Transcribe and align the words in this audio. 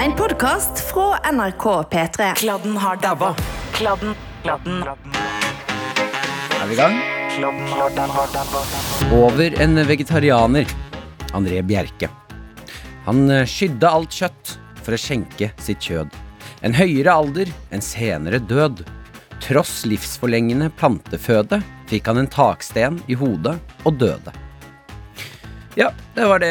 En 0.00 0.12
podkast 0.16 0.78
fra 0.92 1.32
NRK 1.32 1.64
P3. 1.90 2.34
Kladden 2.34 2.76
har 2.76 2.96
dabba. 2.96 3.34
Kladden, 3.72 4.14
kladden, 4.42 4.82
Er 6.62 6.66
vi 6.66 6.74
i 6.74 6.76
gang? 6.76 7.00
kladden 7.36 8.10
har 8.10 8.28
dabba. 8.32 8.62
Over 9.12 9.60
en 9.62 9.86
vegetarianer, 9.86 10.66
André 11.32 11.62
Bjerke. 11.62 12.08
Han 13.04 13.30
eh, 13.30 13.44
skydde 13.44 13.88
alt 13.88 14.12
kjøtt 14.12 14.54
for 14.82 14.96
å 14.96 15.00
skjenke 15.00 15.50
sitt 15.60 15.80
kjød. 15.84 16.16
En 16.62 16.74
høyere 16.76 17.12
alder, 17.12 17.52
en 17.70 17.84
senere 17.84 18.38
død. 18.40 18.84
Tross 19.40 19.84
livsforlengende 19.88 20.70
planteføde 20.80 21.60
fikk 21.92 22.08
han 22.08 22.24
en 22.24 22.30
taksten 22.30 23.00
i 23.08 23.16
hodet 23.20 23.58
og 23.84 24.00
døde. 24.00 24.32
Ja, 25.78 25.92
det 26.16 26.26
var 26.26 26.40
det. 26.42 26.50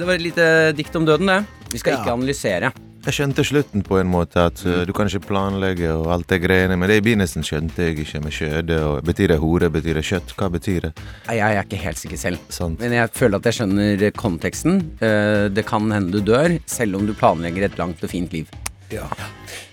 Det 0.00 0.06
var 0.08 0.14
et 0.14 0.24
lite 0.24 0.46
dikt 0.78 0.96
om 0.96 1.04
døden, 1.06 1.30
det. 1.30 1.42
Vi 1.74 1.80
skal 1.82 1.98
ikke 1.98 2.12
analysere. 2.14 2.70
Jeg 3.04 3.16
skjønte 3.18 3.44
slutten 3.44 3.82
på 3.84 3.98
en 4.00 4.08
måte, 4.08 4.40
at 4.48 4.62
uh, 4.64 4.78
du 4.88 4.92
kan 4.96 5.10
ikke 5.10 5.26
planlegge 5.26 5.90
og 5.92 6.06
alt 6.14 6.30
det 6.30 6.38
greiene, 6.40 6.78
men 6.80 6.88
det 6.88 7.00
i 7.00 7.04
begynnelsen 7.04 7.44
skjønte 7.44 7.84
jeg 7.90 7.98
ikke 8.00 8.22
med 8.24 8.32
skjøde, 8.32 8.78
og 8.80 9.04
betyr 9.04 9.34
det 9.34 9.36
hore, 9.42 9.68
betyr 9.74 9.98
det 9.98 10.04
kjøtt, 10.08 10.32
hva 10.38 10.48
betyr 10.54 10.86
det? 10.86 10.92
Nei, 11.26 11.36
Jeg 11.36 11.58
er 11.58 11.66
ikke 11.66 11.82
helt 11.82 12.00
sikker 12.00 12.22
selv. 12.22 12.46
Sant. 12.48 12.78
Men 12.80 12.94
jeg 12.96 13.12
føler 13.12 13.42
at 13.42 13.48
jeg 13.50 13.58
skjønner 13.58 14.06
konteksten. 14.16 14.80
Eh, 15.04 15.48
Det 15.52 15.66
kan 15.68 15.90
hende 15.92 16.14
du 16.14 16.24
dør, 16.24 16.56
selv 16.64 16.96
om 16.96 17.04
du 17.04 17.12
planlegger 17.12 17.66
et 17.68 17.76
langt 17.76 18.00
og 18.06 18.10
fint 18.14 18.32
liv. 18.32 18.48
Ja. 18.94 19.10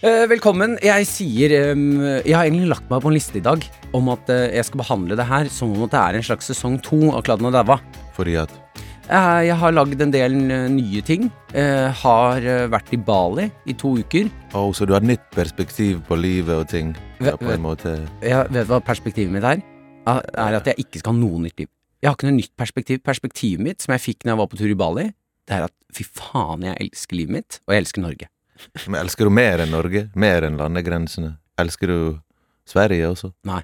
Eh, 0.01 0.25
velkommen. 0.27 0.75
Jeg 0.83 1.05
sier 1.07 1.71
um, 1.75 2.01
Jeg 2.25 2.33
har 2.33 2.47
egentlig 2.47 2.71
lagt 2.71 2.89
meg 2.89 3.03
på 3.03 3.11
en 3.11 3.15
liste 3.15 3.37
i 3.37 3.45
dag 3.45 3.63
om 3.93 4.09
at 4.11 4.27
eh, 4.33 4.49
jeg 4.57 4.67
skal 4.67 4.81
behandle 4.83 5.20
det 5.20 5.29
her 5.29 5.51
som 5.51 5.71
om 5.71 5.87
det 5.87 5.99
er 5.99 6.17
en 6.17 6.25
slags 6.25 6.51
sesong 6.51 6.81
to 6.83 7.11
av 7.13 7.23
Kladden 7.27 7.47
og 7.51 7.55
daua. 7.55 7.79
Fordi 8.17 8.39
at 8.41 8.51
Eh, 8.51 8.80
jeg 9.09 9.55
har 9.59 9.73
lagd 9.75 10.01
en 10.03 10.11
del 10.13 10.35
eh, 10.51 10.67
nye 10.71 11.01
ting. 11.05 11.25
Jeg 11.53 11.91
har 12.03 12.45
eh, 12.47 12.67
vært 12.71 12.91
i 12.95 12.99
Bali 13.01 13.47
i 13.67 13.73
to 13.77 13.95
uker. 13.99 14.29
Oh, 14.55 14.71
så 14.75 14.85
du 14.87 14.93
har 14.95 15.01
et 15.03 15.09
nytt 15.13 15.25
perspektiv 15.35 16.01
på 16.07 16.17
livet 16.20 16.53
og 16.55 16.67
ting? 16.71 16.93
Ve- 17.20 17.31
Ja, 17.34 17.37
på 17.37 17.51
en 17.53 17.61
måte 17.61 17.95
Jeg 18.23 18.48
vet 18.51 18.67
hva 18.70 18.79
perspektivet 18.81 19.31
mitt 19.34 19.43
er? 19.48 19.61
Er 20.07 20.21
er 20.37 20.55
at 20.57 20.65
jeg 20.71 20.79
ikke 20.85 20.99
skal 21.01 21.13
ha 21.13 21.20
noe 21.20 21.41
nytt 21.43 21.59
liv. 21.59 21.67
Jeg 22.01 22.09
har 22.09 22.15
ikke 22.17 22.29
noe 22.31 22.37
nytt 22.39 22.55
perspektiv. 22.57 23.01
Perspektivet 23.05 23.61
mitt, 23.61 23.81
som 23.81 23.93
jeg 23.93 24.01
fikk 24.01 24.23
når 24.26 24.31
jeg 24.34 24.37
var 24.41 24.48
på 24.53 24.57
tur 24.57 24.71
i 24.71 24.77
Bali, 24.79 25.04
det 25.48 25.57
er 25.57 25.63
at 25.67 25.73
fy 25.93 26.04
faen, 26.07 26.63
jeg 26.63 26.77
elsker 26.79 27.15
livet 27.20 27.31
mitt, 27.35 27.59
og 27.67 27.73
jeg 27.76 27.83
elsker 27.83 28.01
Norge. 28.01 28.27
Men 28.87 29.01
elsker 29.01 29.26
du 29.26 29.33
mer 29.33 29.59
enn 29.61 29.71
Norge? 29.73 30.07
Mer 30.15 30.45
enn 30.48 30.57
landegrensene? 30.57 31.35
Elsker 31.59 31.87
du 31.91 31.99
Sverige 32.65 33.09
også? 33.11 33.31
Nei. 33.45 33.61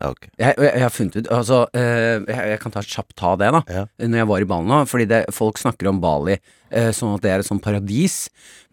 Ja, 0.00 0.08
ok. 0.14 0.30
Jeg, 0.40 0.54
jeg, 0.56 0.70
jeg 0.70 0.80
har 0.86 0.92
funnet 0.94 1.18
ut 1.18 1.26
Altså, 1.34 1.58
eh, 1.76 2.22
jeg, 2.24 2.44
jeg 2.54 2.60
kan 2.62 2.72
ta 2.72 2.82
kjapt 2.84 3.12
ta 3.20 3.34
det, 3.40 3.50
da. 3.52 3.60
Ja. 3.68 3.82
Når 4.00 4.22
jeg 4.22 4.28
var 4.30 4.44
i 4.44 4.48
Bali 4.48 4.70
nå. 4.70 4.78
Fordi 4.88 5.06
det, 5.10 5.20
folk 5.36 5.60
snakker 5.60 5.90
om 5.90 6.00
Bali 6.00 6.38
eh, 6.38 6.88
sånn 6.96 7.18
at 7.18 7.24
det 7.24 7.32
er 7.34 7.42
et 7.42 7.48
sånt 7.48 7.62
paradis 7.64 8.16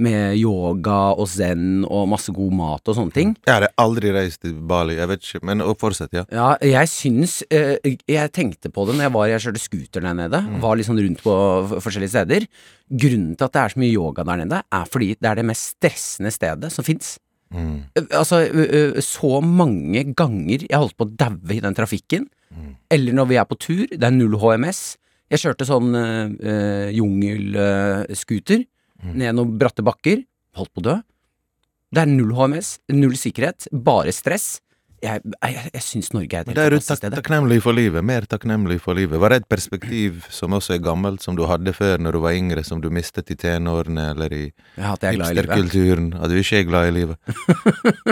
med 0.03 0.37
yoga 0.39 0.99
og 1.17 1.27
zen 1.31 1.83
og 1.83 2.07
masse 2.13 2.31
god 2.31 2.55
mat 2.55 2.87
og 2.87 2.97
sånne 2.99 3.15
ting. 3.15 3.35
Jeg 3.47 3.57
har 3.57 3.67
aldri 3.83 4.13
reist 4.15 4.41
til 4.45 4.55
Bali, 4.71 4.95
jeg 4.99 5.11
vet 5.11 5.27
ikke, 5.27 5.43
men 5.51 5.65
fortsett, 5.81 6.15
ja. 6.15 6.23
Ja, 6.31 6.49
jeg 6.63 6.91
syns 6.91 7.41
eh, 7.51 7.75
Jeg 8.07 8.31
tenkte 8.35 8.71
på 8.73 8.87
det 8.87 8.95
når 8.97 9.07
jeg 9.07 9.15
var 9.17 9.29
Jeg 9.33 9.43
kjørte 9.47 9.63
scooter 9.65 10.07
der 10.07 10.17
nede. 10.23 10.43
Var 10.63 10.79
litt 10.79 10.87
sånn 10.87 11.03
rundt 11.03 11.23
på 11.25 11.37
forskjellige 11.83 12.15
steder. 12.15 12.47
Grunnen 12.87 13.35
til 13.35 13.49
at 13.49 13.55
det 13.57 13.63
er 13.65 13.75
så 13.75 13.83
mye 13.83 13.91
yoga 13.93 14.23
der 14.27 14.45
nede, 14.45 14.63
er 14.63 14.87
fordi 14.87 15.13
det 15.19 15.27
er 15.27 15.41
det 15.41 15.49
mest 15.51 15.75
stressende 15.75 16.31
stedet 16.31 16.71
som 16.71 16.87
fins. 16.87 17.17
Mm. 17.53 17.75
Altså, 18.11 18.41
så 19.03 19.39
mange 19.43 20.03
ganger 20.17 20.65
jeg 20.67 20.77
holdt 20.77 20.97
på 20.99 21.07
å 21.07 21.13
daue 21.19 21.55
i 21.55 21.61
den 21.63 21.77
trafikken. 21.77 22.27
Eller 22.91 23.15
når 23.15 23.27
vi 23.29 23.37
er 23.39 23.47
på 23.47 23.57
tur, 23.59 23.85
det 23.91 24.03
er 24.03 24.15
null 24.15 24.37
HMS. 24.39 24.97
Jeg 25.31 25.43
kjørte 25.43 25.67
sånn 25.67 25.91
øh, 25.97 26.87
jungelscooter 26.95 28.63
ned 29.03 29.35
noen 29.35 29.57
bratte 29.59 29.83
bakker. 29.85 30.23
Holdt 30.57 30.73
på 30.73 30.83
å 30.83 30.87
dø. 30.87 30.95
Det 31.93 32.03
er 32.03 32.09
null 32.11 32.33
HMS, 32.35 32.77
null 32.91 33.15
sikkerhet, 33.19 33.69
bare 33.71 34.13
stress. 34.15 34.57
Jeg, 35.03 35.21
jeg, 35.29 35.69
jeg 35.75 35.83
syns 35.85 36.07
Norge 36.15 36.39
er 36.39 36.41
et 36.41 36.47
fantastisk 36.49 36.97
sted. 36.97 37.11
da 37.13 37.17
er 37.17 37.21
du 37.21 37.21
tak 37.21 37.27
takknemlig 37.27 37.57
for 37.61 37.77
livet, 37.77 38.01
mer 38.05 38.25
takknemlig 38.25 38.79
for 38.81 38.97
livet. 38.97 39.19
Var 39.21 39.33
det 39.33 39.37
et 39.43 39.47
perspektiv 39.51 40.23
som 40.33 40.55
også 40.57 40.73
er 40.73 40.81
gammelt, 40.81 41.21
som 41.21 41.37
du 41.37 41.43
hadde 41.45 41.73
før 41.77 42.01
når 42.01 42.17
du 42.17 42.19
var 42.23 42.33
yngre, 42.33 42.63
som 42.65 42.81
du 42.81 42.89
mistet 42.93 43.29
i 43.29 43.37
tenårene 43.37 44.07
eller 44.15 44.33
i 44.33 44.41
jeg 44.47 44.81
er 44.81 45.19
hipsterkulturen? 45.19 46.09
At 46.17 46.33
du 46.33 46.39
ikke 46.41 46.63
er 46.63 46.67
glad 46.71 46.89
i 46.89 46.95
livet? 46.97 47.17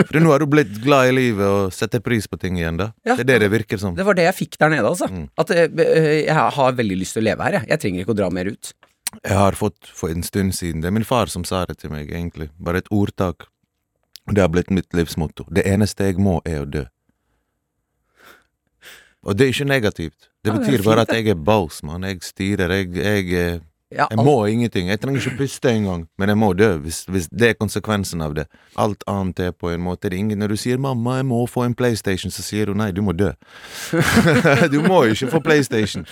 For 0.06 0.20
nå 0.22 0.30
har 0.30 0.44
du 0.44 0.48
blitt 0.52 0.78
glad 0.84 1.10
i 1.10 1.16
livet 1.18 1.46
og 1.46 1.74
setter 1.74 2.04
pris 2.04 2.30
på 2.30 2.38
ting 2.38 2.60
igjen, 2.60 2.78
da. 2.78 2.92
Ja. 3.02 3.18
Det 3.18 3.26
er 3.26 3.32
det 3.34 3.40
det 3.46 3.50
virker 3.56 3.82
som. 3.82 3.98
Det 3.98 4.06
var 4.06 4.18
det 4.18 4.28
jeg 4.28 4.38
fikk 4.44 4.60
der 4.62 4.76
nede, 4.76 4.86
altså. 4.86 5.10
Mm. 5.10 5.26
At 5.42 5.50
ø, 5.50 5.66
ø, 5.66 6.04
jeg 6.22 6.50
har 6.60 6.78
veldig 6.78 7.00
lyst 7.02 7.18
til 7.18 7.24
å 7.24 7.28
leve 7.32 7.48
her, 7.48 7.58
jeg. 7.60 7.70
Jeg 7.74 7.82
trenger 7.82 8.06
ikke 8.06 8.14
å 8.14 8.20
dra 8.22 8.30
mer 8.30 8.52
ut. 8.54 8.72
Jeg 9.22 9.36
har 9.38 9.58
fått 9.58 9.90
for 9.96 10.12
en 10.12 10.24
stund 10.26 10.52
siden 10.54 10.82
Det 10.82 10.88
er 10.90 10.94
min 10.94 11.06
far 11.06 11.30
som 11.32 11.44
sa 11.46 11.64
det 11.66 11.78
til 11.82 11.90
meg, 11.90 12.10
egentlig. 12.14 12.50
Bare 12.62 12.82
et 12.84 12.90
ordtak. 12.94 13.48
Det 14.26 14.40
har 14.42 14.48
blitt 14.48 14.70
mitt 14.70 14.94
livsmotto. 14.94 15.46
Det 15.50 15.62
eneste 15.66 16.04
jeg 16.08 16.18
må, 16.18 16.40
er 16.44 16.64
å 16.64 16.66
dø. 16.66 16.84
Og 19.26 19.36
det 19.36 19.46
er 19.46 19.54
ikke 19.54 19.68
negativt. 19.68 20.28
Det 20.44 20.52
betyr 20.54 20.82
bare 20.86 21.02
at 21.02 21.14
jeg 21.14 21.28
er 21.32 21.38
boss, 21.38 21.80
mann. 21.82 22.04
Jeg 22.06 22.20
styrer. 22.22 22.70
Jeg, 22.70 22.92
jeg, 22.94 23.24
eh, 23.34 23.60
jeg 23.90 24.18
må 24.22 24.34
ingenting. 24.46 24.88
Jeg 24.90 25.00
trenger 25.02 25.24
ikke 25.24 25.38
puste 25.40 25.70
engang, 25.70 26.04
men 26.18 26.30
jeg 26.30 26.38
må 26.38 26.52
dø, 26.58 26.68
hvis, 26.82 27.00
hvis 27.10 27.26
det 27.30 27.48
er 27.50 27.56
konsekvensen 27.58 28.22
av 28.22 28.36
det. 28.38 28.44
Alt 28.78 29.02
annet 29.10 29.42
er 29.48 29.50
på 29.54 29.70
en 29.70 29.82
måte 29.82 30.10
det 30.10 30.18
ingen 30.18 30.38
Når 30.38 30.48
du 30.54 30.56
sier 30.56 30.78
'mamma, 30.78 31.16
jeg 31.16 31.26
må 31.26 31.46
få 31.46 31.64
en 31.66 31.74
PlayStation', 31.74 32.30
så 32.30 32.42
sier 32.42 32.66
du 32.66 32.74
nei, 32.74 32.90
du 32.92 33.02
må 33.02 33.12
dø. 33.12 33.32
du 34.74 34.82
må 34.82 35.04
ikke 35.10 35.30
få 35.30 35.40
PlayStation. 35.40 36.06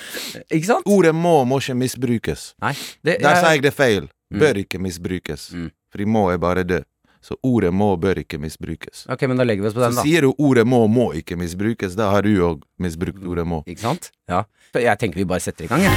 Ikke 0.50 0.66
sant? 0.66 0.86
Ordet 0.86 1.14
'må' 1.14 1.44
må 1.46 1.58
ikke 1.58 1.75
misbrukes. 1.75 2.54
Nei. 2.62 2.75
Det, 3.04 3.19
Der 3.20 3.34
sa 3.34 3.50
jeg- 3.50 3.62
det 3.62 3.75
feil. 3.75 4.08
Mm. 4.31 4.38
Bør 4.41 4.54
ikke 4.58 4.78
misbrukes. 4.78 5.52
Mm. 5.52 5.70
Fordi 5.91 6.04
må 6.04 6.31
er 6.32 6.38
bare 6.38 6.64
dø. 6.64 6.81
Så 7.25 7.39
ordet 7.43 7.71
må 7.73 7.87
bør 7.97 8.19
ikke 8.21 8.37
misbrukes. 8.37 9.07
Ok, 9.09 9.23
men 9.31 9.39
da 9.41 9.47
legger 9.49 9.65
vi 9.65 9.69
oss 9.71 9.75
på 9.77 9.81
Så 9.81 9.87
den, 9.89 9.97
da. 9.97 10.03
sier 10.05 10.27
du 10.27 10.35
ordet 10.45 10.67
må 10.69 10.83
må 10.93 11.07
ikke 11.17 11.39
misbrukes, 11.41 11.95
da 11.97 12.11
har 12.12 12.21
du 12.27 12.35
òg 12.45 12.61
misbrukt 12.85 13.25
ordet 13.25 13.47
må. 13.49 13.62
Ikke 13.65 13.81
sant? 13.81 14.11
Ja. 14.29 14.43
Jeg 14.77 14.99
tenker 15.01 15.23
vi 15.23 15.25
bare 15.31 15.41
setter 15.41 15.65
i 15.65 15.71
gang, 15.73 15.87
jeg. 15.87 15.97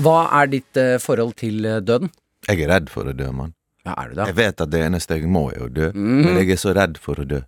Hva 0.00 0.18
er 0.40 0.46
ditt 0.52 0.78
eh, 0.80 0.94
forhold 1.02 1.34
til 1.40 1.64
eh, 1.68 1.80
døden? 1.84 2.08
Jeg 2.48 2.62
er 2.64 2.70
redd 2.72 2.88
for 2.92 3.04
å 3.10 3.12
dø, 3.16 3.26
mann. 3.36 3.52
Ja, 3.84 3.94
er 3.98 4.10
du 4.12 4.14
det? 4.20 4.26
Jeg 4.30 4.36
vet 4.38 4.62
at 4.64 4.70
det 4.72 4.80
eneste 4.86 5.16
jeg 5.18 5.28
må, 5.28 5.48
er 5.52 5.66
å 5.66 5.68
dø, 5.72 5.90
Mhm. 5.92 6.22
men 6.24 6.36
jeg 6.40 6.50
er 6.54 6.60
så 6.60 6.72
redd 6.76 6.96
for 7.00 7.20
å 7.20 7.26
dø. 7.28 7.40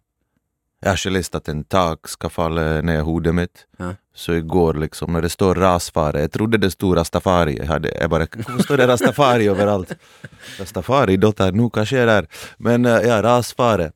Jeg 0.82 0.90
har 0.90 0.98
ikke 0.98 1.14
lyst 1.14 1.36
at 1.38 1.48
en 1.48 1.60
tak 1.70 2.08
skal 2.10 2.30
falle 2.34 2.62
ned 2.82 2.98
i 2.98 3.04
hodet 3.06 3.34
mitt. 3.38 3.66
Ja. 3.78 3.92
Så 4.14 4.34
i 4.34 4.40
går, 4.40 4.80
liksom, 4.82 5.12
når 5.14 5.22
det 5.22 5.30
står 5.32 5.54
rasfare 5.54 6.20
Jeg 6.20 6.30
trodde 6.34 6.58
det 6.58 6.72
sto 6.74 6.90
Rastafari. 6.94 7.54
Jeg, 7.56 7.86
jeg 7.86 8.10
bare 8.10 8.26
Hvorfor 8.34 8.64
står 8.66 8.82
det 8.82 8.88
Rastafari 8.90 9.46
overalt? 9.48 9.94
Rastafari.no, 10.58 11.68
hva 11.70 11.84
skjer 11.86 12.10
der? 12.10 12.28
Men 12.58 12.86
eh, 12.86 13.06
ja, 13.06 13.20
rasfare. 13.22 13.92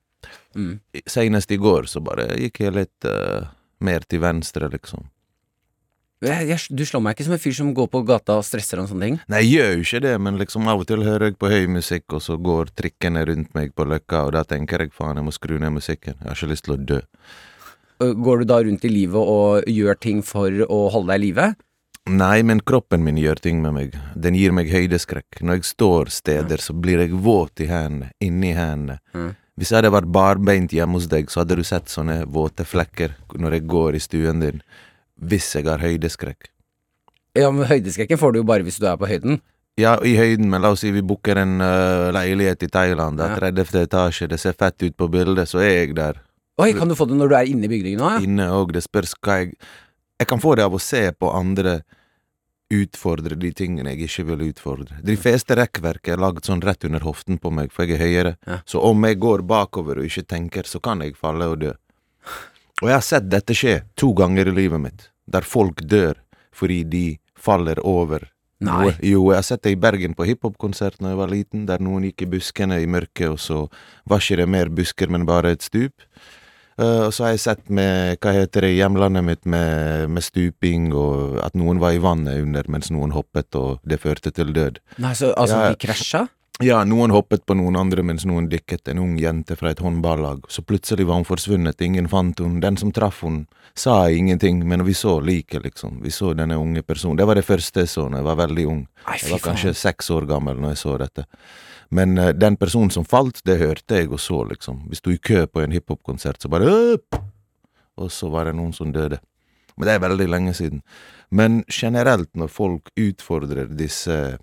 Mm. 0.54 0.78
Senest 1.06 1.50
i 1.50 1.58
går 1.60 1.91
så 1.91 2.00
bare 2.00 2.30
gikk 2.38 2.62
jeg 2.62 2.76
litt 2.78 3.10
uh, 3.10 3.50
mer 3.84 4.06
til 4.08 4.22
venstre, 4.22 4.70
liksom. 4.72 5.04
Jeg, 6.25 6.47
jeg, 6.49 6.60
du 6.72 6.81
slår 6.88 7.03
meg 7.04 7.12
ikke 7.12 7.27
som 7.27 7.34
en 7.37 7.41
fyr 7.43 7.54
som 7.59 7.72
går 7.77 7.88
på 7.93 8.00
gata 8.09 8.38
og 8.41 8.47
stresser 8.47 8.81
og 8.81 8.88
sånne 8.88 9.09
ting. 9.09 9.19
Nei, 9.28 9.43
jeg 9.44 9.50
gjør 9.59 9.75
jo 9.75 9.82
ikke 9.84 10.00
det, 10.06 10.15
men 10.25 10.38
liksom 10.41 10.71
av 10.72 10.81
og 10.81 10.88
til 10.88 11.04
hører 11.04 11.28
jeg 11.28 11.37
på 11.37 11.50
høy 11.53 11.66
musikk, 11.75 12.06
og 12.16 12.25
så 12.25 12.38
går 12.41 12.72
trikkene 12.72 13.27
rundt 13.28 13.53
meg 13.59 13.75
på 13.77 13.84
Løkka, 13.84 14.22
og 14.25 14.32
da 14.38 14.47
tenker 14.49 14.87
jeg 14.87 14.94
faen, 14.97 15.21
jeg 15.21 15.27
må 15.28 15.34
skru 15.37 15.59
ned 15.60 15.77
musikken. 15.77 16.16
Jeg 16.22 16.31
har 16.31 16.38
ikke 16.38 16.50
lyst 16.54 16.65
til 16.69 16.77
å 16.77 16.81
dø. 16.81 17.03
Øh, 18.00 18.15
Går 18.16 18.41
du 18.41 18.49
da 18.49 18.62
rundt 18.65 18.88
i 18.88 18.93
livet 18.93 19.32
og 19.37 19.69
gjør 19.69 20.00
ting 20.00 20.25
for 20.25 20.65
å 20.65 20.81
holde 20.94 21.12
deg 21.12 21.21
i 21.21 21.27
live? 21.27 21.50
Nei, 22.06 22.41
men 22.47 22.62
kroppen 22.62 23.03
min 23.04 23.19
gjør 23.19 23.41
ting 23.43 23.60
med 23.60 23.75
meg. 23.75 23.97
Den 24.15 24.37
gir 24.38 24.54
meg 24.54 24.71
høydeskrekk. 24.71 25.43
Når 25.43 25.59
jeg 25.59 25.69
står 25.75 26.12
steder, 26.15 26.62
så 26.62 26.72
blir 26.72 27.03
jeg 27.03 27.12
våt 27.19 27.60
i 27.60 27.66
hendene, 27.69 28.12
inni 28.22 28.54
hendene. 28.54 29.00
Mm. 29.12 29.34
Hvis 29.56 29.72
jeg 29.72 29.81
hadde 29.81 29.91
vært 29.94 30.12
barbeint 30.12 30.72
hjemme 30.72 31.00
hos 31.00 31.09
deg, 31.09 31.31
så 31.33 31.43
hadde 31.43 31.56
du 31.59 31.65
sett 31.65 31.88
sånne 31.91 32.21
våte 32.28 32.65
flekker 32.69 33.16
når 33.41 33.56
jeg 33.56 33.66
går 33.72 33.97
i 33.97 34.03
stuen 34.04 34.43
din. 34.44 34.60
Hvis 35.16 35.49
jeg 35.56 35.66
har 35.69 35.81
høydeskrekk. 35.81 36.50
Ja, 37.37 37.50
men 37.53 37.69
Høydeskrekken 37.69 38.19
får 38.21 38.32
du 38.32 38.41
jo 38.41 38.49
bare 38.49 38.65
hvis 38.65 38.78
du 38.81 38.87
er 38.88 38.97
på 39.00 39.09
høyden. 39.09 39.41
Ja, 39.77 39.99
i 40.00 40.15
høyden, 40.16 40.49
men 40.49 40.62
la 40.65 40.71
oss 40.72 40.81
si 40.84 40.91
vi 40.92 41.03
booker 41.04 41.36
en 41.42 41.59
uh, 41.60 42.09
leilighet 42.16 42.65
i 42.65 42.68
Thailand. 42.72 43.21
Det 43.21 43.27
er 43.28 43.42
30. 43.53 43.83
etasje, 43.83 44.28
det 44.33 44.39
ser 44.41 44.57
fett 44.57 44.80
ut 44.86 44.97
på 44.97 45.09
bildet, 45.13 45.51
så 45.51 45.60
er 45.60 45.83
jeg 45.83 45.97
der. 45.98 46.22
Oi, 46.57 46.71
Kan 46.72 46.89
du 46.89 46.97
få 46.97 47.04
det 47.04 47.18
når 47.21 47.28
du 47.28 47.34
er 47.36 47.51
inne 47.51 47.68
i 47.68 47.72
bygningen 47.74 48.01
nå? 48.01 48.13
Ja? 48.15 48.22
Inne 48.24 48.47
òg, 48.57 48.72
det 48.72 48.86
spørs 48.86 49.13
hva 49.21 49.42
jeg 49.42 49.53
Jeg 50.16 50.28
kan 50.30 50.41
få 50.41 50.54
det 50.57 50.65
av 50.65 50.72
å 50.72 50.80
se 50.80 51.03
på 51.13 51.28
andre 51.28 51.83
utfordre 52.72 53.36
de 53.36 53.51
tingene 53.53 53.92
jeg 53.92 54.09
ikke 54.09 54.24
vil 54.30 54.47
utfordre. 54.48 54.97
De 55.04 55.12
fleste 55.21 55.53
rekkverk 55.59 56.09
er 56.09 56.22
lagd 56.22 56.48
sånn 56.48 56.62
rett 56.65 56.86
under 56.89 57.04
hoften 57.04 57.36
på 57.36 57.53
meg, 57.53 57.69
for 57.69 57.84
jeg 57.84 57.98
er 57.98 58.01
høyere. 58.01 58.33
Ja. 58.48 58.62
Så 58.65 58.80
om 58.80 59.04
jeg 59.04 59.21
går 59.21 59.45
bakover 59.45 60.01
og 60.01 60.09
ikke 60.09 60.24
tenker, 60.24 60.65
så 60.65 60.80
kan 60.80 61.04
jeg 61.04 61.19
falle 61.21 61.51
og 61.53 61.60
dø. 61.66 61.74
Og 62.82 62.90
jeg 62.90 62.96
har 62.98 63.04
sett 63.04 63.28
dette 63.32 63.56
skje 63.56 63.78
to 63.96 64.12
ganger 64.16 64.50
i 64.50 64.56
livet 64.56 64.82
mitt, 64.82 65.10
der 65.26 65.46
folk 65.46 65.80
dør 65.82 66.18
fordi 66.56 66.82
de 66.88 67.04
faller 67.36 67.80
over. 67.84 68.24
Nei. 68.64 68.94
Jo, 69.04 69.26
jeg 69.32 69.36
har 69.36 69.44
sett 69.44 69.62
det 69.66 69.74
i 69.74 69.80
Bergen 69.80 70.14
på 70.16 70.24
hiphopkonsert 70.24 70.96
da 71.02 71.12
jeg 71.12 71.18
var 71.18 71.32
liten, 71.32 71.66
der 71.68 71.82
noen 71.84 72.06
gikk 72.08 72.24
i 72.24 72.30
buskene 72.36 72.78
i 72.80 72.88
mørket, 72.88 73.28
og 73.34 73.40
så 73.40 73.58
var 74.08 74.22
ikke 74.24 74.38
det 74.40 74.48
mer 74.48 74.72
busker, 74.72 75.12
men 75.12 75.26
bare 75.28 75.52
et 75.52 75.64
stup. 75.66 76.06
Uh, 76.76 77.06
og 77.08 77.12
så 77.16 77.24
har 77.24 77.34
jeg 77.34 77.40
sett 77.44 77.70
med, 77.72 78.18
hva 78.20 78.32
heter 78.36 78.66
det, 78.66 78.74
hjemlandet 78.76 79.24
mitt 79.24 79.46
med, 79.48 80.10
med 80.12 80.24
stuping, 80.24 80.90
og 80.96 81.38
at 81.44 81.56
noen 81.56 81.80
var 81.80 81.96
i 81.96 82.00
vannet 82.04 82.42
under 82.44 82.68
mens 82.72 82.90
noen 82.92 83.12
hoppet, 83.16 83.48
og 83.56 83.84
det 83.88 84.00
førte 84.02 84.32
til 84.36 84.52
død. 84.56 84.80
Nei, 85.00 85.12
så, 85.16 85.32
altså, 85.36 85.60
Ja. 85.62 85.70
de 85.72 85.80
krasja? 85.80 86.26
Ja, 86.64 86.78
noen 86.88 87.12
hoppet 87.12 87.42
på 87.44 87.53
noen 87.53 87.76
andre 87.76 88.00
mens 88.06 88.22
noen 88.24 88.47
dykket, 88.48 88.88
en 88.88 89.03
ung 89.03 89.18
jente 89.20 89.58
fra 89.60 89.74
et 89.74 89.80
håndballag. 89.84 90.47
Så 90.48 90.62
plutselig 90.64 91.04
var 91.04 91.18
hun 91.18 91.26
forsvunnet, 91.28 91.82
ingen 91.84 92.08
fant 92.08 92.41
hun. 92.41 92.62
Den 92.62 92.78
som 92.80 92.94
traff 92.97 93.18
hun 93.26 93.42
sa 93.76 94.06
ingenting, 94.08 94.62
men 94.68 94.84
vi 94.86 94.94
så 94.97 95.18
liket, 95.20 95.66
liksom. 95.66 95.98
Vi 96.00 96.10
så 96.10 96.32
denne 96.32 96.56
unge 96.56 96.80
personen. 96.82 97.18
Det 97.20 97.26
var 97.28 97.36
det 97.36 97.44
første 97.44 97.84
jeg 97.84 97.92
så 97.92 98.06
når 98.08 98.22
jeg 98.22 98.28
var 98.30 98.41
veldig 98.41 98.66
ung. 98.72 98.80
Jeg 99.04 99.34
var 99.34 99.44
kanskje 99.44 99.74
seks 99.76 100.08
år 100.16 100.24
gammel 100.30 100.56
når 100.62 100.72
jeg 100.72 100.80
så 100.80 100.97
dette. 101.04 101.26
Men 101.92 102.16
uh, 102.16 102.32
den 102.32 102.56
personen 102.56 102.91
som 102.91 103.04
falt, 103.04 103.42
det 103.44 103.60
hørte 103.60 104.00
jeg 104.00 104.09
og 104.09 104.20
så, 104.20 104.41
liksom. 104.48 104.86
Vi 104.88 104.97
sto 104.97 105.12
i 105.12 105.20
kø 105.20 105.44
på 105.44 105.60
en 105.60 105.76
hiphop-konsert, 105.76 106.41
så 106.41 106.48
bare 106.48 106.72
«Øp!» 106.72 107.20
Og 108.00 108.09
så 108.12 108.32
var 108.32 108.48
det 108.48 108.56
noen 108.56 108.72
som 108.76 108.97
døde. 108.97 109.20
Men 109.76 109.91
det 109.91 109.92
er 109.92 110.04
veldig 110.09 110.32
lenge 110.32 110.56
siden. 110.56 110.80
Men 111.28 111.64
generelt, 111.68 112.30
når 112.32 112.48
folk 112.48 112.88
utfordrer 112.97 113.68
disse 113.76 114.38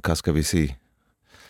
Hva 0.00 0.16
skal 0.16 0.34
vi 0.38 0.42
si 0.46 0.64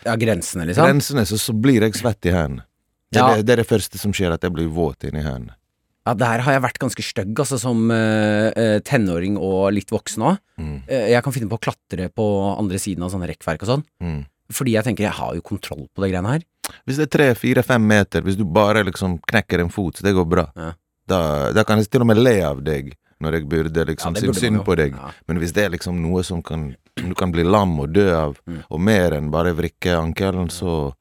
Ja, 0.03 0.15
grensene, 0.19 0.65
liksom. 0.67 0.83
Grensene, 0.83 1.23
så, 1.25 1.37
så 1.39 1.53
blir 1.55 1.85
jeg 1.85 1.95
svett 1.95 2.25
i 2.27 2.33
hendene. 2.35 2.65
Det, 3.13 3.19
Ja. 3.21 3.35
det, 3.35 3.45
det 3.45 3.53
er 3.53 3.61
det 3.61 3.69
første 3.69 3.99
som 4.01 4.11
skjer, 4.11 4.33
at 4.33 4.43
jeg 4.43 4.51
blir 4.51 4.67
våt 4.73 5.05
inni 5.07 5.21
hendene. 5.23 5.55
Ja, 6.03 6.13
der 6.19 6.41
har 6.43 6.51
jeg 6.57 6.63
vært 6.65 6.79
ganske 6.81 7.03
stygg, 7.05 7.31
altså, 7.39 7.55
som 7.61 7.85
eh, 7.93 8.79
tenåring 8.83 9.37
og 9.39 9.69
litt 9.71 9.93
voksen 9.93 10.25
òg. 10.27 10.39
Mm. 10.59 10.83
jeg 10.89 11.23
kan 11.23 11.33
finne 11.33 11.47
på 11.49 11.55
å 11.57 11.63
klatre 11.63 12.09
på 12.13 12.25
andre 12.59 12.77
siden 12.81 13.05
av 13.05 13.13
sånne 13.13 13.29
rekkverk 13.31 13.63
og 13.63 13.69
sånn. 13.69 13.85
Mm. 14.03 14.19
Fordi 14.53 14.73
jeg 14.75 14.83
tenker 14.85 15.05
jeg 15.07 15.15
har 15.17 15.37
jo 15.37 15.41
kontroll 15.45 15.87
på 15.87 16.03
det 16.03 16.11
greiene 16.11 16.33
her. 16.35 16.43
Hvis 16.83 16.99
det 16.99 17.07
er 17.07 17.13
tre, 17.15 17.27
fire, 17.39 17.63
fem 17.63 17.87
meter, 17.87 18.21
hvis 18.25 18.35
du 18.37 18.43
bare 18.43 18.83
liksom 18.83 19.15
knekker 19.31 19.63
en 19.63 19.71
fot, 19.73 20.01
det 20.03 20.13
går 20.17 20.27
bra. 20.29 20.45
Ja. 20.59 20.73
Da, 21.07 21.21
da 21.55 21.63
kan 21.67 21.79
jeg 21.79 21.89
til 21.91 22.03
og 22.03 22.07
med 22.11 22.19
le 22.19 22.35
av 22.47 22.59
deg, 22.63 22.93
når 23.23 23.39
jeg 23.39 23.47
burde 23.49 23.85
liksom 23.89 24.13
ja, 24.17 24.21
synes 24.25 24.41
synd 24.43 24.61
på 24.67 24.75
deg. 24.79 24.93
Ja. 24.99 25.11
Men 25.27 25.39
hvis 25.41 25.53
det 25.55 25.65
er 25.65 25.73
liksom 25.77 26.01
noe 26.03 26.23
som 26.27 26.43
kan 26.45 26.73
du 26.95 27.15
kan 27.17 27.31
bli 27.33 27.41
lam 27.47 27.79
og 27.81 27.89
dø 27.95 28.09
av, 28.13 28.37
Mm. 28.45 28.59
og 28.69 28.79
mer 28.79 29.15
enn 29.17 29.31
bare 29.33 29.55
vrikke 29.57 29.95
ankelen, 29.97 30.51
så, 30.53 30.93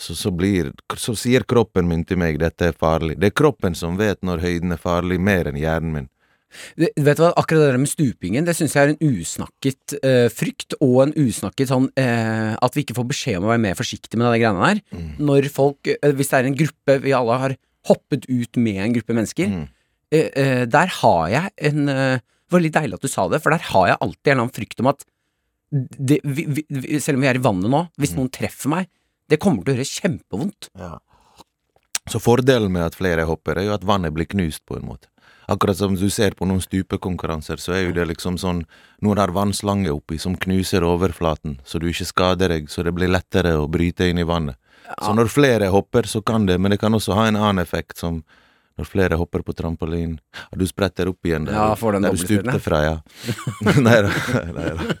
så, 0.00 0.14
så 0.16 0.30
blir 0.32 0.70
Så 0.96 1.12
sier 1.18 1.44
kroppen 1.44 1.86
min 1.90 2.04
til 2.08 2.16
meg 2.16 2.38
dette 2.40 2.70
er 2.70 2.72
farlig. 2.72 3.18
Det 3.20 3.28
er 3.28 3.36
kroppen 3.42 3.74
som 3.76 3.98
vet 4.00 4.22
når 4.24 4.40
høyden 4.40 4.72
er 4.72 4.80
farlig, 4.80 5.18
mer 5.20 5.50
enn 5.50 5.58
hjernen 5.60 5.92
min. 5.92 6.08
Det- 6.78 6.92
Vet 6.96 7.18
du 7.18 7.24
hva, 7.24 7.32
akkurat 7.36 7.60
det 7.66 7.70
der 7.74 7.78
med 7.82 7.90
stupingen, 7.90 8.44
det 8.46 8.54
syns 8.56 8.72
jeg 8.78 8.86
er 8.88 8.92
en 8.94 9.18
usnakket 9.18 9.96
eh, 10.06 10.28
frykt, 10.30 10.74
og 10.80 11.02
en 11.02 11.12
usnakket 11.18 11.68
sånn 11.68 11.88
eh, 11.98 12.54
At 12.62 12.74
vi 12.76 12.84
ikke 12.84 12.94
får 12.96 13.08
beskjed 13.10 13.38
om 13.40 13.48
å 13.48 13.52
være 13.52 13.64
mer 13.66 13.74
forsiktige 13.74 14.16
med 14.22 14.30
de 14.32 14.38
greiene 14.40 14.62
der. 14.70 14.82
Mm. 14.94 15.08
Når 15.18 15.50
folk, 15.50 15.86
eh, 15.90 16.12
hvis 16.14 16.30
det 16.30 16.38
er 16.40 16.46
en 16.52 16.56
gruppe 16.62 17.00
vi 17.02 17.12
alle 17.12 17.38
har 17.42 17.56
hoppet 17.90 18.24
ut 18.30 18.56
med 18.56 18.80
en 18.80 18.94
gruppe 18.94 19.12
mennesker, 19.18 19.48
Mm. 19.50 19.68
Eh, 20.14 20.30
eh, 20.40 20.62
der 20.70 20.92
har 21.00 21.26
jeg 21.32 21.52
en 21.70 21.88
eh, 21.90 22.22
Det 22.44 22.54
var 22.54 22.62
litt 22.62 22.76
deilig 22.76 22.98
at 22.98 23.04
du 23.04 23.10
sa 23.10 23.24
det, 23.32 23.40
for 23.42 23.54
der 23.54 23.64
har 23.72 23.86
jeg 23.88 24.00
alltid 24.04 24.28
en 24.28 24.32
eller 24.34 24.44
annen 24.44 24.54
frykt 24.54 24.82
om 24.82 24.90
at 24.92 25.06
det, 25.74 26.20
vi, 26.22 26.44
vi, 26.68 27.00
selv 27.02 27.18
om 27.18 27.24
vi 27.24 27.30
er 27.30 27.38
i 27.40 27.42
vannet 27.42 27.72
nå, 27.72 27.80
hvis 27.98 28.12
Mm. 28.12 28.18
noen 28.20 28.30
treffer 28.30 28.70
meg, 28.70 28.90
det 29.32 29.40
kommer 29.42 29.64
til 29.64 29.72
å 29.72 29.76
gjøre 29.78 29.88
kjempevondt. 29.90 30.68
Så 32.12 32.20
fordelen 32.20 32.70
med 32.70 32.84
at 32.84 32.98
flere 33.00 33.24
hopper, 33.26 33.58
er 33.58 33.66
jo 33.70 33.74
at 33.74 33.86
vannet 33.88 34.12
blir 34.14 34.28
knust, 34.28 34.62
på 34.68 34.76
en 34.76 34.86
måte. 34.86 35.08
Akkurat 35.48 35.76
som 35.76 35.96
du 35.96 36.06
ser 36.12 36.36
på 36.36 36.46
noen 36.46 36.62
stupekonkurranser, 36.62 37.56
så 37.60 37.74
er 37.74 37.82
jo 37.88 37.96
det 37.96 38.06
liksom 38.12 38.38
sånn 38.40 38.62
Noen 39.04 39.18
har 39.18 39.34
vannslange 39.34 39.90
oppi 39.92 40.20
som 40.20 40.36
knuser 40.36 40.84
overflaten, 40.84 41.58
så 41.64 41.80
du 41.80 41.88
ikke 41.90 42.06
skader 42.08 42.54
deg, 42.54 42.70
så 42.70 42.84
det 42.84 42.94
blir 42.96 43.10
lettere 43.10 43.56
å 43.58 43.66
bryte 43.68 44.06
inn 44.08 44.20
i 44.22 44.28
vannet. 44.28 44.56
Så 45.00 45.12
når 45.16 45.32
flere 45.32 45.72
hopper, 45.72 46.06
så 46.08 46.22
kan 46.22 46.46
det, 46.46 46.60
men 46.60 46.70
det 46.72 46.80
kan 46.80 46.94
også 46.94 47.16
ha 47.16 47.26
en 47.28 47.36
annen 47.40 47.58
effekt, 47.64 47.98
som 47.98 48.22
når 48.78 48.88
flere 48.90 49.18
hopper 49.20 49.44
på 49.46 49.54
trampolin 49.54 50.16
Og 50.50 50.58
du 50.58 50.66
spretter 50.66 51.10
opp 51.10 51.26
igjen 51.26 51.46
der, 51.46 51.54
Ja, 51.54 51.74
får 51.78 51.98
den 51.98 52.06
der 52.08 52.16
du 52.16 52.22
stupte 52.22 52.58
fra, 52.62 52.80
ja. 52.82 52.96
nei 53.86 53.98
da. 54.06 54.14
Nei 54.54 54.70
da. 54.78 54.88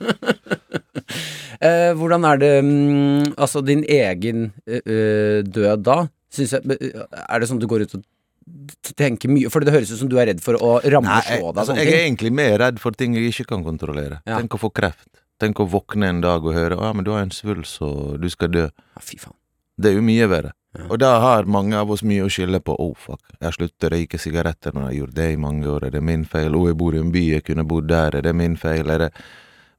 Eh, 1.64 1.92
hvordan 1.96 2.24
er 2.28 2.40
det 2.40 2.50
mm, 2.64 3.34
Altså, 3.40 3.62
din 3.64 3.84
egen 3.88 4.48
eh, 4.66 5.40
død 5.46 5.84
da? 5.86 5.96
Jeg, 6.34 6.50
eh, 6.74 7.04
er 7.24 7.40
det 7.40 7.48
sånn 7.48 7.60
du 7.62 7.68
går 7.70 7.86
ut 7.86 7.94
og 7.96 8.02
tenker 8.98 9.30
mye 9.32 9.50
For 9.52 9.64
det 9.64 9.72
høres 9.72 9.92
ut 9.94 10.00
som 10.02 10.10
du 10.10 10.18
er 10.20 10.28
redd 10.32 10.42
for 10.44 10.58
å 10.58 10.74
ramme 10.82 11.08
Nei, 11.08 11.22
slå 11.24 11.52
deg 11.52 11.62
altså, 11.62 11.76
jeg 11.78 11.92
er 11.92 12.02
egentlig 12.02 12.32
mer 12.34 12.58
redd 12.60 12.82
for 12.82 12.96
ting 12.98 13.16
jeg 13.16 13.30
ikke 13.30 13.46
kan 13.54 13.64
kontrollere. 13.66 14.20
Ja. 14.26 14.40
Tenk 14.42 14.58
å 14.58 14.60
få 14.66 14.72
kreft. 14.74 15.08
Tenk 15.40 15.62
å 15.62 15.68
våkne 15.70 16.10
en 16.12 16.20
dag 16.24 16.44
og 16.44 16.54
høre 16.54 16.76
'Å, 16.76 16.90
ja, 16.90 16.92
men 16.94 17.06
du 17.06 17.10
har 17.14 17.24
en 17.24 17.32
svulst, 17.34 17.80
og 17.82 18.20
du 18.22 18.28
skal 18.30 18.52
dø'. 18.52 18.68
Ja, 18.68 19.00
fy 19.02 19.16
faen. 19.18 19.34
Det 19.80 19.90
er 19.90 19.96
jo 19.98 20.04
mye 20.06 20.28
verre. 20.30 20.52
Ja. 20.74 20.88
Og 20.90 20.98
da 20.98 21.12
har 21.22 21.46
mange 21.46 21.78
av 21.78 21.90
oss 21.94 22.02
mye 22.02 22.24
å 22.26 22.32
skylde 22.32 22.58
på. 22.64 22.74
Oh, 22.82 22.96
fuck, 22.98 23.22
jeg 23.38 23.54
sluttet 23.54 23.86
å 23.86 23.92
røyke 23.94 24.18
sigaretter 24.18 24.74
men 24.74 24.88
jeg 24.88 24.90
har 24.90 24.98
gjort 25.04 25.16
det 25.20 25.30
i 25.30 25.40
mange 25.40 25.70
år. 25.70 25.86
Er 25.86 25.94
det 25.94 26.02
min 26.02 26.26
feil? 26.26 26.56
Oh, 26.58 26.66
jeg 26.66 26.78
bor 26.80 26.96
i 26.96 27.00
en 27.02 27.14
by, 27.14 27.24
jeg 27.36 27.46
kunne 27.46 27.66
bodd 27.68 27.86
der. 27.92 28.18
Er 28.18 28.26
det 28.26 28.34
min 28.34 28.58
feil? 28.58 28.90
Er 28.90 29.06
det 29.06 29.10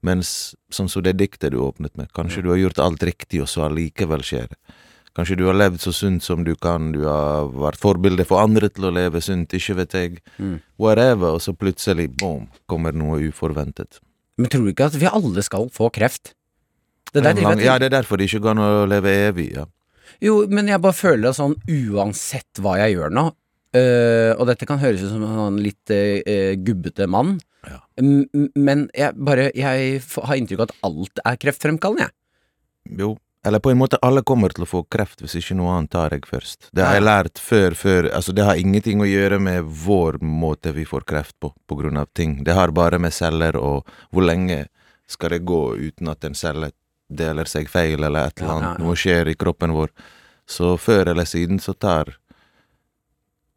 Mens 0.05 0.53
sånn 0.69 0.89
som 0.91 1.01
det 1.01 1.15
diktet 1.17 1.53
du 1.55 1.61
åpnet 1.65 1.95
med, 1.97 2.11
kanskje 2.13 2.43
du 2.45 2.51
har 2.51 2.59
gjort 2.59 2.81
alt 2.83 3.05
riktig, 3.07 3.39
og 3.41 3.49
så 3.49 3.63
allikevel 3.65 4.21
skjer 4.25 4.51
det. 4.51 4.75
Kanskje 5.15 5.37
du 5.39 5.45
har 5.47 5.55
levd 5.55 5.79
så 5.79 5.93
sunt 5.95 6.25
som 6.25 6.43
du 6.43 6.51
kan, 6.59 6.89
du 6.91 7.05
har 7.07 7.47
vært 7.55 7.79
forbilde 7.79 8.25
for 8.27 8.43
andre 8.43 8.67
til 8.69 8.89
å 8.89 8.91
leve 8.93 9.21
sunt, 9.23 9.53
ikke 9.55 9.77
vet 9.79 9.95
jeg. 9.95 10.17
Mm. 10.35 10.57
Whatever, 10.81 11.37
og 11.37 11.41
så 11.41 11.55
plutselig, 11.55 12.09
boom, 12.19 12.49
kommer 12.69 12.93
noe 12.93 13.21
uforventet. 13.23 14.01
Men 14.35 14.51
tror 14.51 14.67
du 14.67 14.73
ikke 14.73 14.89
at 14.91 14.99
vi 14.99 15.07
alle 15.07 15.45
skal 15.47 15.69
få 15.73 15.87
kreft? 15.95 16.33
Det 17.13 17.23
der 17.23 17.37
driver 17.37 17.55
lang, 17.55 17.63
ja, 17.63 17.77
det 17.79 17.87
er 17.87 17.95
derfor 17.95 18.19
det 18.19 18.27
ikke 18.27 18.43
går 18.43 18.57
an 18.57 18.63
å 18.65 18.85
leve 18.91 19.13
evig, 19.29 19.47
ja. 19.55 19.63
Jo, 20.23 20.45
men 20.47 20.69
jeg 20.71 20.81
bare 20.83 20.95
føler 20.95 21.29
det 21.29 21.35
sånn 21.37 21.57
uansett 21.67 22.61
hva 22.63 22.77
jeg 22.83 22.95
gjør 22.95 23.11
nå, 23.15 23.25
øh, 23.75 24.31
og 24.37 24.47
dette 24.51 24.67
kan 24.69 24.79
høres 24.79 25.03
ut 25.03 25.11
som 25.11 25.25
en 25.25 25.41
sånn 25.41 25.59
litt 25.63 25.91
øh, 25.95 26.55
gubbete 26.61 27.09
mann, 27.11 27.39
Ja. 27.65 27.79
Men 27.97 28.83
jeg 28.93 29.15
bare 29.17 29.47
Jeg 29.57 30.01
har 30.05 30.35
inntrykk 30.37 30.59
av 30.59 30.67
at 30.67 30.75
alt 30.85 31.21
er 31.25 31.37
kreftfremkallende, 31.41 32.05
jeg. 32.05 32.97
Jo. 32.99 33.15
Eller 33.45 33.59
på 33.59 33.69
en 33.69 33.77
måte, 33.77 33.97
alle 34.01 34.23
kommer 34.25 34.49
til 34.53 34.65
å 34.65 34.69
få 34.69 34.83
kreft 34.89 35.21
hvis 35.21 35.35
ikke 35.37 35.55
noe 35.57 35.75
annet 35.75 35.91
tar 35.93 36.13
jeg 36.13 36.25
først. 36.25 36.71
Det 36.73 36.81
har 36.81 36.95
jeg 36.97 37.05
lært 37.05 37.41
før, 37.41 37.75
før 37.77 38.07
Altså, 38.09 38.33
det 38.33 38.45
har 38.45 38.57
ingenting 38.57 39.01
å 39.01 39.09
gjøre 39.09 39.37
med 39.39 39.67
vår 39.85 40.17
måte 40.21 40.73
vi 40.73 40.85
får 40.85 41.05
kreft 41.05 41.35
på, 41.39 41.51
på 41.53 41.77
grunn 41.77 41.97
av 42.01 42.09
ting. 42.13 42.39
Det 42.43 42.53
har 42.57 42.73
bare 42.73 42.97
med 43.01 43.13
celler 43.13 43.57
og 43.57 43.85
hvor 44.09 44.25
lenge 44.25 44.65
skal 45.05 45.35
det 45.35 45.43
gå 45.45 45.61
uten 45.77 46.09
at 46.09 46.25
en 46.25 46.37
celle 46.37 46.71
deler 47.09 47.49
seg 47.49 47.69
feil, 47.69 48.03
eller 48.03 48.29
et 48.29 48.41
eller 48.41 48.53
annet. 48.55 48.83
Noe 48.83 48.95
skjer 48.97 49.29
i 49.31 49.37
kroppen 49.37 49.73
vår. 49.75 49.91
Så 50.49 50.75
før 50.81 51.11
eller 51.13 51.27
siden 51.29 51.59
så 51.61 51.73
tar 51.73 52.15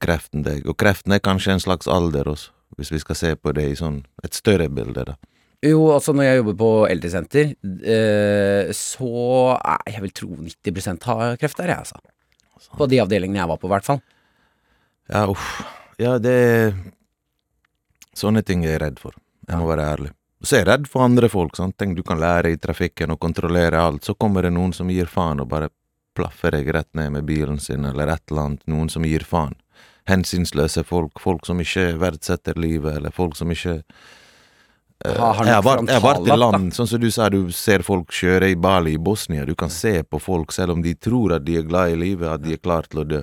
kreften 0.02 0.44
deg. 0.46 0.66
Og 0.68 0.76
kreften 0.78 1.14
er 1.16 1.24
kanskje 1.24 1.56
en 1.56 1.62
slags 1.62 1.88
alder 1.90 2.28
også, 2.30 2.52
hvis 2.78 2.92
vi 2.94 3.00
skal 3.02 3.18
se 3.18 3.32
på 3.36 3.52
det 3.56 3.66
i 3.72 3.78
sånn 3.78 4.02
et 4.24 4.36
større 4.36 4.68
bilde, 4.72 5.04
da. 5.10 5.16
Jo, 5.64 5.88
altså 5.90 6.12
når 6.14 6.28
jeg 6.28 6.38
jobber 6.38 6.54
på 6.60 6.70
eldresenter, 6.86 7.48
øh, 7.66 8.68
så 8.78 9.08
er 9.58 9.90
jeg 9.90 10.04
vil 10.04 10.14
tro 10.14 10.28
90% 10.38 11.08
har 11.10 11.40
kreft 11.40 11.58
der, 11.58 11.72
jeg, 11.72 11.82
altså. 11.82 11.98
På 12.78 12.86
de 12.90 13.00
avdelingene 13.02 13.40
jeg 13.40 13.50
var 13.50 13.58
på, 13.58 13.66
i 13.66 13.72
hvert 13.72 13.86
fall. 13.86 14.00
Ja, 15.10 15.24
uff. 15.30 15.58
Ja, 15.98 16.18
det 16.22 16.38
Sånne 18.18 18.42
ting 18.42 18.64
er 18.66 18.74
jeg 18.74 18.80
redd 18.82 18.96
for. 19.02 19.14
Jeg 19.46 19.58
må 19.60 19.66
være 19.70 19.84
ærlig. 19.94 20.08
Så 20.42 20.54
er 20.54 20.62
jeg 20.62 20.68
redd 20.68 20.86
for 20.90 21.02
andre 21.02 21.28
folk. 21.28 21.56
sant? 21.56 21.76
Ting 21.78 21.94
du 21.94 22.02
kan 22.06 22.20
lære 22.20 22.52
i 22.52 22.58
trafikken 22.58 23.10
og 23.10 23.20
kontrollere 23.20 23.80
alt. 23.82 24.04
Så 24.04 24.14
kommer 24.14 24.46
det 24.46 24.52
noen 24.54 24.72
som 24.72 24.90
gir 24.90 25.10
faen 25.10 25.40
og 25.42 25.48
bare 25.50 25.70
plaffer 26.14 26.54
deg 26.54 26.70
rett 26.74 26.90
ned 26.94 27.12
med 27.14 27.26
bilen 27.26 27.58
sin, 27.62 27.84
eller 27.84 28.12
et 28.14 28.30
eller 28.30 28.44
annet. 28.44 28.62
Noen 28.66 28.88
som 28.90 29.06
gir 29.06 29.26
faen. 29.26 29.56
Hensynsløse 30.08 30.84
folk. 30.86 31.20
Folk 31.20 31.46
som 31.46 31.60
ikke 31.60 31.90
verdsetter 31.98 32.58
livet, 32.58 32.96
eller 32.96 33.14
folk 33.14 33.36
som 33.36 33.50
ikke 33.54 33.82
Uh, 34.98 35.14
jeg 35.46 35.54
har 35.54 35.62
vært, 36.02 36.24
i 36.26 36.34
land, 36.34 36.72
sånn 36.74 36.88
som 36.90 36.98
du 36.98 37.06
sa, 37.14 37.28
du 37.30 37.52
ser 37.54 37.84
folk 37.86 38.10
kjøre 38.10 38.48
i 38.50 38.56
Bali 38.58 38.96
i 38.96 38.98
Bosnia. 38.98 39.44
Du 39.46 39.54
kan 39.54 39.70
se 39.70 40.00
på 40.02 40.18
folk, 40.18 40.50
selv 40.50 40.74
om 40.74 40.80
de 40.82 40.96
tror 40.98 41.36
at 41.36 41.44
de 41.46 41.54
er 41.60 41.68
glad 41.68 41.92
i 41.92 42.00
livet, 42.00 42.26
at 42.26 42.42
de 42.42 42.56
er 42.56 42.58
klare 42.58 42.90
til 42.90 43.04
å 43.04 43.06
dø. 43.06 43.20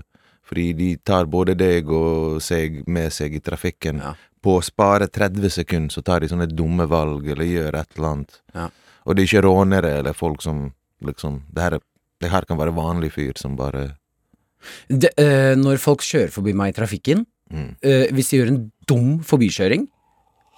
Fordi 0.48 0.70
de 0.78 0.88
tar 1.04 1.28
både 1.28 1.58
deg 1.60 1.92
og 1.92 2.40
seg 2.40 2.86
med 2.88 3.12
seg 3.12 3.36
i 3.36 3.44
trafikken. 3.44 4.00
Ja. 4.06 4.14
På 4.46 4.60
å 4.60 4.64
spare 4.64 5.08
30 5.10 5.50
sekunder, 5.50 5.90
så 5.96 6.04
tar 6.06 6.22
de 6.22 6.30
sånne 6.30 6.46
dumme 6.52 6.86
valg, 6.92 7.26
eller 7.34 7.48
gjør 7.50 7.80
et 7.82 7.96
eller 7.98 8.12
annet. 8.12 8.36
Ja. 8.54 8.68
Og 9.06 9.16
det 9.16 9.24
er 9.24 9.30
ikke 9.32 9.46
rånere 9.46 9.92
eller 10.00 10.14
folk 10.18 10.42
som 10.46 10.68
liksom 11.06 11.42
Det 11.54 11.62
her, 11.62 11.74
er- 11.76 11.84
det 12.22 12.30
her 12.32 12.46
kan 12.48 12.58
være 12.58 12.74
vanlig 12.74 13.12
fyr 13.14 13.34
som 13.38 13.56
bare 13.58 13.96
Det, 14.90 15.12
øh, 15.20 15.56
når 15.58 15.78
folk 15.78 16.02
kjører 16.02 16.32
forbi 16.34 16.54
meg 16.54 16.72
i 16.74 16.78
trafikken, 16.80 17.26
mm. 17.52 17.76
øh, 17.84 18.06
hvis 18.14 18.30
de 18.32 18.38
gjør 18.40 18.48
en 18.54 18.72
dum 18.90 19.20
forbikjøring, 19.24 19.88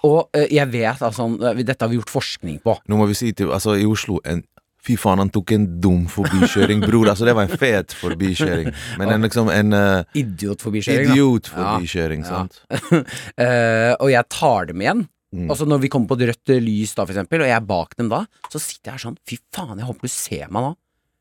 og 0.04 0.30
øh, 0.36 0.46
jeg 0.50 0.72
vet 0.72 1.02
altså, 1.02 1.26
dette 1.58 1.82
har 1.82 1.88
vi 1.90 1.98
gjort 1.98 2.10
forskning 2.14 2.60
på. 2.62 2.78
Nå 2.88 2.96
må 2.96 3.06
vi 3.10 3.14
si 3.18 3.32
til 3.32 3.50
Altså, 3.52 3.74
i 3.76 3.84
Oslo 3.84 4.20
en, 4.24 4.44
Fy 4.88 4.96
faen, 4.96 5.20
han 5.20 5.28
tok 5.34 5.52
en 5.52 5.66
dum 5.84 6.06
forbikjøring, 6.08 6.80
bror. 6.86 7.10
Altså, 7.12 7.26
det 7.28 7.34
var 7.36 7.44
en 7.48 7.60
fet 7.60 7.92
forbikjøring. 8.00 8.70
Men 9.00 9.12
en 9.12 9.26
liksom 9.26 9.50
en 9.52 9.76
uh, 9.76 10.16
Idiotforbikjøring, 10.16 11.10
da. 11.10 11.16
idiotforbikjøring, 11.18 12.24
Ja. 12.24 12.30
sant? 12.32 12.58
uh, 12.72 13.92
og 14.02 14.08
jeg 14.14 14.24
tar 14.32 14.70
dem 14.72 14.80
igjen. 14.84 15.04
Mm. 15.28 15.50
Altså 15.52 15.66
Når 15.68 15.82
vi 15.82 15.88
kommer 15.92 16.08
på 16.08 16.16
et 16.16 16.30
rødt 16.30 16.54
lys, 16.64 16.94
da, 16.96 17.04
for 17.04 17.12
eksempel, 17.12 17.42
og 17.44 17.50
jeg 17.50 17.56
er 17.58 17.66
bak 17.68 17.92
dem 18.00 18.08
da, 18.08 18.22
så 18.48 18.56
sitter 18.64 18.88
jeg 18.88 18.96
her 18.96 19.02
sånn 19.04 19.18
Fy 19.28 19.36
faen, 19.52 19.76
jeg 19.76 19.88
håper 19.90 20.08
du 20.08 20.12
ser 20.14 20.48
meg 20.48 20.64
nå. 20.64 20.70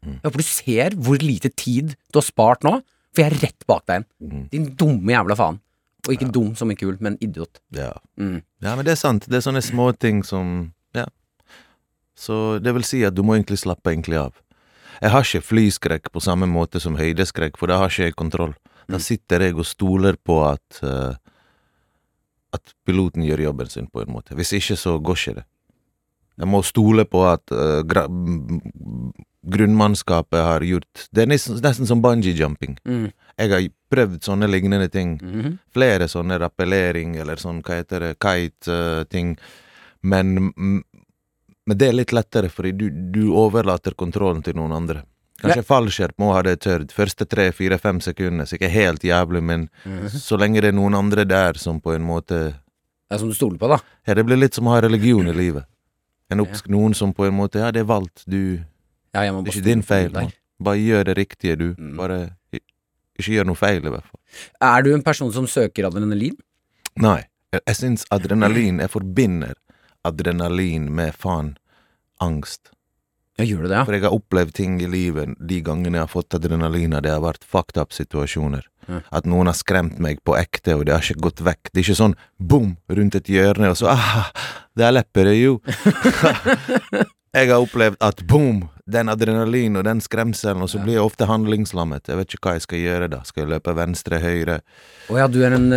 Mm. 0.07 0.13
Jeg 0.13 0.23
håper 0.29 0.43
du 0.43 0.47
ser 0.47 0.95
hvor 1.03 1.25
lite 1.27 1.51
tid 1.59 1.91
du 2.13 2.21
har 2.21 2.23
spart 2.29 2.63
nå, 2.63 2.77
for 3.11 3.23
jeg 3.25 3.33
er 3.33 3.39
rett 3.43 3.65
bak 3.67 3.83
deg 3.89 3.97
igjen. 3.99 4.07
Mm. 4.31 4.45
Din 4.53 4.69
dumme 4.79 5.11
jævla 5.17 5.35
faen. 5.39 5.59
Og 6.07 6.13
ikke 6.15 6.29
dum 6.31 6.53
som 6.55 6.69
en 6.71 6.77
kul, 6.79 6.95
men 7.03 7.17
idiot. 7.19 7.59
Ja. 7.75 7.89
Mm. 8.15 8.37
ja, 8.63 8.75
men 8.79 8.85
det 8.87 8.93
er 8.93 8.99
sant. 9.01 9.25
Det 9.27 9.41
er 9.41 9.43
sånne 9.43 9.59
småting 9.65 10.23
som 10.23 10.53
Ja. 10.61 10.71
Så 12.17 12.57
det 12.63 12.73
vil 12.73 12.85
si 12.87 13.03
at 13.05 13.15
du 13.15 13.21
må 13.23 13.37
egentlig 13.37 13.59
slappe 13.61 13.93
egentlig 13.93 14.17
av. 14.19 14.33
Jeg 14.97 15.13
har 15.13 15.25
ikke 15.25 15.45
flyskrekk 15.45 16.09
på 16.09 16.23
samme 16.25 16.47
måte 16.49 16.81
som 16.81 16.97
høydeskrekk, 16.97 17.59
for 17.59 17.69
da 17.69 17.77
har 17.83 17.93
ikke 17.93 18.09
jeg 18.09 18.17
kontroll. 18.17 18.55
Da 18.89 18.97
sitter 19.03 19.43
jeg 19.45 19.57
og 19.59 19.67
stoler 19.67 20.17
på 20.25 20.39
at 20.47 20.79
uh, 20.81 21.13
at 22.55 22.73
piloten 22.87 23.25
gjør 23.27 23.47
jobben 23.49 23.69
sin, 23.71 23.87
på 23.91 24.03
en 24.03 24.13
måte. 24.13 24.35
Hvis 24.37 24.55
ikke, 24.57 24.77
så 24.79 24.97
går 25.03 25.19
ikke 25.21 25.37
det. 25.41 25.45
Jeg 26.37 26.49
må 26.51 26.61
stole 26.65 27.05
på 27.09 27.23
at 27.25 27.53
uh, 27.53 27.81
grunnmannskapet 29.47 30.43
har 30.43 30.65
gjort 30.65 31.07
Det 31.09 31.23
er 31.23 31.29
nesten, 31.31 31.57
nesten 31.63 31.89
som 31.89 32.03
bungee-jumping. 32.03 32.77
Mm. 32.85 33.07
Jeg 33.37 33.53
har 33.53 33.69
prøvd 33.93 34.19
sånne 34.25 34.49
lignende 34.49 34.89
ting. 34.93 35.17
Mhm. 35.21 35.57
Flere 35.73 36.09
sånne 36.11 36.39
rappellering, 36.41 37.15
eller 37.21 37.41
sånn, 37.41 37.63
hva 37.65 37.79
heter 37.81 38.05
det, 38.05 38.13
kite-ting. 38.23 39.37
Men, 40.07 40.51
mm, 40.53 40.81
men 41.67 41.77
det 41.77 41.89
er 41.91 41.95
litt 41.99 42.13
lettere, 42.15 42.49
fordi 42.49 42.71
du, 42.79 42.85
du 42.89 43.23
overlater 43.35 43.93
kontrollen 43.99 44.41
til 44.45 44.55
noen 44.57 44.71
andre. 44.75 45.03
Kanskje 45.37 45.63
fallskjerm 45.67 46.15
må 46.17 46.31
ha 46.33 46.39
det 46.47 46.55
tørt. 46.63 46.93
Første 46.95 47.27
tre, 47.29 47.51
fire, 47.53 47.77
fem 47.77 47.99
sekunder, 48.01 48.47
så 48.49 48.55
ikke 48.57 48.71
helt 48.73 49.03
jævlig, 49.05 49.43
men 49.43 49.67
Mhm. 49.85 50.07
så 50.09 50.39
lenge 50.39 50.61
det 50.63 50.71
er 50.71 50.77
noen 50.79 50.95
andre 50.97 51.25
der 51.29 51.59
som 51.61 51.79
på 51.83 51.93
en 51.93 52.01
måte 52.07 52.39
er 53.11 53.17
som 53.21 53.29
du 53.29 53.35
stoler 53.37 53.59
på, 53.61 53.67
da. 53.69 53.77
Ja, 54.07 54.15
det 54.17 54.25
blir 54.25 54.39
litt 54.39 54.55
som 54.57 54.65
å 54.67 54.73
ha 54.73 54.81
religion 54.81 55.27
i 55.29 55.33
livet. 55.35 55.65
En 56.31 56.41
oppsk 56.43 56.65
Noen 56.67 56.93
som 56.95 57.13
på 57.13 57.23
en 57.27 57.33
måte 57.37 57.59
Ja, 57.61 57.69
det 57.71 57.79
er 57.85 57.85
valgt, 57.87 58.23
du 58.27 58.59
Ja, 59.13 59.21
jeg 59.23 59.31
Det 59.45 59.53
er 59.53 59.59
ikke 59.59 59.63
din 59.63 59.81
feil. 59.81 60.09
Man. 60.11 60.31
Bare 60.59 60.75
gjør 60.81 61.05
det 61.05 61.15
riktige, 61.17 61.55
du. 61.57 61.73
Mm. 61.77 61.95
Bare 61.95 62.17
ikke 63.17 63.31
gjør 63.37 63.45
noe 63.45 63.55
feil, 63.55 63.85
i 63.85 63.89
hvert 63.93 64.03
fall. 64.03 64.19
Er 64.61 64.81
du 64.83 64.93
en 64.93 65.01
person 65.05 65.31
som 65.31 65.45
søker 65.47 65.87
adrenalin? 65.87 66.35
Nei. 66.97 67.23
Jeg, 67.53 67.61
jeg 67.65 67.75
syns 67.75 68.03
adrenalin 68.11 68.79
Jeg 68.83 68.89
forbinder 68.91 69.53
adrenalin 70.07 70.89
med 70.95 71.15
faen 71.15 71.55
angst. 72.23 72.71
Ja, 73.37 73.45
gjør 73.45 73.67
det, 73.67 73.75
ja? 73.75 73.83
For 73.85 73.93
jeg 73.93 74.05
har 74.07 74.15
opplevd 74.15 74.55
ting 74.57 74.79
i 74.81 74.89
livet 74.89 75.35
de 75.37 75.59
gangene 75.61 75.99
jeg 75.99 76.07
har 76.07 76.09
fått 76.09 76.33
adrenalin, 76.39 76.95
det 77.05 77.13
har 77.13 77.21
vært 77.21 77.45
fucked 77.45 77.77
up 77.77 77.93
situasjoner. 77.93 78.65
Ja. 78.87 79.03
At 79.19 79.27
noen 79.29 79.51
har 79.51 79.57
skremt 79.57 79.99
meg 80.01 80.23
på 80.25 80.33
ekte, 80.39 80.77
og 80.79 80.87
det 80.87 80.95
har 80.95 81.05
ikke 81.05 81.27
gått 81.27 81.43
vekk. 81.45 81.69
Det 81.69 81.81
er 81.81 81.85
ikke 81.85 81.99
sånn 81.99 82.17
boom 82.39 82.73
rundt 82.89 83.19
et 83.19 83.29
hjørne, 83.29 83.69
og 83.73 83.77
så 83.77 83.91
ah, 83.93 84.31
der 84.79 84.95
lepper 84.95 85.29
det 85.29 85.37
jo. 85.37 85.59
jeg 87.35 87.49
har 87.51 87.61
opplevd 87.61 87.97
at 88.03 88.23
boom, 88.27 88.63
den 88.87 89.09
adrenalin 89.11 89.75
og 89.79 89.83
den 89.87 89.99
skremselen, 90.01 90.63
og 90.63 90.69
så 90.71 90.79
blir 90.79 90.95
jeg 90.97 91.03
ofte 91.03 91.27
handlingslammet. 91.27 92.07
Jeg 92.07 92.17
vet 92.21 92.33
ikke 92.35 92.49
hva 92.49 92.55
jeg 92.55 92.65
skal 92.65 92.83
gjøre 92.83 93.09
da. 93.11 93.21
Skal 93.27 93.43
jeg 93.43 93.51
løpe 93.51 93.75
venstre, 93.75 94.19
høyre? 94.23 94.61
Å 95.11 95.19
ja, 95.19 95.27
du 95.27 95.41
er 95.43 95.57
en, 95.57 95.67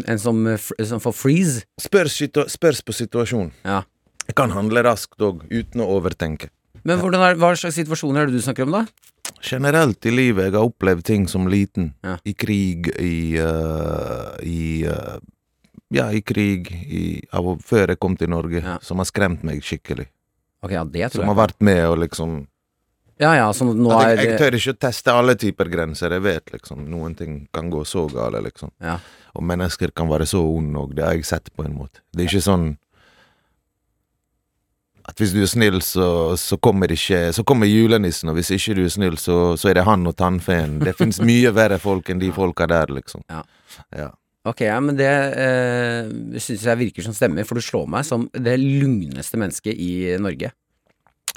en 0.00 0.20
som, 0.20 0.40
uh, 0.48 0.70
som 0.88 1.02
får 1.04 1.16
freeze? 1.18 1.64
Spørs, 1.80 2.22
spørs 2.54 2.80
på 2.86 2.96
situasjonen. 2.96 3.52
Ja. 3.66 3.82
Jeg 4.24 4.38
kan 4.38 4.54
handle 4.56 4.80
raskt 4.86 5.20
òg, 5.20 5.44
uten 5.52 5.84
å 5.84 5.90
overtenke. 5.98 6.48
Men 6.84 7.00
er, 7.00 7.36
hva 7.40 7.52
slags 7.56 7.76
situasjoner 7.78 8.24
er 8.24 8.32
det 8.32 8.40
du 8.40 8.44
snakker 8.44 8.66
om, 8.66 8.78
da? 8.80 8.84
Generelt 9.44 10.04
i 10.08 10.12
livet, 10.12 10.48
jeg 10.48 10.56
har 10.56 10.66
opplevd 10.66 11.04
ting 11.04 11.28
som 11.28 11.46
liten. 11.48 11.92
Ja. 12.04 12.16
I 12.24 12.32
krig, 12.36 12.88
i 13.00 13.36
uh, 13.40 14.34
I 14.44 14.84
uh, 14.88 15.20
Ja, 15.94 16.08
i 16.10 16.24
krig 16.26 16.72
i, 16.72 17.04
av, 17.36 17.52
før 17.62 17.92
jeg 17.92 18.00
kom 18.02 18.16
til 18.18 18.32
Norge, 18.32 18.64
Ja. 18.64 18.78
som 18.82 18.98
har 18.98 19.06
skremt 19.08 19.44
meg 19.46 19.62
skikkelig. 19.62 20.08
Ok, 20.64 20.74
ja, 20.74 20.84
det 20.84 21.10
tror 21.12 21.24
Som 21.24 21.32
har 21.32 21.40
vært 21.44 21.64
med 21.64 21.82
og 21.88 21.98
liksom 22.02 22.36
Ja, 23.22 23.34
ja, 23.38 23.50
så 23.54 23.68
nå 23.68 23.90
er 23.94 24.14
jeg, 24.16 24.30
jeg 24.32 24.38
tør 24.40 24.56
ikke 24.58 24.72
å 24.74 24.78
teste 24.88 25.12
alle 25.14 25.36
typer 25.38 25.68
grenser. 25.70 26.16
Jeg 26.16 26.24
vet 26.24 26.50
liksom 26.56 26.80
noen 26.90 27.12
ting 27.14 27.36
kan 27.54 27.68
gå 27.70 27.84
så 27.86 28.08
gale, 28.10 28.40
liksom. 28.42 28.72
Ja. 28.82 28.96
Og 29.38 29.44
mennesker 29.46 29.92
kan 29.94 30.10
være 30.10 30.26
så 30.26 30.40
onde 30.42 30.80
òg. 30.80 30.96
Det 30.98 31.04
har 31.06 31.14
jeg 31.14 31.28
sett 31.28 31.52
på 31.54 31.62
en 31.62 31.76
måte. 31.78 32.02
Det 32.10 32.24
er 32.24 32.32
ikke 32.32 32.42
sånn 32.42 32.72
at 35.04 35.20
hvis 35.20 35.34
du 35.36 35.42
er 35.44 35.50
snill, 35.50 35.80
så, 35.84 36.08
så 36.40 36.56
kommer 36.56 36.92
ikke 36.92 37.28
Så 37.36 37.44
kommer 37.44 37.68
julenissen, 37.68 38.30
og 38.32 38.38
hvis 38.38 38.54
ikke 38.56 38.76
du 38.78 38.84
er 38.86 38.92
snill, 38.92 39.18
så, 39.20 39.54
så 39.60 39.70
er 39.70 39.78
det 39.78 39.86
han 39.86 40.06
og 40.08 40.16
tannfeen. 40.16 40.78
Det 40.80 40.96
fins 40.96 41.20
mye 41.20 41.52
verre 41.54 41.78
folk 41.82 42.08
enn 42.10 42.22
de 42.22 42.32
folka 42.34 42.66
der, 42.70 42.92
liksom. 42.98 43.24
Ja. 43.28 43.42
ja. 43.92 44.10
Ok, 44.44 44.60
ja, 44.66 44.76
men 44.84 44.96
det 44.98 45.08
eh, 45.08 46.10
syns 46.42 46.66
jeg 46.68 46.80
virker 46.82 47.06
som 47.06 47.14
stemmer, 47.16 47.46
for 47.48 47.56
du 47.56 47.64
slår 47.64 47.86
meg 47.88 48.04
som 48.04 48.26
det 48.36 48.58
lugneste 48.60 49.38
mennesket 49.40 49.78
i 49.80 50.16
Norge. 50.20 50.50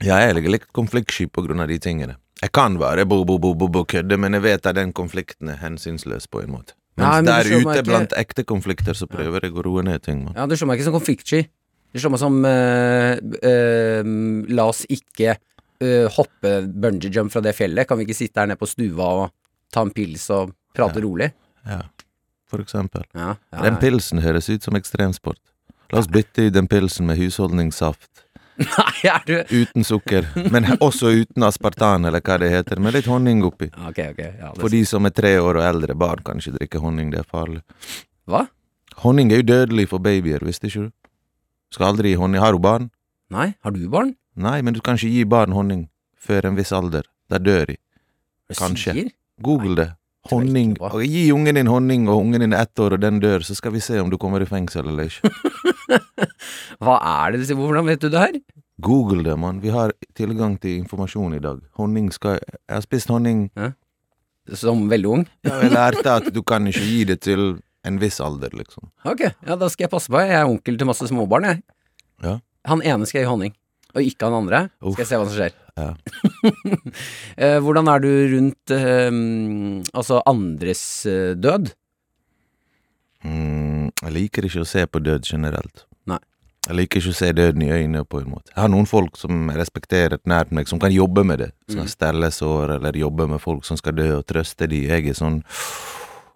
Jeg 0.03 0.29
er 0.29 0.39
litt 0.43 0.67
konfliktsky 0.75 1.29
på 1.31 1.45
grunn 1.45 1.63
av 1.63 1.71
de 1.71 1.77
tingene. 1.81 2.17
Jeg 2.43 2.51
kan 2.53 2.75
være 2.77 3.07
bo-bo-bo-bo-kødde, 3.09 4.17
men 4.21 4.35
jeg 4.37 4.43
vet 4.43 4.67
at 4.69 4.75
den 4.77 4.91
konflikten 4.93 5.49
er 5.49 5.61
hensynsløs 5.63 6.27
på 6.29 6.43
en 6.43 6.51
måte. 6.53 6.75
Nei, 6.97 7.05
Mens 7.07 7.15
men 7.15 7.25
der 7.29 7.47
ute 7.47 7.77
ikke- 7.79 7.85
blant 7.87 8.13
ekte 8.17 8.43
konflikter, 8.45 8.93
så 8.93 9.07
prøver 9.09 9.41
jeg 9.47 9.53
å 9.55 9.63
roe 9.65 9.81
ned 9.85 10.03
ting. 10.03 10.23
Man. 10.25 10.33
Ja, 10.35 10.45
du 10.45 10.55
slår 10.55 10.67
meg 10.67 10.79
ikke 10.79 10.89
som 10.91 10.99
konfliktsky. 10.99 11.47
Du 11.93 11.99
slår 12.01 12.11
meg 12.11 12.19
som 12.19 12.45
eh, 12.45 13.17
eh, 13.41 14.03
La 14.53 14.65
oss 14.67 14.83
ikke 14.89 15.37
eh, 15.79 16.07
hoppe 16.17 16.67
bungee 16.67 17.09
jump 17.13 17.31
fra 17.31 17.41
det 17.41 17.55
fjellet. 17.55 17.87
Kan 17.87 17.97
vi 17.99 18.05
ikke 18.05 18.17
sitte 18.19 18.41
her 18.41 18.47
nede 18.51 18.59
på 18.59 18.67
stua 18.69 19.07
og 19.23 19.31
ta 19.71 19.81
en 19.85 19.91
pils 19.95 20.29
og 20.29 20.51
prate 20.75 20.99
Ja. 20.99 21.05
rolig? 21.07 21.31
Ja, 21.65 21.81
for 22.49 22.63
eksempel. 22.63 23.03
Ja, 23.13 23.35
ja, 23.51 23.63
Den 23.63 23.79
pilsen 23.81 24.21
høres 24.23 24.49
ut 24.49 24.63
som 24.63 24.75
ekstremsport. 24.79 25.39
La 25.91 25.99
oss 26.01 26.09
bytte 26.11 26.47
ut 26.47 26.53
den 26.55 26.67
pilsen 26.67 27.07
med 27.07 27.19
husholdningssaft. 27.19 28.09
Nei, 28.57 28.93
er 29.05 29.21
du 29.27 29.35
Uten 29.53 29.85
sukker, 29.85 30.25
men 30.49 30.65
også 30.81 31.11
uten 31.21 31.45
aspartan, 31.45 32.07
eller 32.09 32.23
hva 32.25 32.39
det 32.41 32.49
heter, 32.49 32.79
med 32.81 32.95
litt 32.97 33.05
honning 33.05 33.43
oppi. 33.45 33.67
Ok, 33.85 33.99
ok. 34.15 34.21
Ja, 34.23 34.49
det 34.49 34.63
For 34.63 34.73
de 34.73 34.79
som 34.89 35.05
er 35.05 35.13
tre 35.13 35.35
år 35.37 35.59
og 35.61 35.67
eldre, 35.67 35.93
barn 35.93 36.23
kan 36.25 36.41
ikke 36.41 36.55
drikke 36.57 36.81
honning, 36.81 37.11
det 37.13 37.21
er 37.21 37.27
farlig. 37.29 37.61
Hva? 38.25 38.47
Honning 39.03 39.29
er 39.31 39.43
jo 39.43 39.47
dødelig 39.51 39.85
for 39.91 40.01
babyer, 40.01 40.41
visste 40.41 40.71
ikke 40.71 40.87
du? 40.87 40.91
Skal 41.75 41.91
aldri 41.91 42.15
gi 42.15 42.17
honning. 42.17 42.41
Har 42.41 42.55
du 42.55 42.63
barn? 42.63 42.89
Nei, 43.29 43.51
har 43.61 43.75
du 43.75 43.83
barn? 43.93 44.15
Nei, 44.39 44.57
men 44.65 44.73
du 44.73 44.81
kan 44.81 44.97
ikke 44.97 45.11
gi 45.13 45.23
barn 45.29 45.53
honning 45.53 45.85
før 46.17 46.49
en 46.49 46.57
viss 46.57 46.73
alder. 46.73 47.05
Da 47.29 47.37
dør 47.37 47.67
de. 47.69 47.77
Kanskje. 48.57 49.09
Google 49.43 49.75
det. 49.77 49.89
Honning. 50.31 50.75
Og 50.83 51.01
gi 51.05 51.27
ungen 51.33 51.55
din 51.59 51.69
honning, 51.71 52.07
og 52.11 52.21
ungen 52.21 52.43
din 52.43 52.53
er 52.53 52.65
ett 52.67 52.79
år, 52.83 52.97
og 52.97 53.01
den 53.03 53.19
dør, 53.23 53.45
så 53.45 53.55
skal 53.57 53.73
vi 53.75 53.81
se 53.83 53.99
om 54.01 54.09
du 54.11 54.17
kommer 54.21 54.43
i 54.43 54.49
fengsel 54.49 54.87
eller 54.91 55.09
ikke. 55.09 55.31
Hva 56.83 56.97
er 56.99 57.33
det 57.33 57.41
du 57.41 57.47
sier? 57.49 57.59
Hvordan 57.59 57.87
vet 57.87 58.03
du 58.03 58.09
det 58.13 58.21
her? 58.21 58.39
Google 58.83 59.23
det, 59.25 59.37
mann. 59.39 59.61
Vi 59.63 59.71
har 59.73 59.93
tilgang 60.17 60.57
til 60.61 60.77
informasjon 60.83 61.37
i 61.37 61.41
dag. 61.41 61.61
Honning 61.79 62.11
skal 62.13 62.37
Jeg 62.37 62.75
har 62.75 62.83
spist 62.85 63.09
honning. 63.09 63.47
Som 64.53 64.85
veldig 64.91 65.09
ung? 65.09 65.23
Ja, 65.43 65.61
jeg 65.63 65.73
lærte 65.73 66.17
at 66.21 66.29
du 66.33 66.43
kan 66.45 66.67
ikke 66.69 66.83
gi 66.85 66.99
det 67.09 67.19
til 67.25 67.57
en 67.87 67.97
viss 68.01 68.19
alder, 68.23 68.51
liksom. 68.55 68.89
Ok, 69.07 69.25
ja 69.47 69.55
da 69.59 69.69
skal 69.71 69.87
jeg 69.87 69.93
passe 69.93 70.11
på. 70.11 70.19
Jeg 70.21 70.37
er 70.37 70.47
onkel 70.47 70.77
til 70.79 70.89
masse 70.89 71.07
småbarn, 71.09 71.49
jeg. 71.49 71.63
Ja. 72.23 72.37
Han 72.67 72.83
ene 72.83 73.07
skal 73.09 73.23
gi 73.23 73.29
honning, 73.29 73.55
og 73.93 74.03
ikke 74.03 74.27
han 74.27 74.43
andre. 74.43 74.67
Uff. 74.81 74.95
Skal 74.95 75.05
jeg 75.05 75.11
se 75.11 75.19
hva 75.21 75.27
som 75.27 75.35
skjer. 75.37 75.57
Ja. 75.77 75.91
Eh, 77.37 77.59
hvordan 77.61 77.87
er 77.91 78.01
du 78.01 78.09
rundt 78.31 78.71
eh, 78.73 79.11
altså 79.93 80.21
andres 80.25 80.81
eh, 81.05 81.35
død? 81.37 81.69
Mm, 83.25 83.91
jeg 84.01 84.13
liker 84.15 84.47
ikke 84.47 84.63
å 84.63 84.67
se 84.69 84.83
på 84.89 85.01
død 85.03 85.27
generelt. 85.29 85.83
Nei. 86.09 86.19
Jeg 86.67 86.75
liker 86.79 86.99
ikke 87.01 87.13
å 87.13 87.17
se 87.17 87.29
døden 87.37 87.63
i 87.63 87.69
øynene, 87.71 88.01
på 88.09 88.19
en 88.21 88.31
måte. 88.31 88.51
Jeg 88.53 88.59
har 88.63 88.71
noen 88.73 88.89
folk 88.89 89.17
som 89.19 89.47
jeg 89.51 89.59
respekterer 89.61 90.19
nært 90.27 90.51
meg, 90.55 90.67
som 90.69 90.81
kan 90.81 90.91
jobbe 90.93 91.23
med 91.27 91.39
det. 91.45 91.51
Som 91.71 91.85
Mm. 91.85 91.91
stelle 91.93 92.31
sår, 92.31 92.75
eller 92.77 92.97
jobbe 92.99 93.27
med 93.29 93.39
folk 93.41 93.65
som 93.65 93.77
skal 93.77 93.95
dø, 93.95 94.09
og 94.17 94.25
trøste 94.27 94.67
de. 94.67 94.83
Jeg 94.87 95.07
er 95.09 95.13
sånn 95.17 95.43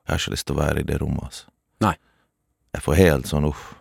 Jeg 0.07 0.17
har 0.17 0.17
ikke 0.19 0.31
lyst 0.33 0.45
til 0.48 0.55
å 0.55 0.60
være 0.60 0.79
i 0.79 0.83
det 0.83 0.98
rommet, 1.01 1.24
altså. 1.24 1.43
Nei. 1.81 1.95
Jeg 2.74 2.81
får 2.83 2.95
helt 2.95 3.25
sånn 3.29 3.45
uff. 3.48 3.74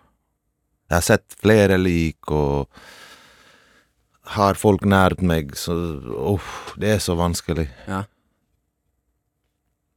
Jeg 0.91 0.97
har 0.97 1.03
sett 1.03 1.35
flere 1.41 1.79
lik, 1.79 2.31
og 2.31 2.69
har 4.37 4.59
folk 4.59 4.85
nært 4.87 5.23
meg, 5.27 5.55
så 5.59 5.75
uff, 6.35 6.73
det 6.81 6.95
er 6.97 7.03
så 7.03 7.17
vanskelig. 7.19 7.67
Ja. 7.89 8.05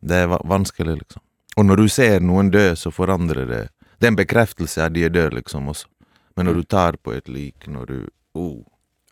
Det 0.04 0.24
er 0.26 0.30
va 0.32 0.40
vanskelig, 0.50 0.98
liksom. 1.04 1.22
Og 1.58 1.68
når 1.68 1.84
du 1.84 1.88
ser 1.92 2.24
noen 2.26 2.50
dø, 2.52 2.72
så 2.76 2.90
forandrer 2.92 3.46
det 3.46 3.64
Det 4.02 4.08
er 4.08 4.12
en 4.12 4.18
bekreftelse 4.18 4.82
at 4.84 4.94
de 4.94 5.06
er 5.06 5.14
døde, 5.14 5.38
liksom, 5.38 5.70
også. 5.70 5.88
Men 6.36 6.50
når 6.50 6.54
du 6.54 6.64
tar 6.64 6.98
på 6.98 7.14
et 7.14 7.30
lik, 7.30 7.68
når 7.68 7.86
du 7.86 7.98
oh. 8.34 8.64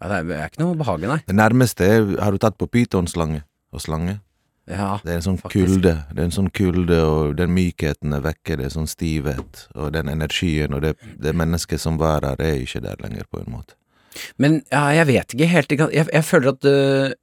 Ja, 0.01 0.09
det 0.09 0.17
er, 0.17 0.41
er 0.41 0.49
ikke 0.49 0.63
noe 0.63 0.75
behag, 0.75 1.05
nei. 1.07 1.21
Det 1.27 1.35
nærmeste 1.37 1.85
er 1.85 2.09
Har 2.19 2.33
du 2.33 2.41
tatt 2.41 2.57
på 2.57 2.67
pytonslange 2.67 3.43
og 3.71 3.81
slange? 3.81 4.19
Ja, 4.69 4.99
Det 5.03 5.11
er 5.11 5.19
en 5.19 5.25
sånn 5.25 5.39
Faktisk. 5.41 5.67
kulde. 5.67 5.93
Det 6.11 6.19
er 6.19 6.27
en 6.27 6.35
sånn 6.35 6.51
kulde, 6.53 6.97
og 7.03 7.35
den 7.37 7.53
mykheten 7.55 8.13
er 8.13 8.21
vekke. 8.23 8.57
Det 8.59 8.67
er 8.67 8.73
sånn 8.73 8.89
stivhet. 8.89 9.65
Og 9.75 9.91
den 9.95 10.09
energien 10.11 10.73
og 10.73 10.83
det, 10.85 10.95
det 11.19 11.33
mennesket 11.35 11.81
som 11.81 11.97
var 12.01 12.25
her, 12.27 12.39
er 12.39 12.61
ikke 12.61 12.83
der 12.83 13.01
lenger, 13.03 13.27
på 13.31 13.41
en 13.41 13.51
måte. 13.51 13.75
Men 14.41 14.59
ja, 14.71 14.85
jeg 14.97 15.07
vet 15.09 15.35
ikke 15.35 15.49
helt 15.51 15.75
Jeg, 15.75 16.07
jeg, 16.11 16.25
føler 16.27 16.51
at 16.51 16.67
øh, 16.67 17.13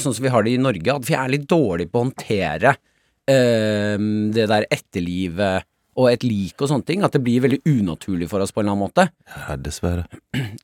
sånn 0.00 0.14
som 0.16 0.24
vi 0.24 0.32
har 0.32 0.46
det 0.46 0.54
i 0.56 0.62
Norge, 0.62 0.94
at 0.94 1.08
vi 1.08 1.16
er 1.18 1.32
litt 1.32 1.48
dårlige 1.50 1.90
på 1.90 2.00
å 2.00 2.06
håndtere 2.06 2.74
øh, 3.30 4.06
det 4.34 4.46
der 4.50 4.68
etterlivet 4.70 5.68
og 6.00 6.06
et 6.08 6.24
lik 6.24 6.62
og 6.62 6.70
sånne 6.70 6.86
ting. 6.86 7.04
At 7.04 7.16
det 7.16 7.22
blir 7.24 7.42
veldig 7.44 7.60
unaturlig 7.68 8.30
for 8.30 8.42
oss 8.42 8.54
på 8.54 8.62
en 8.62 8.68
eller 8.68 8.76
annen 8.76 8.86
måte. 8.86 9.08
Ja, 9.34 9.58
dessverre. 9.60 10.06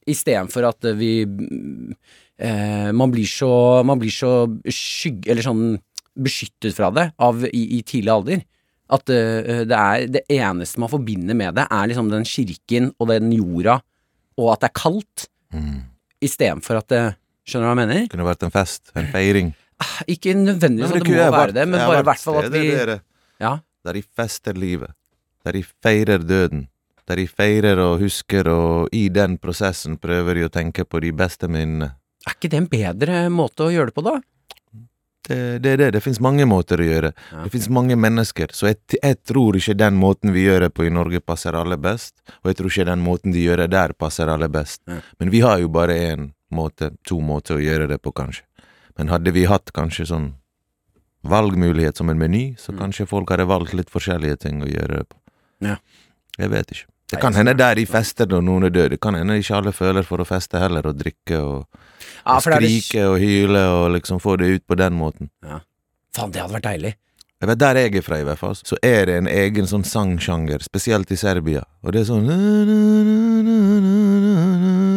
Istedenfor 0.09 0.71
at 0.71 0.87
vi 0.97 1.13
eh, 1.27 2.91
man, 2.97 3.13
blir 3.13 3.29
så, 3.29 3.51
man 3.87 4.01
blir 4.01 4.15
så 4.15 4.47
skygg... 4.65 5.27
Eller 5.29 5.45
sånn 5.45 5.77
beskyttet 6.17 6.73
fra 6.73 6.89
det 6.97 7.11
av, 7.21 7.43
i, 7.45 7.63
i 7.77 7.83
tidlig 7.85 8.09
alder. 8.15 8.45
At 8.89 9.03
det 9.11 9.77
er 9.77 10.07
det 10.09 10.23
eneste 10.33 10.81
man 10.81 10.89
forbinder 10.89 11.37
med 11.37 11.59
det, 11.59 11.67
er 11.69 11.91
liksom 11.91 12.09
den 12.09 12.25
kirken 12.25 12.87
og 12.97 13.11
den 13.11 13.29
jorda, 13.35 13.75
og 14.41 14.53
at 14.55 14.63
det 14.63 14.71
er 14.71 14.79
kaldt. 14.79 15.27
Mm. 15.55 15.83
istedenfor 16.23 16.81
at 16.83 16.89
det 16.89 17.05
Skjønner 17.47 17.63
du 17.63 17.71
hva 17.71 17.75
jeg 17.77 17.87
mener? 17.87 18.07
Kunne 18.11 18.25
vært 18.27 18.43
en 18.43 18.51
fest, 18.51 18.91
en 18.99 19.07
feiring. 19.13 19.53
Ikke 20.11 20.33
nødvendigvis 20.35 20.91
at 20.91 20.97
det 20.99 21.07
må 21.07 21.15
være 21.15 21.35
være 21.37 21.53
det, 21.55 21.67
men 21.69 21.79
bare 21.79 22.01
i 22.01 22.07
hvert 22.09 22.19
fall 22.25 22.39
at 22.41 22.49
vi 22.51 22.63
dere, 22.73 22.87
der, 22.87 23.03
Ja. 23.39 23.53
der 23.87 23.93
de 23.93 24.03
fester 24.03 24.57
livet. 24.59 24.91
Der 25.45 25.53
de 25.55 25.63
feirer 25.63 26.19
døden. 26.27 26.65
Der 27.07 27.15
de 27.21 27.29
feirer 27.31 27.79
og 27.79 28.01
husker, 28.01 28.49
og 28.51 28.89
i 28.91 29.05
den 29.15 29.39
prosessen 29.39 29.95
prøver 29.97 30.35
de 30.35 30.49
å 30.49 30.51
tenke 30.51 30.83
på 30.85 30.99
de 31.01 31.13
beste 31.15 31.47
minnene. 31.47 31.93
Er 32.27 32.35
ikke 32.35 32.51
det 32.51 32.59
en 32.59 32.67
bedre 32.67 33.21
måte 33.31 33.69
å 33.69 33.71
gjøre 33.71 33.93
det 33.93 33.95
på, 33.95 34.03
da? 34.03 34.17
Det 35.27 35.39
det 35.63 35.71
er 35.73 35.77
det. 35.81 35.89
Det 35.97 36.03
fins 36.05 36.21
mange 36.23 36.45
måter 36.47 36.79
å 36.79 36.87
gjøre. 36.87 37.11
Ja. 37.33 37.43
Det 37.45 37.51
fins 37.53 37.69
mange 37.69 37.97
mennesker. 37.99 38.53
Så 38.55 38.69
jeg, 38.71 38.79
jeg 39.03 39.17
tror 39.27 39.57
ikke 39.59 39.75
den 39.77 39.97
måten 39.99 40.33
vi 40.33 40.45
gjør 40.47 40.67
det 40.67 40.73
på 40.77 40.87
i 40.87 40.91
Norge, 40.95 41.21
passer 41.21 41.57
aller 41.59 41.77
best. 41.83 42.15
Og 42.45 42.53
jeg 42.53 42.57
tror 42.61 42.71
ikke 42.71 42.87
den 42.93 43.03
måten 43.05 43.33
de 43.35 43.43
gjør 43.43 43.65
det 43.65 43.71
der, 43.75 43.93
passer 43.99 44.31
aller 44.31 44.49
best. 44.49 44.83
Ja. 44.87 45.01
Men 45.19 45.31
vi 45.35 45.41
har 45.43 45.59
jo 45.59 45.69
bare 45.69 45.97
én 46.15 46.29
måte, 46.55 46.93
to 47.09 47.19
måter 47.21 47.57
å 47.59 47.63
gjøre 47.65 47.89
det 47.91 47.99
på, 48.03 48.13
kanskje. 48.15 48.45
Men 48.97 49.09
hadde 49.13 49.33
vi 49.35 49.45
hatt 49.51 49.73
kanskje 49.77 50.07
sånn 50.09 50.29
valgmulighet 51.27 51.97
som 51.99 52.09
en 52.11 52.19
meny, 52.19 52.55
så 52.57 52.73
Mm. 52.73 52.79
kanskje 52.79 53.07
folk 53.09 53.29
hadde 53.31 53.47
valgt 53.47 53.75
litt 53.75 53.91
forskjellige 53.91 54.39
ting 54.39 54.63
å 54.63 54.69
gjøre 54.71 54.99
det 54.99 55.09
på. 55.09 55.17
Ja. 55.61 55.77
Jeg 56.39 56.51
vet 56.51 56.71
ikke. 56.71 56.87
Det 57.07 57.21
kan 57.23 57.35
hende 57.39 57.55
der 57.55 57.79
de 57.79 57.87
fester 57.87 58.27
når 58.27 58.43
noen 58.43 58.67
er 58.67 58.73
død. 58.75 58.91
Det 58.97 59.01
kan 59.01 59.15
hende 59.15 59.39
ikke 59.39 59.61
alle 59.61 59.73
føler 59.73 60.07
for 60.07 60.23
å 60.23 60.27
feste 60.27 60.59
heller, 60.59 60.89
og 60.91 60.99
drikke 60.99 61.39
og, 61.39 61.83
Ja, 62.27 62.35
og 62.35 62.43
skrike 62.43 62.99
det 62.99 63.07
og 63.07 63.19
hyle 63.23 63.63
og 63.71 63.91
liksom 63.95 64.19
få 64.23 64.35
det 64.41 64.49
ut 64.57 64.65
på 64.67 64.79
den 64.79 64.97
måten. 64.99 65.31
Ja. 65.47 65.61
Faen, 66.17 66.33
det 66.35 66.43
hadde 66.43 66.57
vært 66.59 66.67
deilig. 66.67 66.97
Jeg 67.37 67.51
vet 67.51 67.59
Der 67.61 67.77
jeg 67.77 67.97
er 67.99 68.03
fra, 68.03 68.19
i 68.19 68.25
hvert 68.25 68.41
fall, 68.41 68.55
så 68.57 68.79
er 68.83 69.07
det 69.07 69.17
en 69.21 69.29
egen 69.29 69.67
sånn 69.69 69.85
sangsjanger, 69.85 70.63
spesielt 70.65 71.11
i 71.13 71.19
Serbia. 71.21 71.67
Og 71.85 71.93
det 71.93 72.01
er 72.01 72.07
sånn 72.09 72.31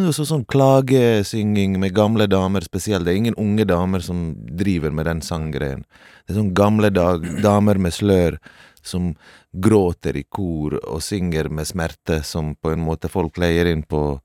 Og 0.08 0.14
så 0.16 0.24
sånn 0.26 0.46
klagesynging 0.50 1.76
med 1.78 1.94
gamle 1.94 2.26
damer 2.26 2.64
spesielt. 2.64 3.04
Det 3.04 3.12
er 3.12 3.20
ingen 3.20 3.36
unge 3.38 3.66
damer 3.68 4.00
som 4.02 4.32
driver 4.58 4.90
med 4.90 5.06
den 5.06 5.20
sanggreien. 5.22 5.84
Det 6.24 6.32
er 6.32 6.40
sånn 6.40 6.54
gamle 6.56 6.90
dag, 6.90 7.28
damer 7.44 7.78
med 7.78 7.94
slør 7.94 8.40
som 8.82 9.12
gråter 9.52 10.16
i 10.16 10.22
kor 10.28 10.78
og 10.84 11.02
synger 11.02 11.48
med 11.50 11.66
smerte, 11.66 12.22
som 12.24 12.54
på 12.54 12.70
en 12.72 12.80
måte 12.80 13.08
folk 13.10 13.36
leier 13.38 13.66
inn 13.72 13.82
på, 13.82 14.20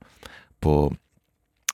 på 0.62 0.78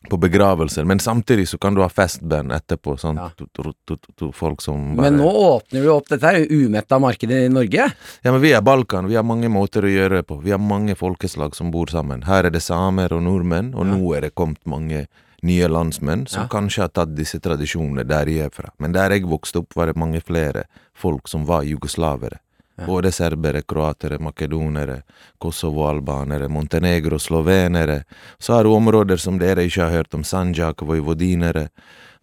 på 0.09 0.17
begravelser, 0.17 0.81
men 0.83 0.97
samtidig 0.99 1.43
så 1.47 1.59
kan 1.61 1.75
du 1.77 1.81
ha 1.83 1.89
festband 1.89 2.51
etterpå. 2.51 2.95
Sånn, 2.97 3.17
Ja. 3.17 3.29
to, 3.37 3.45
to, 3.85 3.97
to, 4.17 4.31
folk 4.31 4.61
som 4.61 4.95
bare 4.95 5.11
Men 5.11 5.19
nå 5.21 5.29
åpner 5.29 5.81
vi 5.81 5.87
opp 5.93 6.07
Dette 6.09 6.23
er 6.25 6.39
jo 6.39 6.65
umetta 6.65 6.97
markedet 6.99 7.45
i 7.45 7.49
Norge. 7.53 7.93
Ja, 8.23 8.31
men 8.31 8.41
vi 8.41 8.51
er 8.51 8.61
Balkan, 8.61 9.05
vi 9.07 9.13
har 9.15 9.23
mange 9.23 9.47
måter 9.47 9.83
å 9.83 9.91
gjøre 9.93 10.15
det 10.15 10.27
på. 10.27 10.41
Vi 10.41 10.49
har 10.49 10.57
mange 10.57 10.95
folkeslag 10.95 11.53
som 11.55 11.69
bor 11.69 11.85
sammen. 11.85 12.23
Her 12.23 12.45
er 12.45 12.49
det 12.49 12.63
samer 12.63 13.13
og 13.13 13.21
nordmenn, 13.21 13.75
og 13.75 13.85
Ja. 13.85 13.93
nå 13.93 14.17
er 14.17 14.21
det 14.21 14.33
kommet 14.35 14.65
mange 14.65 15.07
nye 15.43 15.67
landsmenn 15.67 16.27
som 16.27 16.41
Ja. 16.43 16.47
kanskje 16.47 16.81
har 16.81 16.89
tatt 16.89 17.13
disse 17.15 17.39
tradisjonene 17.39 18.03
der 18.07 18.25
jeg 18.25 18.45
er 18.45 18.49
fra. 18.49 18.71
Men 18.79 18.93
der 18.93 19.09
jeg 19.11 19.21
vokste 19.29 19.57
opp, 19.59 19.75
var 19.75 19.85
det 19.85 19.97
mange 19.97 20.19
flere 20.19 20.63
folk 20.95 21.27
som 21.27 21.45
var 21.45 21.61
jugoslavere. 21.61 22.39
Ja. 22.79 22.85
Både 22.87 23.11
serbere, 23.11 23.61
kroatere, 23.67 24.17
makedonere, 24.23 25.01
kosovo-albanere, 25.43 26.47
montenegro, 26.49 27.19
slovenere. 27.19 28.03
Så 28.39 28.53
har 28.55 28.63
du 28.63 28.71
områder 28.73 29.17
som 29.21 29.37
dere 29.37 29.65
ikke 29.67 29.83
har 29.83 29.91
hørt 29.99 30.13
om, 30.17 30.23
Sanjak, 30.23 30.81
vojvodinere, 30.87 31.67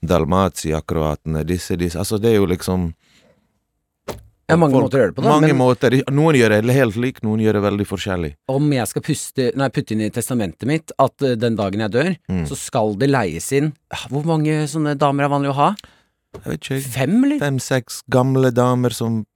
Dalmatia-kroatene, 0.02 1.44
disse, 1.46 1.76
disse. 1.78 1.98
Altså, 1.98 2.18
det 2.22 2.32
er 2.32 2.40
jo 2.40 2.46
liksom 2.50 2.92
er 4.48 4.56
mange 4.56 4.72
Folk- 4.72 4.86
måter 4.88 4.96
å 4.96 5.02
gjøre 5.02 5.12
det 5.12 5.16
på, 5.18 5.22
da. 5.22 5.28
Mange 5.28 5.48
Men 5.52 5.56
måter. 5.60 5.96
Noen 6.10 6.34
gjør 6.38 6.62
det 6.62 6.74
helt 6.74 6.96
likt, 6.96 7.22
noen 7.22 7.40
gjør 7.44 7.52
det 7.58 7.62
veldig 7.66 7.86
forskjellig. 7.86 8.30
om 8.48 8.72
jeg 8.72 8.86
skal 8.88 9.02
puste, 9.02 9.50
nei, 9.56 9.68
putte 9.68 9.92
inn 9.92 10.00
i 10.00 10.10
testamentet 10.10 10.64
mitt 10.66 10.90
at 10.98 11.20
uh, 11.22 11.34
den 11.36 11.54
dagen 11.56 11.80
jeg 11.80 11.90
dør, 11.92 12.16
Mm. 12.30 12.46
så 12.48 12.56
skal 12.56 12.94
det 12.96 13.10
leies 13.10 13.52
inn 13.52 13.74
ah, 13.92 14.06
Hvor 14.08 14.24
mange 14.24 14.64
sånne 14.66 14.96
damer 14.96 15.24
er 15.24 15.28
vanlig 15.28 15.50
å 15.52 15.54
ha? 15.54 15.74
Jeg 16.32 16.44
vet 16.44 16.60
ikke, 16.60 16.80
Fem, 16.80 17.24
eller? 17.24 17.38
fem-seks 17.38 18.02
gamle 18.08 18.50
damer 18.50 18.90
som 18.90 19.26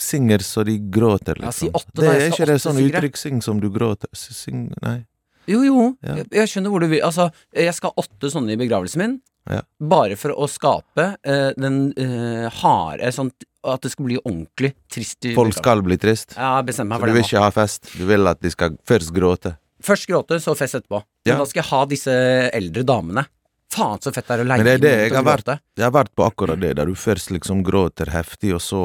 synger 0.00 0.44
så 0.46 0.64
de 0.66 0.78
gråter, 0.92 1.38
Ja, 1.40 1.50
liksom. 1.50 1.68
si 1.68 1.70
åtte, 1.70 2.00
det 2.00 2.12
er 2.12 2.28
ikke 2.30 2.48
det 2.50 2.58
sånn 2.62 2.80
uttrykk 2.82 3.18
'syng 3.18 3.42
som 3.42 3.60
du 3.60 3.70
gråter'? 3.70 4.10
Syng 4.12 4.72
Nei. 4.82 5.04
Jo, 5.50 5.62
jo. 5.66 5.96
Ja. 6.02 6.16
Jeg, 6.20 6.28
jeg 6.30 6.50
skjønner 6.50 6.70
hvor 6.70 6.82
du 6.82 6.88
vil. 6.90 7.02
Altså, 7.02 7.30
jeg 7.54 7.74
skal 7.74 7.90
ha 7.90 8.02
åtte 8.04 8.30
sånne 8.30 8.54
i 8.54 8.60
begravelsen 8.60 9.02
min. 9.02 9.16
Ja. 9.50 9.62
Bare 9.82 10.14
for 10.14 10.34
å 10.38 10.46
skape 10.46 11.06
uh, 11.18 11.50
den 11.58 11.88
uh, 11.98 12.46
harde 12.60 13.08
Sånn 13.10 13.32
at 13.66 13.82
det 13.82 13.90
skal 13.90 14.06
bli 14.06 14.18
ordentlig 14.20 14.72
trist. 14.90 15.26
Folk 15.34 15.54
skal 15.54 15.82
bli 15.82 15.98
trist. 15.98 16.36
Ja, 16.36 16.60
bestem 16.66 16.88
meg 16.90 17.02
Så 17.02 17.10
du 17.10 17.14
vil 17.16 17.24
ikke 17.26 17.42
ha 17.42 17.50
fest. 17.54 17.90
Du 17.98 18.06
vil 18.06 18.30
at 18.30 18.40
de 18.42 18.50
skal 18.54 18.78
først 18.86 19.12
gråte. 19.14 19.56
Først 19.82 20.06
gråte, 20.10 20.38
så 20.42 20.54
fest 20.58 20.78
etterpå. 20.78 21.02
Ja. 21.26 21.34
Men 21.34 21.42
da 21.42 21.46
skal 21.50 21.62
jeg 21.62 21.70
ha 21.70 21.82
disse 21.90 22.16
eldre 22.54 22.84
damene. 22.86 23.26
Faen 23.72 24.02
så 24.02 24.12
fett 24.12 24.26
det 24.28 24.34
er 24.34 24.42
å 24.42 24.46
leie 24.46 24.60
Men 24.60 24.68
det 24.68 24.74
er 24.74 24.82
det 24.82 24.94
jeg 24.98 25.14
har 25.14 25.26
vært. 25.26 25.52
Jeg 25.78 25.86
har 25.86 25.94
vært 25.94 26.12
på 26.14 26.26
akkurat 26.26 26.60
det, 26.60 26.74
der 26.78 26.90
du 26.90 26.98
først 26.98 27.32
liksom 27.32 27.62
gråter 27.66 28.10
heftig, 28.12 28.52
og 28.58 28.62
så 28.62 28.82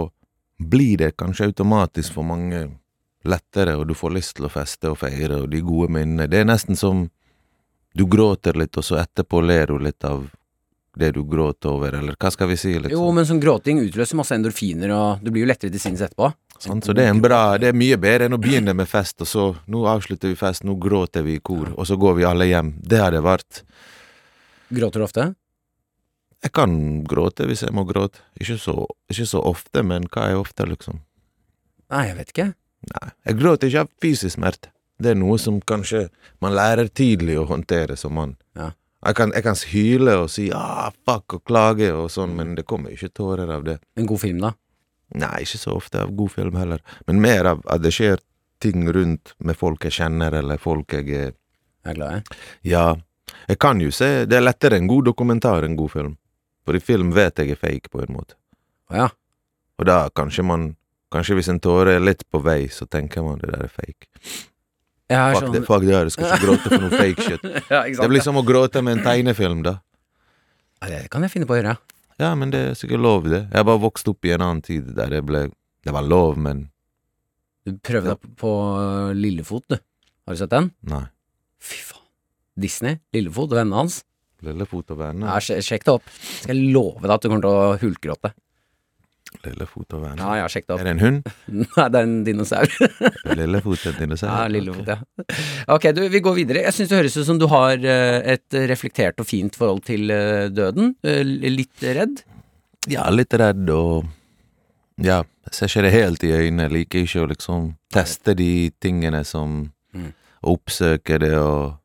blir 0.58 0.98
det 0.98 1.12
kanskje 1.18 1.46
automatisk 1.52 2.14
for 2.18 2.28
mange 2.28 2.68
lettere, 3.28 3.76
og 3.78 3.88
du 3.88 3.94
får 3.98 4.16
lyst 4.16 4.38
til 4.38 4.48
å 4.48 4.52
feste 4.52 4.92
og 4.92 5.00
feire, 5.02 5.44
og 5.44 5.52
de 5.52 5.62
gode 5.62 5.92
minnene. 5.94 6.30
Det 6.32 6.42
er 6.42 6.50
nesten 6.50 6.80
som 6.80 7.08
du 7.98 8.06
gråter 8.10 8.58
litt, 8.58 8.78
og 8.78 8.86
så 8.86 9.00
etterpå 9.02 9.42
ler 9.46 9.74
du 9.74 9.80
litt 9.82 10.04
av 10.08 10.28
det 10.98 11.12
du 11.14 11.22
gråter 11.30 11.70
over, 11.70 11.94
eller 12.00 12.18
hva 12.18 12.32
skal 12.34 12.50
vi 12.50 12.58
si? 12.58 12.74
Litt 12.80 12.94
Jo, 12.94 13.06
men 13.14 13.28
sånn 13.30 13.42
gråting 13.42 13.82
utløser 13.84 14.18
masse 14.18 14.34
endorfiner, 14.38 14.94
og 14.94 15.24
du 15.24 15.32
blir 15.32 15.46
jo 15.46 15.50
lettere 15.52 15.74
til 15.74 15.82
sinns 15.82 16.02
etterpå. 16.02 16.32
Sånn, 16.58 16.82
Så 16.82 16.94
det 16.98 17.04
er 17.06 17.12
en 17.14 17.20
bra 17.22 17.56
Det 17.62 17.68
er 17.70 17.76
mye 17.78 18.00
bedre 18.02 18.26
enn 18.26 18.34
å 18.34 18.40
begynne 18.42 18.74
med 18.74 18.88
fest, 18.90 19.22
og 19.22 19.28
så 19.30 19.44
Nå 19.70 19.84
avslutter 19.86 20.32
vi 20.32 20.34
fest, 20.40 20.64
nå 20.66 20.74
gråter 20.82 21.22
vi 21.22 21.36
i 21.38 21.40
kor, 21.40 21.70
og 21.78 21.86
så 21.86 22.00
går 22.02 22.16
vi 22.18 22.26
alle 22.26 22.48
hjem. 22.50 22.72
Det 22.82 22.98
har 22.98 23.14
det 23.14 23.22
vært 23.22 23.62
Gråter 24.74 25.00
du 25.00 25.06
ofte? 25.06 25.28
Jeg 26.46 26.54
kan 26.54 26.74
gråte 27.08 27.48
hvis 27.50 27.64
jeg 27.66 27.74
må 27.74 27.84
gråte. 27.90 28.22
Ikke 28.40 28.58
så, 28.62 28.86
ikke 29.10 29.28
så 29.30 29.42
ofte, 29.42 29.84
men 29.84 30.06
hva 30.14 30.30
er 30.32 30.40
ofte, 30.40 30.68
liksom? 30.70 31.02
Nei, 31.94 32.08
jeg 32.10 32.18
vet 32.20 32.34
ikke. 32.34 32.50
Nei, 32.94 33.08
jeg 33.26 33.40
gråter 33.40 33.72
ikke 33.72 33.86
av 33.88 33.94
fysisk 34.04 34.38
smerte. 34.38 34.72
Det 34.98 35.14
er 35.14 35.18
noe 35.20 35.38
som 35.42 35.60
kanskje 35.62 36.08
man 36.42 36.56
lærer 36.58 36.90
tidlig 36.90 37.38
å 37.38 37.48
håndtere 37.50 37.98
som 38.00 38.16
mann. 38.18 38.36
Ja. 38.58 38.72
Jeg 39.06 39.18
kan, 39.20 39.34
jeg 39.36 39.46
kan 39.46 39.60
hyle 39.70 40.16
og 40.24 40.32
si 40.34 40.48
ah, 40.56 40.90
fuck 41.06 41.38
og 41.38 41.44
klage 41.46 41.92
og 41.94 42.10
sånn, 42.12 42.34
men 42.38 42.56
det 42.58 42.66
kommer 42.70 42.94
ikke 42.94 43.12
tårer 43.14 43.52
av 43.54 43.68
det. 43.68 43.78
En 43.98 44.10
god 44.10 44.24
film, 44.24 44.42
da? 44.42 44.56
Nei, 45.22 45.44
ikke 45.46 45.62
så 45.62 45.76
ofte 45.78 46.02
av 46.02 46.16
god 46.18 46.34
film 46.34 46.58
heller, 46.60 46.82
men 47.08 47.22
mer 47.24 47.54
av 47.54 47.62
at 47.72 47.84
det 47.86 47.94
skjer 47.96 48.20
ting 48.60 48.88
rundt 48.92 49.36
med 49.38 49.56
folk 49.56 49.86
jeg 49.86 50.00
kjenner, 50.00 50.34
eller 50.42 50.60
folk 50.60 50.98
jeg 50.98 51.08
er 51.14 51.36
Jeg 51.86 51.94
er 51.94 51.96
glad 51.96 52.16
i. 52.18 52.38
Ja, 52.68 52.88
jeg 53.48 53.60
kan 53.60 53.80
jo 53.80 53.92
se 53.92 54.26
Det 54.26 54.36
er 54.36 54.44
lettere 54.44 54.76
en 54.76 54.90
god 54.90 55.06
dokumentar 55.06 55.64
enn 55.64 55.78
god 55.78 55.92
film. 55.94 56.18
For 56.68 56.76
i 56.76 56.82
film 56.84 57.14
vet 57.16 57.40
jeg 57.40 57.54
er 57.56 57.60
fake, 57.62 57.88
på 57.94 58.02
en 58.04 58.12
måte. 58.18 58.36
Ja. 58.92 59.08
Og 59.80 59.88
da 59.88 60.02
kanskje 60.16 60.44
man 60.48 60.74
Kanskje 61.08 61.38
hvis 61.38 61.48
en 61.48 61.62
tåre 61.64 61.94
er 61.96 62.02
litt 62.04 62.26
på 62.28 62.42
vei, 62.44 62.66
så 62.68 62.84
tenker 62.84 63.24
man 63.24 63.38
det 63.40 63.48
der 63.54 63.62
er 63.64 63.70
fake. 63.72 64.10
Er 65.08 65.30
Fuck 65.38 65.46
sånn 65.46 65.54
det, 65.56 65.62
fuck 65.64 65.86
det 65.88 65.94
her, 65.96 66.10
du 66.10 66.12
skal 66.12 66.26
ikke 66.34 66.42
gråte 66.44 66.72
for 66.74 66.84
noe 66.84 66.98
fake 67.02 67.24
shit. 67.24 67.46
ja, 67.72 67.80
ikke? 67.88 68.02
Det 68.02 68.10
blir 68.12 68.24
som 68.26 68.36
å 68.36 68.44
gråte 68.44 68.82
med 68.84 68.98
en 68.98 69.06
tegnefilm, 69.06 69.62
da. 69.64 69.78
Ja, 70.82 70.90
det 70.92 71.00
kan 71.14 71.24
jeg 71.24 71.32
finne 71.32 71.48
på 71.48 71.56
å 71.56 71.62
gjøre. 71.62 71.78
Ja, 72.20 72.34
men 72.36 72.52
det 72.52 72.60
er 72.60 72.76
sikkert 72.76 73.00
lov, 73.06 73.24
det. 73.32 73.40
Jeg 73.46 73.56
har 73.56 73.64
bare 73.70 73.80
vokst 73.86 74.12
opp 74.12 74.28
i 74.28 74.34
en 74.36 74.44
annen 74.44 74.60
tid 74.68 74.90
der 75.00 75.16
det 75.16 75.22
ble 75.30 75.46
Det 75.88 75.94
var 75.96 76.04
lov, 76.04 76.36
men 76.44 76.66
Du 77.64 77.72
prøvde 77.80 78.18
deg 78.18 78.36
på 78.44 78.52
Lillefot, 79.16 79.64
du. 79.72 79.80
Har 80.28 80.36
du 80.36 80.42
sett 80.44 80.52
den? 80.52 80.74
nei. 80.92 81.06
Fy 81.64 81.80
faen. 81.88 82.04
Disney, 82.60 83.00
Lillefot 83.16 83.48
og 83.56 83.62
vennene 83.62 83.80
hans. 83.80 84.02
Lillefot 84.48 84.92
og 84.96 85.00
venner. 85.04 85.30
Ja, 85.36 85.62
sjekk 85.62 85.86
det 85.88 85.94
opp. 86.00 86.12
Skal 86.42 86.56
jeg 86.56 86.74
love 86.76 87.04
deg 87.06 87.16
at 87.18 87.24
du 87.26 87.30
kommer 87.32 87.46
til 87.48 87.56
å 87.56 87.78
hulkgråte. 87.84 88.34
Lillefot 89.44 89.92
og 89.94 90.02
venner. 90.06 90.22
Ja, 90.24 90.36
ja, 90.40 90.46
sjekk 90.50 90.66
det 90.70 90.74
opp. 90.74 90.82
Er 90.82 90.88
det 90.88 90.94
en 90.96 91.02
hund? 91.04 91.28
Nei, 91.78 91.88
det 91.94 92.00
er 92.00 92.06
en 92.08 92.16
dinosaur. 92.26 92.72
Lillefot 93.40 93.84
er 93.86 93.92
en 93.94 94.00
dinosaur? 94.06 94.32
Ja, 94.32 94.46
Lillefot, 94.52 94.88
ja. 94.88 94.98
Ok, 95.76 95.90
du, 95.98 96.02
vi 96.14 96.22
går 96.24 96.38
videre. 96.40 96.64
Jeg 96.66 96.76
syns 96.78 96.92
det 96.94 97.00
høres 97.02 97.18
ut 97.20 97.28
som 97.28 97.42
du 97.42 97.46
har 97.52 97.76
eh, 97.78 98.20
et 98.38 98.58
reflektert 98.72 99.20
og 99.22 99.28
fint 99.30 99.58
forhold 99.60 99.84
til 99.88 100.10
eh, 100.16 100.48
døden. 100.56 100.94
Eh, 101.06 101.22
Litt 101.52 101.84
redd? 101.84 102.24
Ja, 102.88 103.10
litt 103.12 103.36
redd 103.36 103.68
og 103.76 104.08
Ja, 105.04 105.20
jeg 105.46 105.54
ser 105.54 105.70
ikke 105.70 105.84
det 105.86 105.94
helt 105.94 106.24
i 106.26 106.32
øynene. 106.34 106.66
Jeg 106.70 106.74
liker 106.78 107.04
ikke 107.04 107.26
å 107.26 107.30
liksom 107.34 107.66
teste 107.94 108.34
de 108.40 108.52
tingene 108.84 109.26
som 109.28 109.66
Mm. 109.96 110.10
Oppsøke 110.52 111.16
det 111.24 111.32
og 111.40 111.78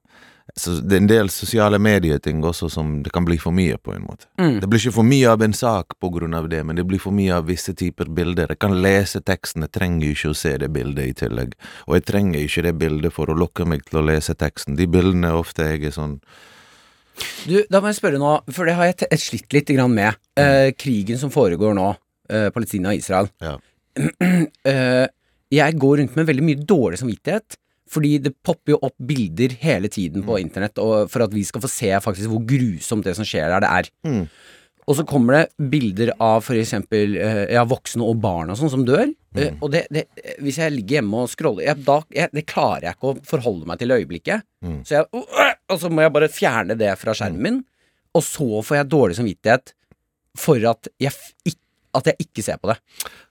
så 0.54 0.70
Det 0.70 0.96
er 0.96 1.00
en 1.00 1.08
del 1.08 1.30
sosiale 1.32 1.78
medieting 1.80 2.42
også 2.44 2.68
som 2.70 2.90
det 3.02 3.12
kan 3.14 3.24
bli 3.24 3.38
for 3.40 3.54
mye 3.56 3.78
på 3.80 3.94
en 3.94 4.04
måte. 4.04 4.26
Mm. 4.40 4.58
Det 4.60 4.68
blir 4.68 4.82
ikke 4.82 4.98
for 4.98 5.08
mye 5.08 5.30
av 5.32 5.42
en 5.44 5.54
sak 5.56 5.96
på 6.00 6.10
grunn 6.12 6.36
av 6.36 6.50
det, 6.52 6.60
men 6.68 6.76
det 6.76 6.84
blir 6.88 7.00
for 7.00 7.14
mye 7.16 7.38
av 7.38 7.46
visse 7.48 7.72
typer 7.72 8.10
bilder. 8.12 8.52
Jeg 8.52 8.60
kan 8.60 8.76
lese 8.84 9.22
teksten, 9.24 9.64
jeg 9.64 9.72
trenger 9.72 10.10
ikke 10.10 10.32
å 10.34 10.36
se 10.36 10.52
det 10.60 10.68
bildet 10.74 11.08
i 11.08 11.14
tillegg. 11.22 11.54
Og 11.86 11.96
jeg 11.96 12.04
trenger 12.10 12.44
ikke 12.44 12.66
det 12.68 12.74
bildet 12.82 13.16
for 13.16 13.32
å 13.32 13.38
lokke 13.38 13.64
meg 13.68 13.86
til 13.88 14.02
å 14.02 14.04
lese 14.10 14.36
teksten. 14.36 14.76
De 14.76 14.88
bildene 14.92 15.32
er 15.32 15.40
ofte 15.40 15.70
jeg 15.70 15.88
er 15.88 15.96
sånn 15.96 16.18
Du, 17.48 17.56
da 17.72 17.80
må 17.80 17.88
jeg 17.88 18.00
spørre 18.02 18.20
nå, 18.20 18.34
for 18.52 18.68
det 18.68 18.76
har 18.76 18.92
jeg 18.92 19.20
slitt 19.20 19.56
litt 19.56 19.72
grann 19.72 19.96
med. 19.96 20.20
Eh, 20.36 20.74
krigen 20.76 21.20
som 21.20 21.32
foregår 21.32 21.72
nå, 21.76 21.88
eh, 22.28 22.50
Palestina 22.52 22.92
og 22.92 23.00
Israel. 23.00 23.32
Ja. 23.40 23.56
Eh, 24.62 25.06
jeg 25.52 25.76
går 25.76 25.98
rundt 26.00 26.14
med 26.16 26.28
veldig 26.28 26.44
mye 26.46 26.62
dårlig 26.64 27.00
samvittighet 27.00 27.58
Fordi 27.90 28.14
det 28.22 28.34
popper 28.46 28.74
jo 28.76 28.78
opp 28.86 28.94
bilder 29.02 29.54
hele 29.60 29.88
tiden 29.92 30.22
på 30.24 30.38
internett 30.40 30.78
og 30.80 31.10
for 31.12 31.24
at 31.26 31.32
vi 31.34 31.42
skal 31.44 31.60
få 31.64 31.68
se 31.68 31.90
faktisk 32.00 32.30
hvor 32.30 32.44
grusomt 32.46 33.04
det 33.04 33.16
som 33.18 33.26
skjer 33.26 33.48
der, 33.52 33.64
det 33.64 33.70
er. 33.70 33.90
Mm. 34.06 34.26
Og 34.88 34.96
så 34.98 35.04
kommer 35.06 35.36
det 35.36 35.70
bilder 35.70 36.10
av 36.22 36.40
for 36.42 36.58
eksempel 36.58 37.16
eh, 37.20 37.42
ja, 37.54 37.62
voksne 37.68 38.02
og 38.02 38.16
barn 38.22 38.50
og 38.50 38.56
sånn 38.58 38.70
som 38.72 38.86
dør. 38.88 39.08
Eh, 39.08 39.18
Mm. 39.32 39.54
og 39.64 39.70
det, 39.72 39.86
det, 39.88 40.02
hvis 40.44 40.58
jeg 40.60 40.72
ligger 40.74 40.98
hjemme 40.98 41.22
og 41.22 41.30
scroller 41.32 41.64
jeg, 41.64 41.78
da, 41.86 41.94
jeg, 42.12 42.28
Det 42.36 42.42
klarer 42.50 42.82
jeg 42.84 42.96
ikke 42.98 43.12
å 43.14 43.20
forholde 43.24 43.64
meg 43.70 43.78
til 43.80 43.88
i 43.94 43.94
øyeblikket. 43.96 44.42
Mm. 44.60 44.80
Så 44.84 44.98
jeg, 44.98 45.06
øh, 45.16 45.54
og 45.72 45.78
så 45.80 45.88
må 45.88 46.02
jeg 46.04 46.12
bare 46.12 46.28
fjerne 46.28 46.76
det 46.76 46.90
fra 47.00 47.14
skjermen 47.16 47.40
min, 47.46 47.60
og 48.12 48.22
så 48.26 48.60
får 48.60 48.76
jeg 48.82 48.90
dårlig 48.92 49.16
samvittighet 49.16 49.72
for 50.36 50.60
at 50.68 50.88
jeg, 51.00 51.14
f- 51.14 51.32
ikk- 51.48 51.62
at 51.94 52.06
jeg 52.08 52.16
ikke 52.24 52.42
ser 52.42 52.56
på 52.62 52.68
det. 52.72 52.78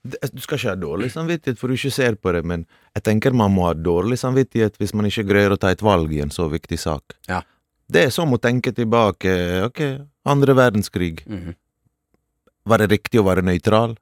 Det- 0.03 0.31
Du 0.35 0.41
skal 0.41 0.57
ikke 0.57 0.69
ha 0.69 0.75
dårlig 0.75 1.11
samvittighet 1.11 1.57
for 1.57 1.67
du 1.67 1.73
ikke 1.73 1.91
ser 1.91 2.15
på 2.15 2.31
det, 2.33 2.43
men 2.45 2.65
jeg 2.95 3.03
tenker 3.03 3.33
man 3.33 3.51
må 3.53 3.65
ha 3.67 3.73
dårlig 3.73 4.17
samvittighet 4.19 4.77
hvis 4.77 4.93
man 4.93 5.05
ikke 5.05 5.25
greier 5.27 5.51
å 5.51 5.59
ta 5.59 5.69
et 5.69 5.81
valg 5.81 6.11
i 6.13 6.21
en 6.21 6.29
så 6.29 6.49
viktig 6.49 6.77
sak. 6.79 7.15
Ja. 7.27 7.41
Det 7.91 8.05
er 8.05 8.09
som 8.09 8.31
å 8.31 8.37
tenke 8.39 8.71
tilbake, 8.73 9.63
ok, 9.65 9.81
andre 10.25 10.53
verdenskrig. 10.53 11.25
Mhm. 11.25 11.55
Var 12.65 12.77
det 12.77 12.89
riktig 12.91 13.19
å 13.19 13.25
være 13.25 13.41
nøytral? 13.41 13.97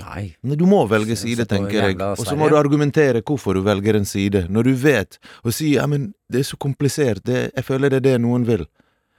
Nei. 0.00 0.36
Men 0.42 0.56
du 0.56 0.64
må 0.70 0.88
velge 0.88 1.16
side, 1.18 1.44
tenker 1.50 1.72
jeg. 1.82 1.96
Og 2.00 2.22
så 2.24 2.36
må 2.38 2.48
du 2.48 2.54
argumentere 2.56 3.22
hvorfor 3.26 3.54
du 3.58 3.62
velger 3.66 3.96
en 3.96 4.04
side, 4.06 4.46
når 4.48 4.62
du 4.64 4.74
vet, 4.74 5.18
og 5.44 5.52
si 5.52 5.74
ja, 5.74 5.86
men 5.90 6.14
det 6.30 6.40
er 6.40 6.46
så 6.48 6.56
komplisert, 6.56 7.24
det, 7.26 7.52
jeg 7.54 7.64
føler 7.66 7.90
det 7.90 7.96
er 7.96 8.06
det 8.12 8.20
noen 8.22 8.46
vil. 8.46 8.64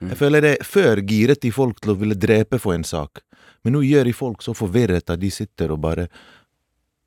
Mm. 0.00 0.08
Jeg 0.08 0.18
føler 0.18 0.40
det 0.42 0.54
Før 0.66 0.96
giret 1.06 1.40
de 1.44 1.50
folk 1.54 1.78
til 1.80 1.92
å 1.94 1.98
ville 2.00 2.14
drepe 2.18 2.58
for 2.58 2.74
en 2.74 2.82
sak, 2.84 3.20
men 3.64 3.76
nå 3.76 3.82
gjør 3.86 4.04
de 4.04 4.12
folk 4.12 4.42
så 4.42 4.54
forvirret 4.54 5.10
at 5.10 5.20
de 5.20 5.30
sitter 5.30 5.70
og 5.70 5.80
bare 5.80 6.08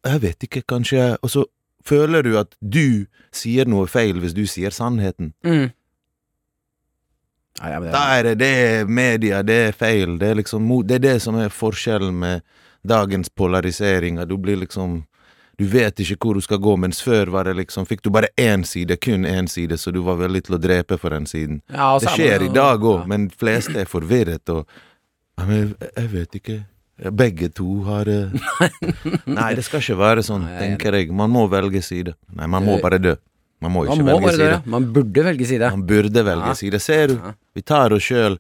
Jeg 0.06 0.22
vet 0.22 0.44
ikke, 0.44 0.62
kanskje 0.62 1.18
Og 1.22 1.30
så 1.30 1.46
føler 1.86 2.24
du 2.24 2.38
at 2.40 2.56
du 2.62 3.06
sier 3.34 3.66
noe 3.66 3.88
feil 3.88 4.20
hvis 4.22 4.34
du 4.34 4.46
sier 4.50 4.70
sannheten. 4.74 5.34
Mm. 5.46 5.72
Nei, 7.62 7.72
ja, 7.72 7.80
men 7.80 7.88
det, 7.88 7.92
Da 7.94 8.04
er 8.18 8.24
det 8.24 8.36
det 8.40 8.88
media, 8.90 9.42
det 9.44 9.60
er 9.70 9.72
feil. 9.72 10.18
Det 10.20 10.30
er 10.30 10.36
liksom 10.42 10.70
Det 10.88 10.96
er 10.96 11.00
det 11.00 11.22
som 11.22 11.36
er 11.40 11.50
forskjellen 11.50 12.14
med 12.20 12.42
dagens 12.84 13.30
polarisering. 13.30 14.18
At 14.20 14.30
du 14.30 14.38
blir 14.38 14.58
liksom 14.58 15.04
Du 15.58 15.66
vet 15.66 16.00
ikke 16.00 16.18
hvor 16.28 16.34
du 16.36 16.42
skal 16.42 16.58
gå, 16.60 16.76
mens 16.76 17.02
før 17.02 17.32
var 17.32 17.44
det 17.46 17.56
liksom 17.56 17.86
Fikk 17.86 18.02
du 18.04 18.10
bare 18.10 18.28
én 18.38 18.64
side, 18.64 18.98
kun 18.98 19.26
én 19.26 19.48
side, 19.48 19.78
så 19.78 19.92
du 19.92 20.02
var 20.04 20.16
villig 20.20 20.44
til 20.44 20.56
å 20.56 20.60
drepe 20.60 20.98
for 20.98 21.10
den 21.10 21.26
siden. 21.26 21.62
ja, 21.72 21.98
Det 22.00 22.10
er 22.10 22.16
skjer 22.16 22.44
i 22.44 22.54
dag 22.54 22.80
òg, 22.84 23.00
ja. 23.00 23.06
men 23.08 23.30
fleste 23.30 23.80
er 23.80 23.86
forvirret 23.86 24.50
og 24.50 24.68
ja, 25.38 25.46
men 25.46 25.76
jeg, 25.82 26.10
vet 26.14 26.36
ikke. 26.40 26.58
Begge 27.12 27.50
to 27.52 27.82
har 27.84 28.08
eh, 28.08 28.32
Nei, 29.38 29.50
det 29.58 29.66
skal 29.68 29.82
ikke 29.84 29.98
være 30.00 30.24
sånn, 30.24 30.46
Nei, 30.48 30.54
er 30.56 30.62
tenker 30.64 30.96
jeg. 30.96 31.10
Man 31.12 31.34
må 31.34 31.44
velge 31.52 31.82
side. 31.84 32.14
Nei, 32.36 32.48
man 32.48 32.64
må 32.64 32.78
bare 32.84 33.00
dø. 33.04 33.16
Man 33.64 33.72
må 33.74 33.84
ikke 33.86 33.98
Man 34.00 34.06
må 34.08 34.20
velge 34.22 34.32
dø, 34.32 34.38
side. 34.38 34.52
ja. 34.54 34.62
Man 34.78 34.88
burde 34.96 35.26
velge 35.28 35.48
side. 35.50 35.70
Man 35.76 35.86
burde 35.90 36.24
velge 36.28 36.52
Ja. 36.54 36.58
side. 36.62 36.80
Ser 36.84 37.08
du? 37.12 37.16
Ja. 37.20 37.34
Vi 37.56 37.62
tar 37.68 37.92
oss 37.96 38.04
sjøl 38.08 38.38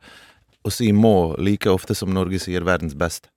og 0.65 0.71
sier 0.73 0.93
må 0.97 1.13
like 1.37 1.67
ofte 1.69 1.95
som 1.95 2.13
Norge 2.15 2.39
sier 2.41 2.63
verdens 2.65 2.95
beste. 2.97 3.27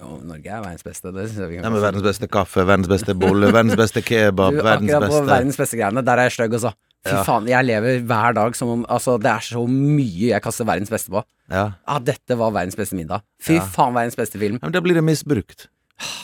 Jo, 0.00 0.16
Norge 0.24 0.48
er 0.48 0.62
verdens 0.64 0.82
beste. 0.86 1.12
Det 1.12 1.26
synes 1.28 1.38
jeg 1.44 1.48
vi 1.50 1.56
kan 1.60 1.66
Nei, 1.68 1.70
men 1.76 1.82
verdens 1.84 2.06
beste 2.08 2.26
kaffe, 2.32 2.64
verdens 2.64 2.88
beste 2.88 3.12
bolle, 3.14 3.52
verdens 3.52 3.76
beste 3.76 4.00
kebab, 4.08 4.56
Du, 4.56 4.62
verdens 4.64 4.90
akkurat 4.96 5.12
på 5.12 5.24
verdens 5.28 5.60
beste 5.60 5.76
greiene, 5.76 6.02
der 6.06 6.16
er 6.24 6.30
jeg 6.30 6.38
stygg, 6.38 6.56
altså. 6.56 6.72
Fy 7.06 7.14
Ja. 7.16 7.22
faen, 7.24 7.46
jeg 7.48 7.64
lever 7.64 8.02
hver 8.04 8.34
dag 8.34 8.54
som 8.56 8.68
om 8.68 8.86
Altså, 8.88 9.16
det 9.18 9.30
er 9.30 9.40
så 9.40 9.66
mye 9.66 10.28
jeg 10.34 10.42
kaster 10.42 10.64
verdens 10.66 10.90
beste 10.90 11.08
på. 11.10 11.22
Ja. 11.50 11.72
Ah, 11.88 11.98
dette 11.98 12.36
var 12.36 12.50
verdens 12.52 12.76
beste 12.76 12.94
middag. 12.94 13.22
Fy 13.40 13.54
Ja. 13.54 13.60
faen, 13.64 13.94
verdens 13.94 14.16
beste 14.16 14.38
film. 14.38 14.58
Men 14.62 14.72
da 14.72 14.80
blir 14.80 14.94
det 14.94 15.04
misbrukt. 15.04 15.68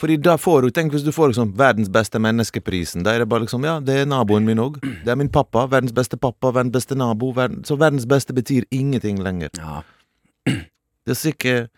Fordi 0.00 0.16
da 0.20 0.36
får 0.36 0.62
du, 0.62 0.70
Tenk 0.70 0.92
hvis 0.92 1.04
du 1.04 1.10
får 1.12 1.32
liksom 1.32 1.54
verdens 1.56 1.88
beste 1.88 2.18
menneskeprisen. 2.18 3.02
Da 3.04 3.10
er 3.14 3.18
det 3.20 3.28
bare 3.28 3.40
liksom 3.40 3.64
Ja, 3.64 3.78
det 3.80 3.94
er 4.02 4.06
naboen 4.06 4.44
min 4.44 4.58
òg. 4.58 4.80
Det 4.80 5.08
er 5.08 5.16
min 5.16 5.28
pappa. 5.28 5.66
Verdens 5.66 5.92
beste 5.92 6.16
pappa, 6.18 6.50
verdens 6.52 6.72
beste 6.72 6.94
nabo. 6.94 7.32
Verden, 7.32 7.62
så 7.64 7.76
verdens 7.78 8.06
beste 8.06 8.32
betyr 8.34 8.64
ingenting 8.70 9.18
lenger. 9.18 9.48
Ja. 9.56 9.82
Det 10.46 11.08
er 11.08 11.14
sikkert 11.14 11.68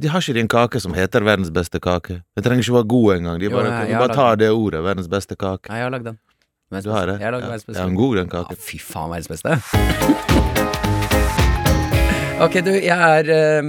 De 0.00 0.08
har 0.08 0.20
ikke 0.20 0.40
en 0.40 0.48
kake 0.48 0.80
som 0.80 0.94
heter 0.94 1.20
verdens 1.20 1.50
beste 1.50 1.78
kake. 1.78 2.22
Den 2.34 2.42
trenger 2.44 2.62
ikke 2.64 2.72
være 2.72 2.88
god 2.88 3.16
engang. 3.18 3.38
De 3.38 3.44
Jo, 3.50 3.50
jeg, 3.58 3.66
jeg- 3.66 3.88
de 3.88 3.94
bare 3.98 4.14
tar 4.14 4.36
det 4.36 4.48
ordet. 4.50 4.82
Verdens 4.82 5.08
beste 5.08 5.36
kake. 5.36 5.68
Ja, 5.68 5.74
jeg 5.74 5.82
har 5.84 5.90
lagd 5.90 6.04
den. 6.04 6.18
Du 6.70 6.90
har 6.94 7.08
det? 7.10 7.16
Jeg 7.18 7.26
har 7.26 7.34
lagd 7.34 7.42
Ja, 7.42 7.50
verdens 7.50 7.66
beste 7.66 7.80
ja, 7.82 7.88
en 7.88 7.96
god 7.98 8.20
den 8.20 8.28
Ja, 8.30 8.42
fy 8.62 8.78
faen, 8.78 9.10
verdens 9.10 9.30
beste. 9.32 9.56
Ok, 12.40 12.54
du, 12.64 12.70
jeg 12.72 12.96
er 12.96 13.26
eh, 13.34 13.66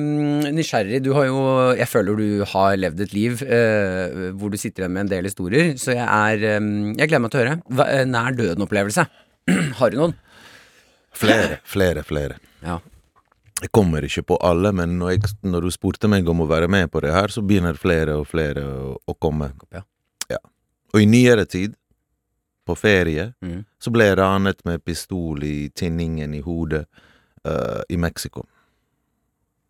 nysgjerrig. 0.56 1.02
Du 1.04 1.10
har 1.18 1.26
jo 1.28 1.40
Jeg 1.76 1.90
føler 1.92 2.16
du 2.16 2.44
har 2.54 2.78
levd 2.80 3.02
et 3.04 3.12
liv 3.12 3.42
eh, 3.44 4.30
hvor 4.40 4.54
du 4.54 4.56
sitter 4.56 4.86
igjen 4.86 4.94
med 4.96 5.02
en 5.04 5.10
del 5.12 5.28
historier, 5.28 5.74
så 5.82 5.92
jeg 5.98 6.06
er 6.06 6.46
eh, 6.54 6.70
Jeg 7.02 7.10
gleder 7.12 7.24
meg 7.26 7.34
til 7.34 7.42
å 7.42 7.44
høre. 7.44 7.58
Hva, 7.68 7.88
eh, 7.98 8.06
nær 8.08 8.38
døden-opplevelse. 8.38 9.06
har 9.82 9.92
du 9.92 10.00
noen? 10.00 10.16
Flere, 11.12 11.60
flere, 11.68 12.06
flere. 12.08 12.40
Ja. 12.64 12.78
Jeg 13.60 13.74
kommer 13.76 14.08
ikke 14.08 14.24
på 14.32 14.40
alle, 14.40 14.72
men 14.78 14.96
når, 15.02 15.18
jeg, 15.18 15.36
når 15.52 15.68
du 15.68 15.76
spurte 15.76 16.08
meg 16.08 16.32
om 16.32 16.46
å 16.46 16.50
være 16.54 16.72
med 16.72 16.88
på 16.94 17.04
det 17.04 17.12
her, 17.12 17.34
så 17.34 17.44
begynner 17.44 17.76
flere 17.76 18.22
og 18.22 18.30
flere 18.32 18.64
å, 18.64 18.96
å 19.04 19.18
komme. 19.20 19.52
Ja. 19.76 19.84
Ja. 20.32 20.40
Og 20.96 21.04
i 21.04 21.12
nyere 21.12 21.44
tid, 21.44 21.76
på 22.68 22.76
ferie, 22.78 23.34
Mm. 23.42 23.64
så 23.80 23.92
ble 23.92 24.06
jeg 24.06 24.18
ranet 24.18 24.60
med 24.66 24.84
pistol 24.86 25.44
i 25.44 25.70
tinningen 25.76 26.34
i 26.34 26.42
hodet 26.42 26.86
uh, 27.48 27.82
i 27.90 27.98
Mexico. 27.98 28.46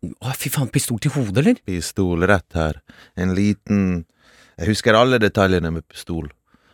Å, 0.02 0.32
fy 0.34 0.50
faen, 0.50 0.68
pistol 0.68 0.98
til 0.98 1.12
hodet, 1.14 1.38
eller? 1.42 1.60
Pistol 1.66 2.24
rett 2.26 2.52
her. 2.58 2.80
En 3.16 3.34
liten 3.34 4.04
Jeg 4.58 4.68
husker 4.68 4.94
alle 4.94 5.18
detaljene 5.18 5.70
med 5.72 5.86
pistol. 5.88 6.28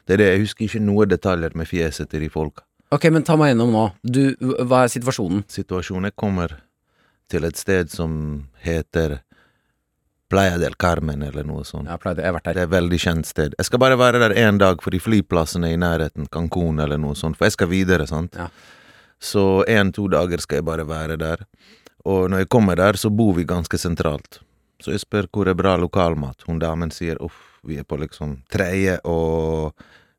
Det 0.06 0.14
er 0.14 0.18
det, 0.18 0.26
Jeg 0.32 0.40
husker 0.40 0.64
ikke 0.66 0.80
noen 0.82 1.08
detaljer 1.08 1.54
med 1.54 1.68
fjeset 1.68 2.08
til 2.10 2.20
de 2.20 2.28
folka. 2.28 2.64
Ok, 2.90 3.04
men 3.12 3.22
ta 3.22 3.36
meg 3.36 3.52
gjennom 3.52 3.70
nå. 3.70 3.84
Du, 4.02 4.34
hva 4.64 4.82
er 4.84 4.88
situasjonen? 4.88 5.44
Situasjonen 5.48 6.10
kommer 6.16 6.56
til 7.28 7.44
et 7.44 7.56
sted 7.56 7.90
som 7.92 8.48
heter 8.64 9.20
Playa 10.28 10.58
del 10.60 10.74
Carmen, 10.76 11.22
eller 11.22 11.46
noe 11.48 11.64
sånt. 11.64 11.88
Ja, 11.88 11.96
har, 11.96 12.16
jeg 12.18 12.26
har 12.26 12.34
vært 12.36 12.48
der. 12.50 12.58
Det 12.58 12.64
er 12.64 12.68
et 12.68 12.74
veldig 12.74 12.98
kjent 13.00 13.28
sted. 13.28 13.54
Jeg 13.58 13.68
skal 13.68 13.80
bare 13.80 13.98
være 13.98 14.20
der 14.20 14.34
én 14.36 14.58
dag 14.60 14.82
fordi 14.84 15.00
flyplassen 15.00 15.64
er 15.64 15.76
i 15.76 15.80
nærheten, 15.80 16.28
Cancún 16.32 16.82
eller 16.84 17.00
noe 17.00 17.16
sånt, 17.16 17.38
for 17.38 17.48
jeg 17.48 17.56
skal 17.56 17.70
videre, 17.72 18.06
sant. 18.10 18.36
Ja. 18.36 18.50
Så 19.18 19.64
én-to 19.66 20.06
dager 20.12 20.42
skal 20.44 20.60
jeg 20.60 20.68
bare 20.68 20.84
være 20.86 21.16
der. 21.18 21.46
Og 22.06 22.28
når 22.30 22.44
jeg 22.44 22.52
kommer 22.52 22.76
der, 22.78 22.96
så 23.00 23.10
bor 23.10 23.32
vi 23.34 23.44
ganske 23.48 23.80
sentralt. 23.80 24.40
Så 24.78 24.92
jeg 24.94 25.02
spør 25.02 25.26
hvor 25.32 25.48
er 25.50 25.58
bra 25.58 25.74
lokalmat. 25.80 26.44
Hun 26.46 26.60
damen 26.62 26.92
sier 26.94 27.18
uff, 27.24 27.58
vi 27.66 27.80
er 27.80 27.86
på 27.88 27.98
liksom 27.98 28.42
tredje 28.52 29.00
og 29.04 29.74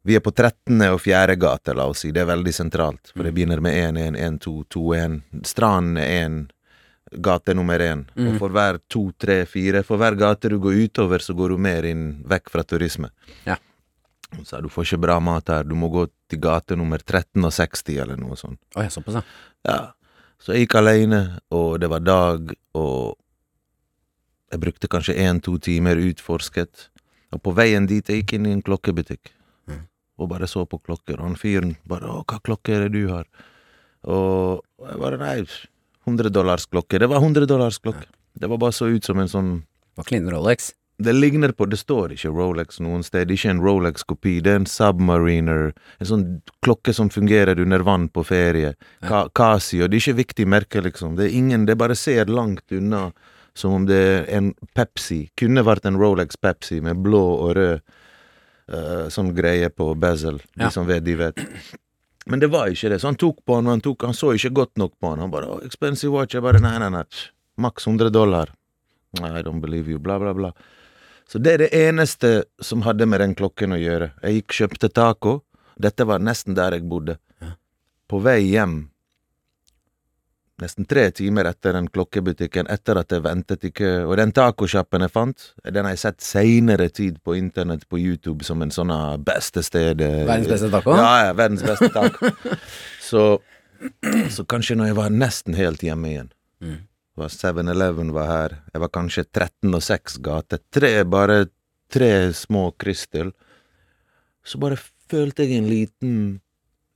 Vi 0.07 0.15
er 0.15 0.21
på 0.23 0.31
13. 0.31 0.79
og 0.93 1.01
4. 1.03 1.35
gate, 1.35 1.73
la 1.75 1.83
oss 1.91 1.99
si. 2.05 2.09
Det 2.15 2.21
er 2.21 2.29
veldig 2.29 2.53
sentralt. 2.55 3.11
For 3.11 3.27
det 3.27 3.33
begynner 3.35 3.59
med 3.59 3.75
1, 3.75 3.97
1, 3.99 4.15
1, 4.15 4.37
2, 4.45 4.53
2, 4.71 4.83
1. 4.95 5.17
Stranden 5.45 5.97
er 5.99 6.13
1. 6.23 6.37
Gate 7.11 7.55
nummer 7.57 7.81
én. 7.81 8.03
Og 8.13 8.37
for 8.41 8.53
hver 8.53 8.77
to, 8.87 9.07
tre, 9.17 9.41
fire 9.49 9.81
For 9.83 9.97
hver 9.97 10.17
gate 10.19 10.51
du 10.51 10.59
går 10.61 10.77
utover, 10.85 11.23
så 11.23 11.33
går 11.33 11.55
du 11.55 11.57
mer 11.57 11.87
inn 11.89 12.23
vekk 12.29 12.51
fra 12.53 12.63
turisme. 12.63 13.09
Ja. 13.47 13.57
Hun 14.35 14.45
sa 14.45 14.59
du 14.61 14.69
får 14.69 14.85
ikke 14.85 15.01
bra 15.07 15.15
mat 15.19 15.49
her, 15.49 15.63
du 15.65 15.73
må 15.75 15.89
gå 15.89 16.05
til 16.29 16.41
gate 16.43 16.77
nummer 16.77 17.01
13 17.01 17.41
og 17.41 17.53
60, 17.55 17.95
eller 18.03 18.19
noe 18.19 18.37
sånt. 18.37 18.59
Oh, 18.75 18.83
jeg 18.83 18.93
såpass, 18.93 19.17
ja. 19.17 19.23
Ja. 19.65 19.79
Så 20.39 20.53
jeg 20.53 20.67
gikk 20.67 20.77
alene, 20.79 21.39
og 21.51 21.79
det 21.81 21.89
var 21.91 22.05
dag, 22.05 22.53
og 22.77 23.17
jeg 24.53 24.61
brukte 24.63 24.89
kanskje 24.91 25.17
én-to 25.19 25.57
timer 25.61 25.99
utforsket. 25.99 26.87
Og 27.35 27.41
på 27.45 27.53
veien 27.57 27.85
dit, 27.89 28.05
jeg 28.05 28.23
gikk 28.23 28.37
inn 28.37 28.47
i 28.47 28.53
en 28.55 28.63
klokkebutikk, 28.65 29.33
mm. 29.69 29.81
og 30.21 30.31
bare 30.31 30.47
så 30.49 30.63
på 30.69 30.79
klokker. 30.79 31.19
Og 31.19 31.27
han 31.27 31.35
fyren 31.37 31.75
bare 31.85 32.07
'Å, 32.07 32.23
hva 32.23 32.39
klokke 32.41 32.77
er 32.77 32.87
det 32.87 32.93
du 32.97 33.09
har?' 33.09 33.27
Og 34.05 34.63
jeg 34.87 34.99
bare 34.99 35.17
'Nei, 35.17 35.45
100 36.05 36.29
dollars 36.29 36.65
klokke'. 36.67 36.99
Det 36.99 37.07
var 37.07 37.17
100 37.21 37.45
dollars 37.45 37.79
klokke. 37.79 38.05
Det 38.39 38.47
var 38.49 38.57
bare 38.57 38.71
så 38.71 38.87
ut 38.87 39.03
som 39.05 39.19
en 39.19 39.27
sånn 39.27 39.63
Var 39.95 40.03
kliner 40.05 40.31
Rolex. 40.31 40.73
det 41.01 41.13
ligner 41.13 41.51
på 41.51 41.65
Det 41.69 41.77
står 41.79 42.11
ikke 42.13 42.29
Rolex 42.35 42.79
noen 42.79 43.03
sted. 43.03 43.27
Det 43.27 43.33
er 43.33 43.37
ikke 43.37 43.49
en 43.51 43.61
Rolex-kopi. 43.61 44.41
Det 44.41 44.51
er 44.51 44.55
en 44.55 44.65
Submariner. 44.65 45.73
En 45.99 46.05
sånn 46.07 46.41
klokke 46.61 46.93
som 46.93 47.09
fungerer 47.09 47.59
under 47.59 47.79
vann 47.79 48.09
på 48.09 48.23
ferie. 48.25 48.75
Ka 49.01 49.29
Casio. 49.29 49.87
Det 49.87 49.95
er 49.95 49.99
ikke 50.11 50.17
viktig 50.25 50.47
merke, 50.47 50.81
liksom. 50.81 51.15
Det 51.15 51.25
er 51.31 51.37
ingen 51.37 51.65
Det 51.65 51.77
bare 51.77 51.95
ser 51.95 52.25
langt 52.25 52.71
unna 52.71 53.11
som 53.55 53.73
om 53.73 53.85
det 53.85 53.95
er 54.29 54.37
en 54.37 54.53
Pepsi. 54.75 55.29
Kunne 55.37 55.63
vært 55.63 55.85
en 55.85 55.97
Rolex 55.97 56.35
Pepsi 56.37 56.81
med 56.81 56.97
blå 57.03 57.23
og 57.47 57.55
rød 57.55 57.81
uh, 58.71 59.09
sånn 59.09 59.33
greie 59.35 59.69
på 59.69 59.95
bezel. 59.99 60.37
De 60.55 60.63
Ja. 60.63 60.69
som 60.69 60.85
vet, 60.87 61.03
de 61.03 61.15
vet. 61.15 61.35
Men 62.29 62.39
det 62.39 62.47
var 62.53 62.69
ikke 62.69 62.89
det. 62.93 62.99
Så 63.01 63.09
han 63.09 63.17
tok 63.17 63.39
på 63.45 63.57
han, 63.57 63.67
og 63.67 63.77
han, 63.77 63.81
tok, 63.81 64.03
han 64.05 64.13
så 64.13 64.33
ikke 64.37 64.53
godt 64.61 64.77
nok 64.77 64.93
på 65.01 65.13
han. 65.13 65.19
Han 65.23 65.31
bare 65.33 65.59
'Expensive 65.65 66.13
watch.' 66.13 66.37
Jeg 66.37 66.45
bare 66.45 66.61
'Nei, 66.61 66.77
nei, 66.79 66.89
nei. 66.89 67.03
Maks 67.57 67.87
100 67.87 68.09
dollar'. 68.09 68.53
I 69.17 69.41
don't 69.41 69.61
believe 69.61 69.89
you. 69.89 69.99
Bla, 69.99 70.19
bla, 70.19 70.33
bla. 70.33 70.51
Så 71.27 71.41
det 71.41 71.53
er 71.53 71.57
det 71.57 71.73
eneste 71.73 72.43
som 72.61 72.81
hadde 72.81 73.05
med 73.05 73.19
den 73.19 73.35
klokken 73.35 73.73
å 73.73 73.81
gjøre. 73.81 74.11
Jeg 74.21 74.33
gikk 74.33 74.53
kjøpte 74.59 74.89
taco. 74.93 75.41
Dette 75.77 76.05
var 76.05 76.19
nesten 76.19 76.55
der 76.57 76.77
jeg 76.77 76.85
bodde. 76.89 77.17
Ja. 77.41 77.53
På 78.09 78.21
vei 78.21 78.41
hjem 78.49 78.89
nesten 80.61 80.87
tre 80.89 81.05
timer 81.15 81.47
etter 81.49 81.75
den 81.77 81.87
klokkebutikken, 81.91 82.69
etter 82.71 82.99
at 83.01 83.13
jeg 83.13 83.23
ventet 83.25 83.63
i 83.67 83.71
kø. 83.75 83.91
Og 84.07 84.15
den 84.19 84.33
tacosjappen 84.35 85.05
jeg 85.05 85.13
fant, 85.13 85.45
den 85.63 85.87
har 85.87 85.95
jeg 85.95 86.01
sett 86.03 86.25
seinere 86.25 86.89
tid 86.93 87.21
på 87.23 87.37
internett 87.39 87.85
på 87.89 87.99
YouTube 88.01 88.45
som 88.47 88.61
en 88.65 88.73
sånn 88.73 88.91
ah, 88.93 89.15
beste 89.17 89.63
sted 89.65 90.01
eh, 90.05 90.23
Verdens 90.27 90.51
beste 90.51 90.71
taco? 90.73 90.97
Ja, 90.99 91.13
ja, 91.29 91.37
verdens 91.37 91.63
beste 91.65 91.91
taco. 91.95 92.33
så, 93.09 93.23
så 94.35 94.45
kanskje 94.49 94.79
når 94.79 94.91
jeg 94.91 94.99
var 94.99 95.15
nesten 95.15 95.57
helt 95.59 95.85
hjemme 95.85 96.13
igjen 96.13 96.35
Mm. 96.59 96.81
7-Eleven 97.15 98.09
var 98.11 98.27
her. 98.27 98.53
Jeg 98.73 98.81
var 98.83 98.89
kanskje 98.91 99.23
13 99.23 99.75
og 99.75 99.83
6 99.83 100.17
gate. 100.23 100.59
Tre, 100.71 100.91
bare 101.07 101.45
tre 101.91 102.33
små 102.35 102.69
kryss 102.79 103.05
til. 103.07 103.31
Så 104.43 104.59
bare 104.61 104.77
følte 105.09 105.45
jeg 105.45 105.59
en 105.59 105.69
liten 105.69 106.13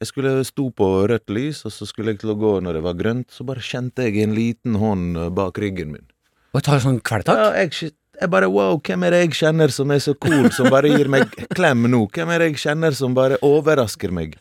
Jeg 0.04 0.10
skulle 0.10 0.32
sto 0.44 0.66
på 0.76 0.86
rødt 1.08 1.32
lys, 1.32 1.62
og 1.64 1.72
så 1.72 1.86
skulle 1.88 2.12
jeg 2.12 2.20
til 2.20 2.34
å 2.34 2.40
gå 2.40 2.58
når 2.60 2.76
det 2.76 2.84
var 2.84 2.98
grønt. 3.00 3.30
Så 3.32 3.46
bare 3.48 3.64
kjente 3.64 4.04
jeg 4.04 4.20
en 4.20 4.34
liten 4.36 4.76
hånd 4.82 5.16
eh, 5.16 5.30
bak 5.32 5.56
ryggen 5.64 5.94
min. 5.94 6.04
Og 6.52 6.66
tar 6.66 6.82
sånn 6.84 7.00
kvelertak? 7.00 7.40
Ja, 7.40 7.64
jeg, 7.64 7.94
jeg 8.20 8.32
bare 8.34 8.50
wow, 8.52 8.76
hvem 8.84 9.06
er 9.08 9.16
det 9.16 9.22
jeg 9.22 9.38
kjenner 9.40 9.72
som 9.72 9.94
er 9.96 10.04
så 10.04 10.12
cool, 10.20 10.50
som 10.52 10.68
bare 10.74 10.92
gir 10.92 11.08
meg 11.08 11.32
klem 11.56 11.88
nå? 11.88 12.04
Hvem 12.12 12.34
er 12.36 12.44
det 12.44 12.50
jeg 12.52 12.60
kjenner 12.66 13.00
som 13.00 13.16
bare 13.16 13.40
overrasker 13.48 14.12
meg? 14.12 14.36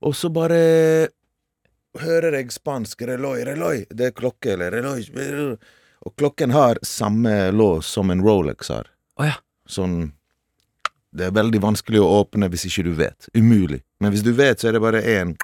Og 0.00 0.16
så 0.16 0.32
bare 0.32 0.62
hører 2.00 2.40
jeg 2.40 2.54
spansk 2.56 3.04
reloj, 3.10 3.42
reloj, 3.50 3.84
det 3.92 4.10
er 4.10 4.16
klokke, 4.16 4.54
eller 4.54 4.72
reloj 4.78 5.04
Og 6.06 6.14
klokken 6.16 6.56
har 6.56 6.80
samme 6.86 7.50
lås 7.52 7.92
som 7.92 8.08
en 8.14 8.24
Rolex 8.24 8.72
har. 8.72 8.88
Oh, 9.20 9.26
ja. 9.28 9.36
Sånn 9.68 10.14
Det 11.14 11.28
er 11.28 11.36
veldig 11.36 11.60
vanskelig 11.62 12.00
å 12.02 12.08
åpne 12.20 12.50
hvis 12.52 12.66
ikke 12.68 12.84
du 12.88 12.92
vet. 12.98 13.28
Umulig. 13.36 13.80
Men 14.02 14.12
hvis 14.12 14.24
du 14.26 14.32
vet, 14.36 14.60
så 14.60 14.68
er 14.68 14.76
det 14.76 14.84
bare 14.84 15.02
én. 15.02 15.36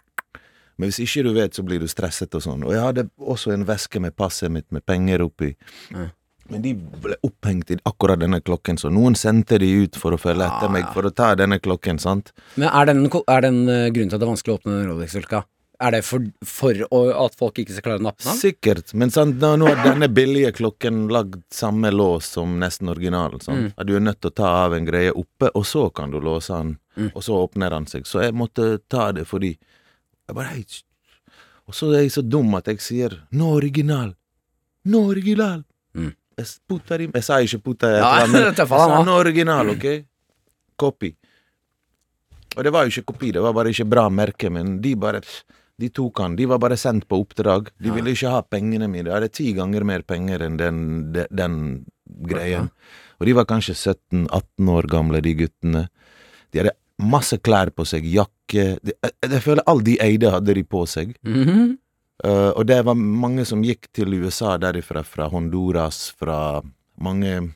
Men 0.76 0.90
hvis 0.90 1.00
ikke 1.04 1.24
du 1.26 1.32
vet, 1.36 1.54
så 1.54 1.62
blir 1.66 1.80
du 1.80 1.88
stresset 1.90 2.34
og 2.34 2.42
sånn. 2.44 2.66
Og 2.66 2.74
jeg 2.74 2.82
hadde 2.82 3.06
også 3.18 3.54
en 3.54 3.64
veske 3.68 4.02
med 4.02 4.16
passet 4.18 4.52
mitt 4.52 4.66
med 4.74 4.84
penger 4.86 5.24
oppi. 5.24 5.54
Mm. 5.94 6.10
Men 6.52 6.64
de 6.64 6.74
ble 6.76 7.16
opphengt 7.24 7.70
i 7.72 7.78
akkurat 7.88 8.20
denne 8.20 8.42
klokken, 8.44 8.76
så 8.76 8.90
noen 8.92 9.14
sendte 9.16 9.56
de 9.62 9.70
ut 9.86 9.96
for 9.96 10.12
å 10.12 10.20
følge 10.20 10.44
etter 10.44 10.72
meg, 10.72 10.90
for 10.92 11.08
å 11.08 11.12
ta 11.14 11.30
denne 11.40 11.56
klokken, 11.62 11.96
sant? 12.02 12.34
Men 12.60 12.68
er 12.68 12.90
den, 12.90 13.06
er 13.08 13.46
den 13.46 13.62
eh, 13.64 13.88
grunnen 13.94 14.12
til 14.12 14.18
at 14.18 14.20
det 14.20 14.26
er 14.26 14.32
vanskelig 14.34 14.52
å 14.52 14.58
åpne 14.58 14.74
den 14.76 14.90
Rolex-ulka? 14.90 15.40
Er 15.80 15.90
det 15.90 16.04
for, 16.06 16.22
for 16.46 16.78
å, 16.94 16.98
at 17.26 17.34
folk 17.34 17.58
ikke 17.58 17.72
skal 17.74 17.82
klare 17.82 17.98
å 17.98 18.04
nappe 18.06 18.22
den? 18.22 18.36
Sikkert, 18.38 18.92
men 18.94 19.10
sant, 19.10 19.40
nå, 19.42 19.56
nå 19.58 19.66
er 19.72 19.80
denne 19.82 20.06
billige 20.08 20.52
klokken 20.54 21.08
lagd 21.10 21.40
samme 21.50 21.90
lås 21.90 22.28
som 22.36 22.58
nesten 22.62 22.88
originalen, 22.92 23.40
sant? 23.42 23.72
At 23.76 23.88
du 23.88 23.96
er 23.96 24.04
nødt 24.04 24.20
til 24.22 24.30
å 24.30 24.34
ta 24.38 24.52
av 24.64 24.74
en 24.76 24.86
greie 24.86 25.10
oppe, 25.12 25.50
og 25.54 25.66
så 25.66 25.88
kan 25.94 26.10
du 26.14 26.20
låse 26.20 26.54
den, 26.54 26.76
Mm. 26.94 27.08
og 27.10 27.24
så 27.26 27.34
åpner 27.42 27.70
den 27.74 27.86
seg. 27.90 28.04
Så 28.06 28.20
jeg 28.22 28.30
måtte 28.38 28.78
ta 28.88 29.08
det 29.10 29.24
fordi 29.26 29.48
jeg 29.58 30.34
bare, 30.36 30.46
hei, 30.54 30.64
Og 31.66 31.74
så 31.74 31.88
er 31.96 32.02
jeg 32.04 32.12
så 32.12 32.22
dum 32.22 32.54
at 32.54 32.66
jeg 32.70 32.78
sier 32.78 33.10
'nå 33.32 33.48
original'. 33.58 34.14
Nå 34.84 35.00
original. 35.10 35.64
Mm. 35.96 36.14
Jeg, 36.38 36.46
putter 36.68 36.98
jeg 37.00 37.24
sa 37.24 37.40
ikke 37.40 37.58
'putter' 37.64 37.96
et 37.96 37.98
Ja, 37.98 38.26
men 38.26 38.42
jeg 38.54 38.56
sa. 38.68 39.02
'nå 39.02 39.10
original', 39.24 39.70
ok? 39.74 40.04
Copy. 40.78 41.16
Og 42.56 42.62
det 42.62 42.70
var 42.72 42.84
jo 42.86 42.90
ikke 42.94 43.12
kopi, 43.12 43.32
det 43.32 43.42
var 43.42 43.52
bare 43.52 43.70
ikke 43.74 43.88
bra 43.88 44.08
merke, 44.08 44.50
men 44.50 44.80
de 44.80 44.94
bare 44.94 45.20
De 45.80 45.90
tok 45.90 46.20
han. 46.22 46.36
De 46.38 46.46
var 46.46 46.60
bare 46.62 46.76
sendt 46.78 47.08
på 47.10 47.18
oppdrag. 47.24 47.72
De 47.82 47.90
ville 47.94 48.14
ikke 48.14 48.30
ha 48.30 48.42
pengene 48.46 48.86
mine. 48.90 49.08
De 49.08 49.14
hadde 49.14 49.32
ti 49.34 49.50
ganger 49.56 49.86
mer 49.86 50.04
penger 50.06 50.44
enn 50.46 50.58
den, 50.60 50.78
den, 51.14 51.32
den 51.34 51.56
greien. 52.30 52.70
Og 53.18 53.26
de 53.26 53.34
var 53.36 53.48
kanskje 53.50 53.74
17-18 53.74 54.70
år 54.70 54.88
gamle, 54.90 55.22
de 55.24 55.34
guttene. 55.38 55.86
De 56.52 56.62
hadde 56.62 56.76
masse 57.02 57.38
klær 57.42 57.72
på 57.74 57.86
seg, 57.88 58.06
jakke 58.06 58.66
de, 58.84 58.92
jeg, 58.94 59.14
jeg 59.26 59.42
føler 59.42 59.66
alle 59.70 59.86
de 59.86 59.96
eide, 60.02 60.30
hadde 60.30 60.54
de 60.54 60.62
på 60.62 60.84
seg. 60.86 61.16
Mm 61.26 61.42
-hmm. 61.42 61.76
uh, 62.26 62.52
og 62.54 62.66
det 62.66 62.84
var 62.84 62.94
mange 62.94 63.44
som 63.44 63.64
gikk 63.64 63.88
til 63.92 64.14
USA 64.14 64.56
derifra, 64.58 65.02
fra 65.02 65.28
Honduras, 65.28 66.10
fra 66.18 66.62
mange 66.96 67.52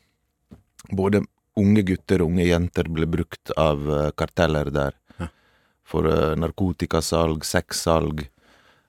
Både 0.91 1.21
unge 1.57 1.83
gutter 1.83 2.23
og 2.23 2.31
unge 2.31 2.47
jenter 2.47 2.89
ble 2.89 3.07
brukt 3.07 3.51
av 3.57 3.83
eh, 3.93 4.11
karteller 4.17 4.71
der. 4.71 4.95
For 5.89 6.09
eh, 6.11 6.35
narkotikasalg, 6.37 7.47
sexsalg. 7.49 8.27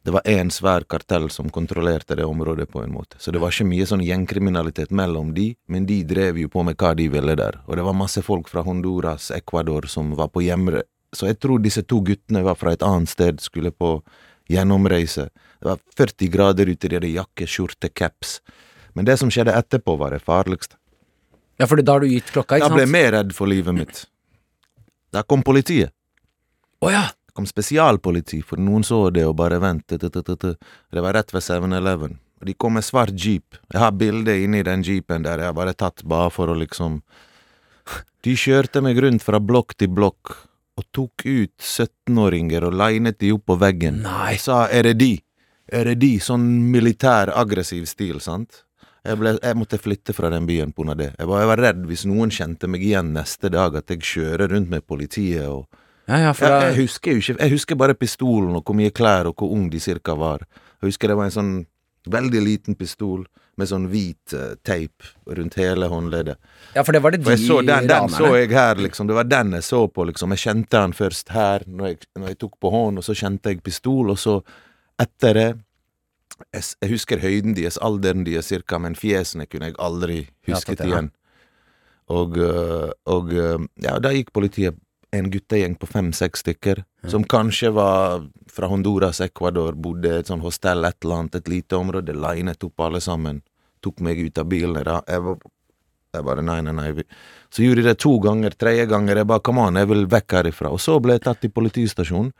Det 0.03 0.13
var 0.15 0.21
én 0.27 0.49
svær 0.51 0.85
kartell 0.87 1.27
som 1.29 1.49
kontrollerte 1.51 2.15
det 2.15 2.25
området, 2.25 2.69
på 2.71 2.81
en 2.83 2.93
måte. 2.93 3.19
Så 3.19 3.31
det 3.31 3.41
var 3.43 3.51
ikke 3.51 3.67
mye 3.67 3.87
sånn 3.87 4.03
gjengkriminalitet 4.03 4.93
mellom 4.95 5.33
de, 5.35 5.51
men 5.67 5.85
de 5.85 5.99
drev 6.07 6.39
jo 6.39 6.49
på 6.51 6.63
med 6.63 6.79
hva 6.79 6.93
de 6.95 7.09
ville 7.11 7.35
der. 7.35 7.59
Og 7.67 7.75
det 7.77 7.85
var 7.87 7.97
masse 7.99 8.23
folk 8.23 8.47
fra 8.51 8.63
Honduras, 8.63 9.29
Ecuador, 9.35 9.87
som 9.91 10.15
var 10.19 10.31
på 10.33 10.43
hjemre... 10.45 10.85
Så 11.15 11.25
jeg 11.25 11.39
tror 11.41 11.59
disse 11.59 11.83
to 11.89 11.99
guttene 12.05 12.43
var 12.45 12.55
fra 12.59 12.75
et 12.75 12.85
annet 12.85 13.09
sted, 13.11 13.39
skulle 13.41 13.73
på 13.73 13.97
gjennomreise. 14.49 15.27
Det 15.59 15.67
var 15.67 15.79
40 15.97 16.31
grader 16.31 16.69
ute, 16.69 16.87
de 16.87 16.99
hadde 16.99 17.13
jakke, 17.13 17.47
skjorte, 17.49 17.89
caps. 17.89 18.39
Men 18.93 19.07
det 19.07 19.17
som 19.21 19.31
skjedde 19.33 19.55
etterpå, 19.57 19.97
var 19.99 20.15
det 20.15 20.23
farligste. 20.25 20.77
Ja, 21.59 21.67
for 21.67 21.81
da 21.81 21.97
har 21.97 22.05
du 22.05 22.09
gitt 22.09 22.31
klokka, 22.31 22.57
ikke 22.57 22.69
sant? 22.69 22.73
Da 22.73 22.79
ble 22.79 22.85
jeg 22.87 22.95
mer 22.95 23.11
redd 23.17 23.33
for 23.35 23.51
livet 23.51 23.75
mitt. 23.75 24.05
Da 25.11 25.25
kom 25.27 25.43
politiet. 25.43 25.91
Å 26.79 26.91
ja! 26.93 27.05
Kom 27.35 27.45
spesialpoliti, 27.47 28.41
for 28.43 28.59
noen 28.59 28.83
så 28.83 29.05
det 29.15 29.23
og 29.27 29.37
bare 29.39 29.59
vent. 29.61 29.93
Det 29.95 31.03
var 31.03 31.13
rett 31.15 31.31
ved 31.31 31.43
7-Eleven. 31.45 32.17
Og 32.39 32.47
de 32.47 32.55
kom 32.55 32.75
med 32.75 32.83
svart 32.83 33.15
jeep. 33.15 33.59
Jeg 33.71 33.79
har 33.79 33.95
bilde 33.95 34.35
inni 34.43 34.63
den 34.65 34.83
jeepen 34.83 35.23
der 35.23 35.43
jeg 35.43 35.51
har 35.51 35.55
bare 35.55 35.75
tatt 35.77 36.03
bare 36.07 36.31
for 36.33 36.51
å 36.51 36.57
liksom 36.57 37.01
De 38.23 38.35
kjørte 38.35 38.81
meg 38.83 38.99
rundt 38.99 39.23
fra 39.23 39.39
blokk 39.39 39.77
til 39.79 39.91
blokk 39.95 40.33
og 40.79 40.85
tok 40.95 41.23
ut 41.25 41.55
17-åringer 41.59 42.65
og 42.67 42.75
linet 42.75 43.19
de 43.19 43.31
opp 43.35 43.45
på 43.47 43.55
veggen. 43.59 44.01
Nei. 44.03 44.33
Jeg 44.35 44.39
sa 44.43 44.67
'er 44.67 44.83
det 44.83 44.97
de'? 44.99 45.23
Er 45.71 45.83
det 45.85 45.99
de? 45.99 46.19
Sånn 46.19 46.71
militær, 46.71 47.29
aggressiv 47.35 47.85
stil, 47.85 48.19
sant? 48.19 48.63
Jeg, 49.05 49.17
ble, 49.19 49.37
jeg 49.41 49.55
måtte 49.55 49.79
flytte 49.79 50.13
fra 50.13 50.29
den 50.29 50.47
byen 50.49 50.73
på 50.73 50.83
grunn 50.83 50.97
det. 50.97 51.13
Jeg 51.17 51.27
var, 51.27 51.43
jeg 51.43 51.47
var 51.51 51.61
redd 51.63 51.85
hvis 51.87 52.05
noen 52.05 52.29
kjente 52.33 52.67
meg 52.67 52.83
igjen 52.83 53.13
neste 53.13 53.51
dag, 53.53 53.75
at 53.75 53.87
jeg 53.93 54.01
kjører 54.01 54.49
rundt 54.49 54.69
med 54.69 54.85
politiet 54.87 55.47
og 55.47 55.67
Ja, 56.09 56.17
ja, 56.23 56.29
for 56.33 56.49
jeg, 56.49 56.71
jeg 56.71 56.87
husker 56.87 57.13
jo 57.13 57.21
ikke 57.21 57.35
Jeg 57.37 57.53
husker 57.53 57.77
bare 57.77 57.93
pistolen 57.93 58.55
og 58.57 58.63
hvor 58.65 58.77
mye 58.77 58.93
klær 58.95 59.29
og 59.29 59.37
hvor 59.37 59.51
ung 59.53 59.67
de 59.69 59.81
cirka 59.83 60.15
var. 60.17 60.45
Jeg 60.81 60.89
husker 60.89 61.11
det 61.11 61.19
var 61.19 61.29
en 61.29 61.35
sånn 61.35 61.53
veldig 62.09 62.41
liten 62.41 62.77
pistol 62.79 63.27
med 63.59 63.67
sånn 63.69 63.89
hvit 63.91 64.33
uh, 64.33 64.55
teip 64.65 65.03
rundt 65.27 65.57
hele 65.59 65.89
håndleddet. 65.91 66.39
ja, 66.73 66.83
for 66.87 66.95
det 66.95 67.01
var 67.03 67.13
det 67.13 67.21
de 67.25 67.35
så 67.37 67.59
den, 67.61 67.89
den 67.91 68.11
så 68.13 68.31
jeg 68.37 68.53
her, 68.55 68.79
liksom. 68.79 69.09
Det 69.09 69.17
var 69.17 69.27
den 69.27 69.57
jeg 69.57 69.65
så 69.67 69.81
på, 69.91 70.05
liksom. 70.07 70.31
Jeg 70.33 70.43
kjente 70.45 70.79
den 70.79 70.95
først 70.95 71.33
her, 71.35 71.65
når 71.67 71.91
jeg, 71.91 71.99
når 72.15 72.31
jeg 72.31 72.39
tok 72.39 72.55
på 72.63 72.71
hånden, 72.73 73.01
og 73.03 73.05
så 73.05 73.17
kjente 73.19 73.51
jeg 73.51 73.61
pistol, 73.65 74.13
og 74.15 74.19
så 74.21 74.39
etter 74.99 75.35
det 75.35 75.49
jeg, 76.55 76.63
jeg 76.79 76.91
husker 76.93 77.19
høyden 77.19 77.55
deres, 77.57 77.77
alderen 77.83 78.23
deres 78.23 78.47
cirka, 78.47 78.79
men 78.79 78.95
fjesene 78.95 79.47
kunne 79.49 79.73
jeg 79.73 79.79
aldri 79.83 80.21
husket 80.47 80.79
ja. 80.79 80.87
igjen. 80.87 81.09
Og, 82.09 82.37
øh, 82.41 82.89
og 83.11 83.33
øh, 83.35 83.65
ja, 83.83 83.99
da 84.01 84.13
gikk 84.15 84.31
politiet 84.33 84.79
en 85.15 85.29
guttegjeng 85.33 85.75
på 85.79 85.87
fem-seks 85.89 86.43
stykker, 86.43 86.83
som 87.09 87.23
kanskje 87.25 87.71
var 87.73 88.25
fra 88.51 88.69
Honduras, 88.69 89.21
Ecuador, 89.25 89.73
bodde 89.73 90.11
i 90.11 90.19
et 90.21 90.29
sånn 90.29 90.43
hostell, 90.43 90.85
et 90.85 90.97
eller 91.03 91.23
annet, 91.23 91.39
et 91.39 91.49
lite 91.49 91.77
område, 91.77 92.13
linet 92.13 92.65
opp 92.67 92.85
alle 92.85 93.01
sammen, 93.01 93.41
tok 93.81 94.03
meg 94.05 94.19
ut 94.21 94.37
av 94.37 94.49
bilen. 94.51 94.77
Da. 94.85 94.99
Jeg 95.07 95.25
var 95.25 95.39
jeg 96.09 96.25
bare 96.25 96.41
nei, 96.41 96.57
nei, 96.65 96.73
nei. 96.73 97.05
Så 97.53 97.61
gjorde 97.61 97.83
de 97.83 97.91
det 97.91 97.99
to 98.01 98.15
ganger, 98.23 98.55
tredje 98.57 98.87
ganger. 98.89 99.21
Jeg 99.21 99.29
bare 99.29 99.43
come 99.45 99.61
on, 99.61 99.77
jeg 99.77 99.89
vil 99.91 100.07
vekk 100.09 100.39
herifra. 100.39 100.71
Og 100.73 100.81
så 100.81 100.97
ble 101.01 101.19
jeg 101.19 101.25
tatt 101.27 101.41
til 101.43 101.53
politistasjonen. 101.53 102.31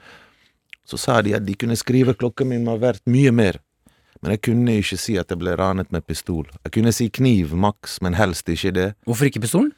Så 0.90 0.98
sa 0.98 1.20
de 1.22 1.36
at 1.38 1.46
de 1.46 1.54
kunne 1.54 1.78
skrive 1.78 2.16
klokka 2.18 2.48
mi 2.50 2.58
var 2.66 2.82
verdt 2.82 3.06
mye 3.14 3.34
mer. 3.36 3.60
Men 4.24 4.34
jeg 4.34 4.42
kunne 4.50 4.80
ikke 4.82 4.98
si 5.00 5.20
at 5.22 5.30
jeg 5.30 5.40
ble 5.40 5.54
ranet 5.60 5.94
med 5.94 6.04
pistol. 6.08 6.48
Jeg 6.66 6.74
kunne 6.76 6.94
si 6.96 7.12
kniv 7.14 7.54
maks, 7.54 8.00
men 8.02 8.18
helst 8.18 8.50
ikke 8.50 8.74
det. 8.76 8.88
Hvorfor 9.06 9.30
ikke 9.30 9.44
pistolen? 9.46 9.70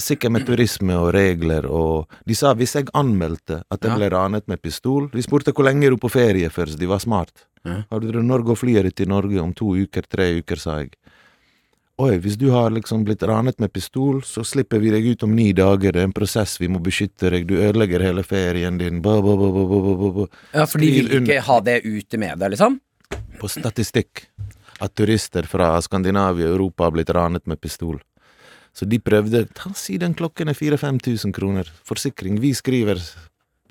Sikkert 0.00 0.32
med 0.32 0.46
turisme 0.48 0.94
og 0.96 1.10
regler 1.16 1.66
og 1.68 2.12
De 2.28 2.36
sa 2.38 2.54
hvis 2.56 2.76
jeg 2.78 2.88
anmeldte 2.96 3.62
at 3.68 3.84
jeg 3.84 3.98
ble 3.98 4.08
ranet 4.12 4.46
med 4.48 4.62
pistol 4.62 5.10
De 5.12 5.24
spurte 5.24 5.52
hvor 5.52 5.66
lenge 5.68 5.86
er 5.86 5.92
du 5.92 6.00
på 6.00 6.12
ferie 6.12 6.48
først 6.52 6.78
de 6.80 6.88
var 6.88 7.02
smart. 7.02 7.46
Ja. 7.66 7.82
Har 7.90 8.00
du 8.00 8.22
Norge 8.22 8.54
og 8.54 8.60
flyr 8.60 8.88
til 8.94 9.10
Norge 9.10 9.40
om 9.42 9.52
to 9.56 9.74
uker, 9.74 10.06
tre 10.08 10.30
uker, 10.38 10.60
sa 10.60 10.78
jeg. 10.84 10.94
Oi, 11.96 12.18
hvis 12.20 12.36
du 12.36 12.50
har 12.52 12.68
liksom 12.74 13.06
blitt 13.06 13.22
ranet 13.24 13.56
med 13.58 13.72
pistol, 13.72 14.20
så 14.20 14.42
slipper 14.44 14.82
vi 14.82 14.90
deg 14.92 15.06
ut 15.14 15.22
om 15.24 15.32
ni 15.32 15.46
dager, 15.56 15.94
det 15.96 16.02
er 16.02 16.08
en 16.10 16.12
prosess, 16.12 16.58
vi 16.60 16.68
må 16.68 16.76
beskytte 16.84 17.30
deg, 17.32 17.46
du 17.48 17.54
ødelegger 17.56 18.04
hele 18.04 18.20
ferien 18.26 18.76
din, 18.76 19.00
ba, 19.00 19.14
ba, 19.24 19.32
ba, 19.40 19.48
ba, 19.56 19.94
ba, 20.18 20.26
Ja, 20.52 20.66
for 20.68 20.84
de 20.84 20.90
vil 20.92 21.08
ikke 21.22 21.40
ha 21.46 21.56
det 21.64 21.78
ute 21.86 22.20
med 22.20 22.36
deg, 22.42 22.52
liksom? 22.52 22.76
På 23.40 23.48
statistikk. 23.48 24.26
At 24.84 24.92
turister 24.92 25.48
fra 25.48 25.70
Skandinavia 25.80 26.50
og 26.50 26.58
Europa 26.58 26.84
har 26.84 26.92
blitt 26.98 27.14
ranet 27.16 27.48
med 27.48 27.62
pistol. 27.64 27.96
Så 28.76 28.84
de 28.84 28.98
prøvde 29.00 29.46
ta, 29.56 29.72
Si 29.74 29.96
den 29.98 30.14
klokken 30.14 30.52
er 30.52 30.58
4000-5000 30.58 31.32
kroner. 31.32 31.70
Forsikring. 31.88 32.40
Vi 32.40 32.52
skriver 32.54 33.00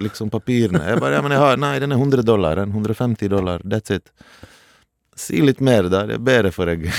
liksom 0.02 0.32
papirene. 0.34 0.82
Jeg 0.90 1.00
bare 1.00 1.20
ja, 1.20 1.22
men 1.22 1.36
jeg 1.36 1.44
har 1.44 1.62
Nei, 1.62 1.78
den 1.80 1.94
er 1.94 2.02
100 2.02 2.26
dollar. 2.26 2.58
Den 2.58 2.74
150 2.74 3.30
dollar. 3.30 3.62
That's 3.64 3.94
it. 3.94 4.10
Si 5.16 5.40
litt 5.46 5.62
mer, 5.64 5.88
da. 5.94 6.04
Det 6.10 6.18
er 6.18 6.26
bedre 6.26 6.52
for 6.52 6.68
deg. 6.72 6.90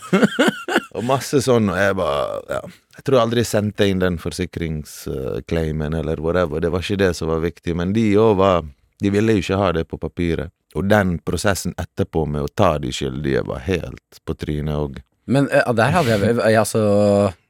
og 0.96 1.04
masse 1.04 1.42
sånn, 1.44 1.68
og 1.72 1.80
jeg 1.80 1.98
bare 1.98 2.40
Ja. 2.54 2.62
Jeg 2.94 3.02
tror 3.08 3.24
aldri 3.24 3.42
jeg 3.42 3.50
sendte 3.50 3.86
inn 3.90 3.98
den 3.98 4.16
forsikringsclaimen 4.22 5.96
eller 5.98 6.20
whatever. 6.22 6.62
Det 6.62 6.70
var 6.70 6.84
ikke 6.84 7.00
det 7.02 7.10
som 7.18 7.32
var 7.32 7.42
viktig. 7.42 7.74
Men 7.74 7.92
de 7.92 8.12
òg 8.14 8.36
var 8.38 8.68
De 9.02 9.10
ville 9.10 9.34
jo 9.34 9.42
ikke 9.42 9.58
ha 9.58 9.72
det 9.74 9.88
på 9.90 9.98
papiret. 9.98 10.52
Og 10.78 10.86
den 10.88 11.18
prosessen 11.18 11.74
etterpå 11.76 12.22
med 12.30 12.46
å 12.46 12.48
ta 12.48 12.78
de 12.78 12.92
skyldige 12.94 13.42
var 13.46 13.66
helt 13.66 14.22
på 14.24 14.36
trynet 14.38 14.78
òg. 14.78 15.02
Men 15.26 15.48
uh, 15.48 15.72
der 15.76 15.94
hadde 15.94 16.14
jeg 16.14 16.36
jeg, 16.36 16.58
Altså, 16.60 16.80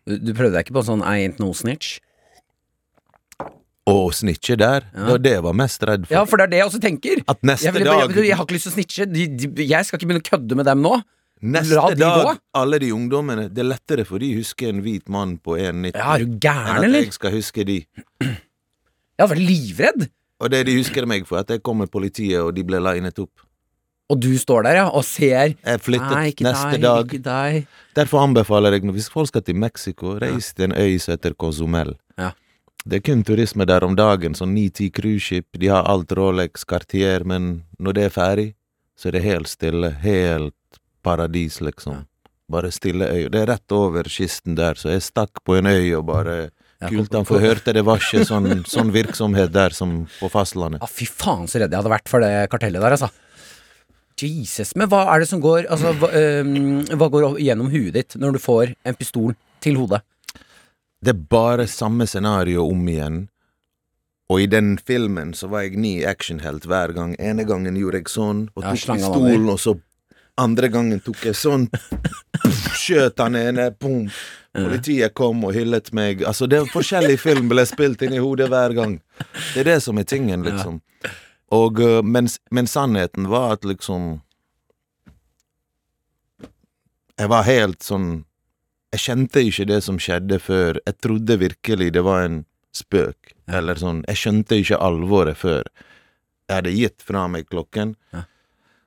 du 0.07 0.33
prøvde 0.37 0.55
deg 0.57 0.67
ikke 0.67 0.77
på 0.77 0.85
en 0.85 0.91
sånn 0.93 1.05
I 1.05 1.25
ain't 1.27 1.41
no 1.43 1.53
snitch? 1.57 1.99
Å 3.85 3.97
snitche 4.17 4.57
der, 4.57 4.87
det 4.95 5.09
var 5.11 5.19
det 5.21 5.33
jeg 5.35 5.45
var 5.45 5.57
mest 5.61 5.83
redd 5.85 6.07
for. 6.07 6.15
Ja, 6.17 6.23
for 6.25 6.41
det 6.41 6.47
er 6.47 6.53
det 6.55 6.61
jeg 6.63 6.69
også 6.71 6.79
tenker. 6.81 7.21
At 7.29 7.43
neste 7.45 7.69
jeg, 7.69 7.85
dag 7.85 8.15
jeg, 8.15 8.23
jeg 8.31 8.39
har 8.39 8.47
ikke 8.47 8.57
lyst 8.57 8.65
til 8.65 8.73
å 8.73 8.77
snitche. 8.79 9.07
De, 9.11 9.27
de, 9.29 9.67
jeg 9.69 9.85
skal 9.85 10.01
ikke 10.01 10.09
begynne 10.09 10.25
å 10.25 10.29
kødde 10.31 10.57
med 10.57 10.69
dem 10.71 10.81
nå. 10.87 10.95
Neste 11.45 11.77
de 11.93 12.01
dag, 12.01 12.23
gå. 12.25 12.33
alle 12.57 12.79
de 12.81 12.89
ungdommene 12.95 13.51
Det 13.53 13.61
er 13.61 13.67
lettere 13.67 14.05
for 14.09 14.23
de 14.23 14.31
å 14.33 14.39
huske 14.39 14.69
en 14.71 14.79
hvit 14.81 15.11
mann 15.13 15.35
på 15.45 15.59
1,90 15.61 15.99
Ja, 15.99 16.15
er 16.15 16.23
du 16.23 16.31
enn 16.31 16.39
gæren, 16.41 16.71
at 16.79 16.87
eller? 16.87 17.05
jeg 17.05 17.17
skal 17.19 17.35
huske 17.35 17.67
de. 17.69 17.77
Jeg 18.25 19.21
hadde 19.21 19.33
vært 19.35 19.45
livredd. 19.51 20.07
Og 20.41 20.55
det 20.55 20.63
de 20.71 20.79
husker 20.79 21.07
meg 21.11 21.29
for, 21.29 21.43
at 21.45 21.53
jeg 21.53 21.61
kom 21.67 21.83
med 21.85 21.93
politiet, 21.93 22.41
og 22.41 22.55
de 22.57 22.65
ble 22.67 22.81
linet 22.81 23.21
opp. 23.21 23.44
Og 24.13 24.21
du 24.21 24.31
står 24.37 24.67
der, 24.67 24.79
ja, 24.83 24.89
og 24.93 25.05
ser 25.09 25.55
Jeg 25.55 25.81
flyttet 25.81 26.13
Nei, 26.13 26.25
ikke 26.35 26.45
neste 26.45 26.73
deg, 26.77 26.83
dag. 26.85 27.05
ikke 27.09 27.25
deg. 27.25 27.69
Derfor 27.97 28.25
anbefaler 28.27 28.77
jeg, 28.77 28.85
hvis 28.93 29.09
folk 29.13 29.31
skal 29.31 29.45
til 29.47 29.57
Mexico, 29.57 30.19
reis 30.21 30.51
til 30.53 30.69
en 30.69 30.77
øy 30.77 30.99
som 31.01 31.15
heter 31.15 31.37
Cozumel. 31.41 31.95
Ja. 32.21 32.33
Det 32.85 32.99
er 32.99 33.05
kun 33.07 33.23
turisme 33.25 33.65
der 33.65 33.87
om 33.87 33.97
dagen, 33.97 34.37
sånn 34.37 34.53
ni-ti 34.53 34.91
cruiseskip. 34.93 35.57
De 35.57 35.71
har 35.73 35.89
alt 35.89 36.13
Rolex, 36.13 36.67
Cartier, 36.69 37.25
men 37.25 37.63
når 37.81 37.97
det 37.97 38.05
er 38.05 38.13
ferdig, 38.13 38.49
så 38.93 39.09
er 39.09 39.17
det 39.17 39.25
helt 39.25 39.49
stille. 39.49 39.95
Helt 40.05 40.81
paradis, 41.05 41.63
liksom. 41.65 42.05
Bare 42.53 42.69
stille 42.77 43.09
øy. 43.09 43.31
Det 43.33 43.41
er 43.41 43.49
rett 43.55 43.73
over 43.73 44.05
kisten 44.05 44.59
der, 44.59 44.77
så 44.77 44.93
jeg 44.93 45.07
stakk 45.07 45.41
på 45.49 45.57
en 45.57 45.71
øy 45.73 45.95
og 45.97 46.05
bare 46.13 46.37
Kult, 46.85 47.15
han 47.15 47.25
forhørte 47.25 47.71
hørte 47.71 47.73
det 47.79 47.83
var 47.87 48.03
ikke 48.03 48.27
sånn, 48.29 48.49
sånn 48.69 48.91
virksomhet 48.93 49.53
der 49.55 49.73
som 49.73 50.03
på 50.19 50.29
fastlandet. 50.29 50.83
Ja, 50.83 50.89
fy 50.91 51.07
faen 51.09 51.47
så 51.49 51.63
redd 51.63 51.73
jeg 51.73 51.81
hadde 51.81 51.93
vært 51.95 52.11
for 52.13 52.21
det 52.21 52.33
kartellet 52.53 52.83
der, 52.85 52.97
altså. 52.99 53.09
Jesus. 54.23 54.75
Men 54.79 54.89
hva 54.93 55.05
er 55.13 55.23
det 55.25 55.29
som 55.29 55.41
går 55.43 55.67
Altså, 55.73 55.93
hva, 55.99 56.11
øhm, 56.15 56.85
hva 56.95 57.09
går 57.11 57.39
gjennom 57.43 57.71
huet 57.73 57.95
ditt 57.97 58.17
når 58.21 58.37
du 58.37 58.43
får 58.43 58.75
en 58.85 58.99
pistol 58.99 59.35
til 59.65 59.79
hodet? 59.81 60.03
Det 61.05 61.13
er 61.13 61.25
bare 61.31 61.67
samme 61.69 62.07
scenario 62.07 62.65
om 62.65 62.87
igjen. 62.89 63.25
Og 64.33 64.41
i 64.41 64.47
den 64.49 64.79
filmen 64.79 65.35
så 65.37 65.51
var 65.53 65.67
jeg 65.67 65.77
ny 65.77 65.99
actionhelt 66.09 66.65
hver 66.65 66.95
gang. 66.97 67.13
Ene 67.21 67.45
gangen 67.45 67.77
gjorde 67.77 68.01
jeg 68.01 68.13
sånn, 68.13 68.47
og 68.55 68.63
tok 68.65 68.87
ja, 68.87 68.97
pistolen, 68.97 69.51
og 69.53 69.61
så 69.61 69.75
andre 70.41 70.71
gangen 70.73 71.03
tok 71.05 71.21
jeg 71.29 71.37
sånn, 71.39 71.69
skjøt 72.81 73.21
han 73.23 73.37
ene, 73.39 73.69
boom. 73.79 74.09
Politiet 74.55 75.15
kom 75.19 75.43
og 75.47 75.55
hyllet 75.55 75.91
meg. 75.95 76.25
Altså, 76.27 76.47
det 76.51 76.61
er 76.61 76.73
forskjellig 76.73 77.19
film 77.21 77.51
ble 77.51 77.67
spilt 77.67 78.03
inn 78.07 78.15
i 78.17 78.23
hodet 78.23 78.49
hver 78.53 78.75
gang. 78.77 78.97
Det 79.53 79.65
er 79.65 79.71
det 79.75 79.81
som 79.85 79.99
er 79.99 80.07
tingen, 80.09 80.47
liksom. 80.47 80.81
Og, 81.55 81.81
øh, 81.81 82.03
men, 82.05 82.29
men 82.51 82.67
sannheten 82.67 83.29
var 83.31 83.59
at 83.59 83.65
liksom 83.69 84.21
Jeg 87.15 87.31
var 87.31 87.45
helt 87.47 87.85
sånn 87.85 88.25
Jeg 88.95 89.03
kjente 89.05 89.43
ikke 89.43 89.67
det 89.71 89.81
som 89.87 89.99
skjedde 90.03 90.39
før. 90.43 90.79
Jeg 90.87 90.99
trodde 91.03 91.39
virkelig 91.39 91.93
det 91.95 92.03
var 92.07 92.25
en 92.27 92.45
spøk. 92.75 93.35
Eller 93.47 93.79
sånn 93.79 94.03
Jeg 94.09 94.23
skjønte 94.23 94.59
ikke 94.63 94.81
alvoret 94.83 95.39
før 95.39 95.69
jeg 96.45 96.59
hadde 96.59 96.73
gitt 96.77 97.03
fra 97.03 97.25
meg 97.33 97.47
klokken. 97.49 97.95
Ja. 98.13 98.27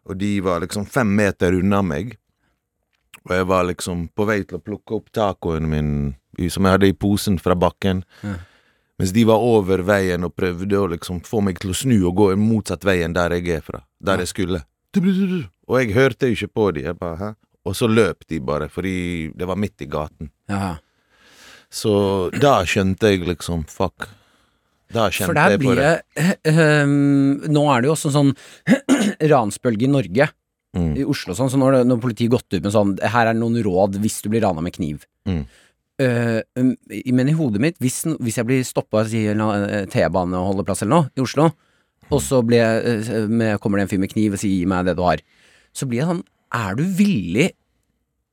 Og 0.07 0.19
de 0.21 0.29
var 0.45 0.61
liksom 0.61 0.85
fem 0.85 1.09
meter 1.17 1.55
unna 1.57 1.81
meg. 1.81 2.13
Og 3.25 3.33
jeg 3.33 3.47
var 3.49 3.65
liksom 3.67 4.07
på 4.15 4.27
vei 4.29 4.43
til 4.45 4.59
å 4.59 4.63
plukke 4.63 4.99
opp 4.99 5.09
tacoen 5.15 5.65
min 5.71 5.89
som 6.53 6.67
jeg 6.67 6.77
hadde 6.77 6.91
i 6.91 6.95
posen 6.95 7.39
fra 7.41 7.57
bakken. 7.57 8.03
Ja. 8.21 8.35
Mens 8.97 9.11
de 9.13 9.23
var 9.29 9.43
over 9.45 9.83
veien 9.85 10.23
og 10.25 10.33
prøvde 10.35 10.79
å 10.79 10.87
liksom 10.89 11.19
få 11.25 11.41
meg 11.45 11.59
til 11.61 11.69
å 11.69 11.77
snu 11.77 11.97
og 12.09 12.15
gå 12.17 12.31
motsatt 12.41 12.85
veien 12.87 13.13
der 13.13 13.35
jeg 13.37 13.59
er 13.59 13.61
fra. 13.61 13.83
Der 14.01 14.23
jeg 14.23 14.31
skulle. 14.31 14.63
Og 15.67 15.77
jeg 15.81 15.93
hørte 15.93 16.31
ikke 16.33 16.47
på 16.49 16.71
de. 16.73 16.81
Jeg 16.87 16.97
bare, 16.97 17.17
Hæ? 17.21 17.29
Og 17.67 17.75
så 17.75 17.87
løp 17.91 18.23
de 18.31 18.39
bare, 18.39 18.69
fordi 18.71 19.31
det 19.35 19.45
var 19.45 19.59
midt 19.59 19.81
i 19.83 19.89
gaten. 19.91 20.31
Ja. 20.49 20.77
Så 21.69 22.31
da 22.39 22.61
skjønte 22.65 23.11
jeg 23.11 23.25
liksom 23.27 23.65
Fuck. 23.69 24.07
Da 24.87 25.09
For 25.11 25.17
kjente 25.33 25.43
jeg 25.51 25.59
på 25.59 25.73
det. 25.75 25.75
blir 25.75 25.81
det. 25.83 26.37
det 26.45 26.53
øhm, 26.55 27.51
Nå 27.51 27.65
er 27.73 27.81
det 27.83 27.89
jo 27.89 27.95
også 27.97 28.11
sånn 28.15 28.29
ransbølge 29.33 29.87
i 29.87 29.93
Norge, 29.93 30.29
Mm. 30.77 30.91
i 30.99 31.03
Oslo 31.07 31.31
og 31.31 31.37
sånn, 31.39 31.49
så 31.49 31.57
nå 31.57 31.69
har 31.71 31.99
politiet 32.03 32.29
gått 32.29 32.53
ut 32.53 32.61
med 32.61 32.73
sånn 32.75 32.89
Her 33.01 33.29
er 33.31 33.33
noen 33.33 33.55
råd 33.65 33.95
hvis 34.03 34.19
du 34.21 34.27
blir 34.29 34.43
rana 34.43 34.61
med 34.61 34.75
kniv. 34.75 35.05
Mm. 35.25 35.45
Um, 35.97 36.75
men 37.09 37.29
i 37.31 37.33
hodet 37.33 37.61
mitt, 37.61 37.79
hvis, 37.81 38.03
hvis 38.21 38.35
jeg 38.37 38.45
blir 38.45 38.65
stoppa 38.67 39.01
i 39.09 39.23
en 39.31 39.41
eh, 39.41 39.87
T-baneholdeplass 39.89 40.83
eller 40.85 40.93
noe 40.93 41.07
i 41.17 41.23
Oslo, 41.23 41.47
og 42.07 42.19
så 42.21 42.43
blir 42.45 42.61
jeg, 42.61 43.05
eh, 43.09 43.23
med, 43.25 43.57
kommer 43.63 43.79
det 43.79 43.87
en 43.87 43.91
fyr 43.95 44.03
med 44.03 44.11
kniv 44.11 44.35
og 44.35 44.41
sier 44.41 44.53
'gi 44.53 44.67
meg 44.69 44.85
det 44.85 44.93
du 44.99 45.01
har', 45.01 45.23
så 45.73 45.87
blir 45.89 46.03
jeg 46.03 46.09
sånn 46.11 46.23
Er 46.53 46.77
du 46.77 46.83
villig 46.83 47.49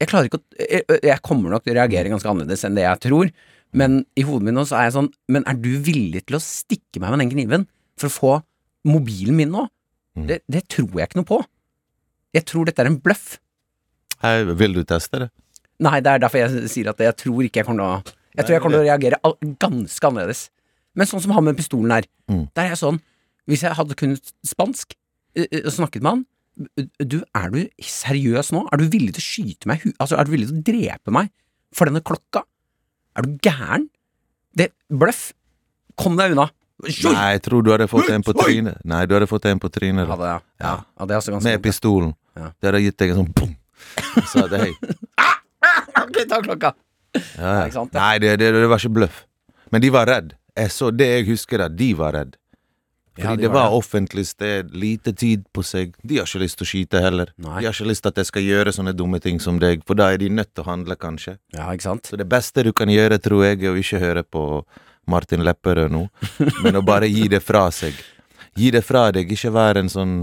Jeg 0.00 0.09
klarer 0.09 0.29
ikke 0.29 0.38
å 0.38 0.44
jeg, 0.61 0.85
jeg 1.03 1.22
kommer 1.22 1.50
nok 1.50 1.64
til 1.64 1.74
å 1.74 1.81
reagere 1.81 2.12
ganske 2.12 2.29
annerledes 2.31 2.64
enn 2.64 2.77
det 2.77 2.85
jeg 2.85 3.00
tror, 3.09 3.33
men 3.72 4.05
i 4.14 4.22
hodet 4.22 4.46
mitt 4.46 4.55
nå 4.55 4.64
så 4.68 4.79
er 4.79 4.85
jeg 4.87 4.96
sånn 4.98 5.11
Men 5.29 5.44
er 5.48 5.57
du 5.59 5.72
villig 5.83 6.27
til 6.27 6.37
å 6.37 6.42
stikke 6.44 7.00
meg 7.00 7.11
med 7.11 7.24
den 7.24 7.33
kniven 7.33 7.66
for 7.98 8.07
å 8.11 8.14
få 8.14 8.35
mobilen 8.85 9.37
min 9.40 9.50
nå? 9.50 9.66
Mm. 10.14 10.29
Det, 10.29 10.42
det 10.46 10.68
tror 10.68 10.92
jeg 10.94 11.09
ikke 11.09 11.22
noe 11.22 11.33
på. 11.33 11.40
Jeg 12.35 12.44
tror 12.46 12.68
dette 12.68 12.83
er 12.83 12.90
en 12.90 13.00
bløff. 13.03 13.38
Hei, 14.22 14.44
vil 14.44 14.77
du 14.77 14.85
teste 14.87 15.24
det? 15.24 15.29
Nei, 15.82 15.98
det 16.04 16.10
er 16.12 16.22
derfor 16.22 16.38
jeg 16.38 16.70
sier 16.70 16.90
at 16.92 17.00
jeg 17.02 17.16
tror 17.18 17.46
ikke 17.46 17.62
jeg 17.62 17.66
kommer 17.66 17.82
til 17.82 18.12
å 18.12 18.18
Jeg 18.34 18.46
tror 18.46 18.54
jeg 18.54 18.62
kommer 18.62 18.78
til 18.78 18.84
å 18.84 18.88
reagere 18.88 19.18
ganske 19.62 20.08
annerledes. 20.08 20.44
Men 20.94 21.10
sånn 21.10 21.22
som 21.24 21.34
han 21.34 21.46
med 21.46 21.58
pistolen 21.58 21.90
her. 21.90 22.06
Mm. 22.30 22.46
Der 22.54 22.68
er 22.68 22.74
jeg 22.74 22.82
sånn 22.82 23.00
Hvis 23.50 23.64
jeg 23.66 23.76
hadde 23.76 23.96
kunnet 23.98 24.30
spansk 24.46 24.94
eh, 25.37 25.48
eh, 25.50 25.64
og 25.64 25.74
snakket 25.74 26.04
med 26.06 26.10
han 26.12 26.24
Du, 27.02 27.18
er 27.34 27.50
du 27.50 27.60
seriøs 27.82 28.52
nå? 28.54 28.62
Er 28.70 28.78
du 28.80 28.87
villig 28.87 29.16
til 29.16 29.24
å 29.24 29.26
skyte 29.26 29.70
meg. 29.70 29.82
Altså, 29.98 30.14
er 30.16 30.26
du 30.26 30.30
villig 30.34 30.50
til 30.52 30.60
å 30.60 30.66
drepe 30.68 31.14
meg 31.14 31.32
for 31.74 31.90
denne 31.90 32.04
klokka? 32.06 32.44
Er 33.18 33.26
du 33.26 33.34
gæren? 33.42 33.88
Det 34.54 34.70
Bløff. 34.87 35.32
Kom 35.98 36.14
deg 36.18 36.37
unna. 36.37 36.46
Nei, 36.84 37.26
jeg 37.37 37.42
tror 37.46 37.62
du 37.64 37.70
hadde 37.72 37.87
fått 37.90 38.10
en 38.10 38.22
på 38.26 38.34
trynet. 38.37 38.78
Nei, 38.87 39.04
du 39.06 39.14
hadde 39.16 39.28
fått 39.30 39.46
en 39.50 39.60
på 39.62 39.70
trynet. 39.72 40.10
Ja. 40.10 40.38
Ja. 40.60 40.72
ja, 40.98 41.20
Med 41.42 41.62
pistolen. 41.62 42.14
Det 42.34 42.68
hadde 42.68 42.82
gitt 42.82 42.98
deg 42.98 43.14
en 43.14 43.22
sånn 43.22 43.34
bom! 43.34 43.52
Så 44.30 44.44
hadde 44.44 44.62
hei. 44.62 44.72
Ok, 46.04 46.22
ta 46.30 46.40
klokka. 46.44 46.74
Ja, 47.14 47.20
Ja, 47.40 47.58
ikke 47.66 47.76
sant. 47.80 47.92
Nei, 47.94 48.14
det, 48.22 48.37
det, 48.42 48.52
det 48.54 48.68
var 48.70 48.80
ikke 48.82 48.94
bløff. 49.00 49.20
Men 49.72 49.82
de 49.84 49.90
var 49.94 50.06
redd. 50.10 50.32
Jeg 50.58 50.70
så 50.74 50.88
det 50.94 51.06
jeg 51.10 51.28
husker 51.32 51.62
at 51.66 51.76
de 51.78 51.92
var 51.98 52.12
redd. 52.14 52.34
Fordi 53.14 53.28
Ja, 53.28 53.34
de 53.38 53.42
det 53.44 53.50
var 53.52 53.68
var 53.70 53.76
offentlig 53.78 54.24
sted, 54.26 54.72
lite 54.74 55.12
tid 55.14 55.44
på 55.54 55.62
seg. 55.62 55.92
De 56.02 56.16
har 56.18 56.26
ikke 56.26 56.40
lyst 56.42 56.58
til 56.58 56.66
å 56.66 56.70
skyte 56.72 57.02
heller. 57.04 57.30
Nei. 57.38 57.60
De 57.62 57.68
har 57.68 57.74
ikke 57.76 57.87
lyst 57.87 58.02
til 58.02 58.10
at 58.10 58.18
jeg 58.18 58.26
skal 58.26 58.42
gjøre 58.42 58.72
sånne 58.74 58.94
dumme 58.98 59.20
ting 59.22 59.38
som 59.42 59.60
deg, 59.62 59.84
for 59.87 59.94
da 59.98 60.08
er 60.10 60.18
de 60.18 60.28
nødt 60.34 60.50
til 60.54 60.64
å 60.64 60.66
handle, 60.72 60.96
kanskje. 60.98 61.37
Ja, 61.54 61.68
ikke 61.70 61.87
sant? 61.87 62.10
Så 62.10 62.18
det 62.18 62.26
beste 62.30 62.64
du 62.66 62.72
kan 62.74 62.90
gjøre, 62.90 63.20
tror 63.22 63.44
jeg, 63.46 63.62
er 63.62 63.70
å 63.70 63.78
ikke 63.78 64.00
høre 64.02 64.24
på 64.26 64.42
Martin 65.06 65.44
Lepperød 65.46 65.94
nå, 65.94 66.08
men 66.66 66.80
å 66.80 66.82
bare 66.82 67.06
gi 67.06 67.28
det 67.30 67.42
fra 67.46 67.68
seg. 67.74 67.94
Gi 68.58 68.72
det 68.74 68.82
fra 68.87 69.06
deg, 69.14 69.30
ikke 69.30 69.52
være 69.54 69.84
en 69.87 69.92
sånn 69.94 70.14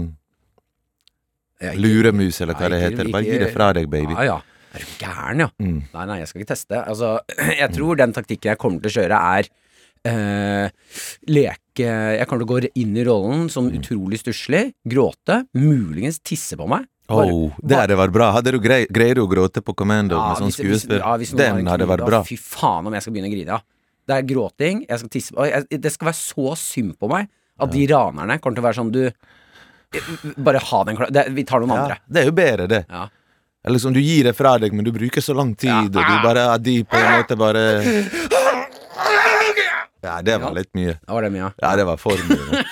luremus, 1.78 2.40
eller 2.44 2.56
hva 2.58 2.68
det 2.72 2.80
heter. 2.82 3.08
Bare 3.12 3.24
gi 3.28 3.38
det 3.40 3.52
fra 3.54 3.70
deg, 3.76 3.88
baby. 3.92 4.12
Ja, 4.18 4.34
ja. 4.34 4.38
Er 4.72 4.78
du 4.80 4.92
gæren, 5.02 5.40
ja? 5.44 5.48
Mm. 5.60 5.80
Nei, 5.92 6.04
nei, 6.08 6.18
jeg 6.22 6.28
skal 6.30 6.40
ikke 6.42 6.52
teste. 6.54 6.78
Altså, 6.88 7.10
jeg 7.60 7.72
tror 7.74 7.98
den 8.00 8.12
taktikken 8.16 8.52
jeg 8.54 8.58
kommer 8.62 8.80
til 8.80 8.90
å 8.92 8.96
kjøre, 9.00 9.18
er 9.38 9.50
eh, 10.08 10.70
leke 11.28 11.88
Jeg 12.18 12.26
kommer 12.28 12.42
til 12.42 12.48
å 12.48 12.52
gå 12.52 12.70
inn 12.80 12.96
i 12.96 13.04
rollen 13.06 13.48
som 13.52 13.68
Mm. 13.70 13.76
utrolig 13.80 14.18
stusslig, 14.22 14.72
gråte, 14.88 15.42
muligens 15.54 16.18
tisse 16.24 16.56
på 16.56 16.66
meg. 16.68 16.86
Oh, 17.12 17.50
det 17.60 17.76
hadde 17.76 17.96
vært 17.98 18.12
bra. 18.14 18.30
Hadde 18.32 18.52
du 18.54 18.58
grei, 18.62 18.86
Greier 18.88 19.14
du 19.18 19.22
å 19.26 19.28
gråte 19.28 19.60
på 19.60 19.74
Commando 19.76 20.16
med 20.16 20.38
sånn 20.40 20.52
skuespill? 20.54 21.00
ja, 21.02 21.16
Den 21.36 21.66
hadde 21.68 21.86
vært 21.90 22.06
bra. 22.06 22.22
Fy 22.24 22.38
faen 22.40 22.86
om 22.88 22.94
jeg 22.96 23.02
skal 23.04 23.12
begynne 23.12 23.28
å 23.28 23.34
grine, 23.34 23.58
ja. 23.58 23.60
Det 24.08 24.16
er 24.16 24.22
gråting, 24.26 24.80
jeg 24.88 24.98
skal 24.98 25.10
tisse 25.12 25.34
på 25.36 25.44
jeg, 25.46 25.68
Det 25.82 25.92
skal 25.92 26.08
være 26.08 26.18
så 26.18 26.56
synd 26.58 26.96
på 26.98 27.08
meg 27.12 27.28
at 27.60 27.70
de 27.70 27.86
ranerne 27.86 28.40
kommer 28.40 28.56
til 28.56 28.64
å 28.64 28.66
være 28.66 28.78
sånn 28.80 28.90
Du, 28.90 29.12
bare 30.42 30.58
ha 30.58 30.80
den 30.88 30.96
klar 30.96 31.12
Vi 31.30 31.44
tar 31.44 31.60
noen 31.62 31.74
Ja, 31.74 31.82
andre. 31.84 31.98
det 32.08 32.22
er 32.22 32.24
jo 32.30 32.32
bedre, 32.32 32.66
det. 32.66 32.80
Ja. 32.88 33.04
Eller 33.64 33.76
liksom, 33.78 33.92
du 33.94 34.00
gir 34.02 34.24
det 34.26 34.34
fra 34.34 34.56
deg, 34.58 34.72
men 34.74 34.84
du 34.84 34.90
bruker 34.92 35.22
så 35.22 35.34
lang 35.38 35.54
tid, 35.54 35.70
Ja. 35.70 35.82
og 35.86 35.92
du 35.94 36.16
bare 36.26 36.46
er 36.54 36.58
de 36.58 36.82
på 36.84 36.96
en 36.98 37.12
måte 37.20 37.36
bare 37.38 37.62
Ja, 40.02 40.16
det 40.22 40.34
var 40.42 40.48
Ja. 40.50 40.54
litt 40.56 40.72
mye. 40.74 40.96
Da 41.06 41.14
var 41.14 41.22
det 41.22 41.30
mye. 41.32 41.38
ja. 41.44 41.50
Ja, 41.62 41.76
det 41.76 41.84
var 41.86 41.96
for 41.96 42.16
mye. 42.18 42.64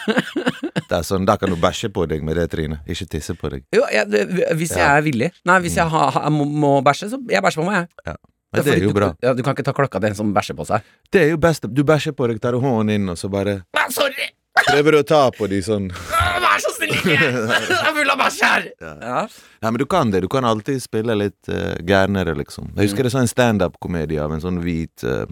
Det 0.91 0.97
er 0.99 1.03
sånn, 1.07 1.25
Da 1.27 1.37
kan 1.37 1.49
du 1.51 1.55
bæsje 1.57 1.89
på 1.95 2.07
deg 2.09 2.25
med 2.27 2.35
det 2.37 2.49
trynet, 2.51 2.81
ikke 2.91 3.07
tisse 3.09 3.35
på 3.39 3.51
deg. 3.53 3.63
Jo, 3.73 3.85
jeg, 3.93 4.09
det, 4.11 4.25
hvis 4.59 4.75
jeg 4.75 4.83
er 4.83 5.03
villig 5.07 5.31
Nei, 5.47 5.61
hvis 5.63 5.77
jeg 5.79 5.87
ha, 5.87 6.11
ha, 6.11 6.29
må, 6.29 6.45
må 6.45 6.73
bæsje, 6.83 7.09
så 7.13 7.21
jeg 7.31 7.43
bæsjer 7.43 7.63
på 7.63 7.69
meg, 7.71 7.87
jeg. 8.05 8.17
Men 8.51 8.65
det 8.67 8.73
er 8.75 8.83
jo 8.83 8.89
du, 8.91 8.95
bra. 8.99 9.13
Ja, 9.23 9.33
du 9.33 9.45
kan 9.47 9.55
ikke 9.55 9.63
ta 9.63 9.73
klokka 9.73 10.01
til 10.03 10.11
en 10.11 10.17
som 10.19 10.35
bæsjer 10.35 10.57
på 10.59 10.67
seg. 10.67 10.83
Det 11.15 11.21
er 11.23 11.29
jo 11.31 11.37
best. 11.39 11.69
Du 11.71 11.85
bæsjer 11.87 12.11
på 12.19 12.27
deg, 12.27 12.41
tar 12.43 12.59
hånden 12.59 12.91
inn, 12.97 13.09
og 13.09 13.17
så 13.21 13.31
bare 13.31 13.61
Sorry! 13.95 14.33
Prøver 14.71 14.97
du 14.97 15.01
å 15.01 15.07
ta 15.07 15.23
på 15.35 15.49
de 15.51 15.61
sånn 15.65 15.89
Vær 16.45 16.63
så 16.63 16.73
snill, 16.77 16.95
ikke! 16.97 17.17
Jeg 17.21 17.79
er 17.79 17.95
full 17.97 18.13
av 18.15 18.21
bæsj 18.21 18.39
her! 18.47 18.69
Ja. 18.81 19.25
Ja, 19.61 19.69
men 19.69 19.79
du 19.83 19.85
kan 19.91 20.11
det. 20.13 20.23
Du 20.25 20.29
kan 20.33 20.47
alltid 20.49 20.81
spille 20.83 21.15
litt 21.19 21.51
uh, 21.53 21.75
gærnere, 21.87 22.33
liksom. 22.39 22.71
Jeg 22.77 22.89
husker 22.89 23.05
det 23.07 23.13
så 23.13 23.21
en 23.21 23.31
standup-komedie 23.31 24.23
av 24.23 24.33
en 24.35 24.43
sånn 24.43 24.63
hvit 24.65 25.05
uh, 25.05 25.27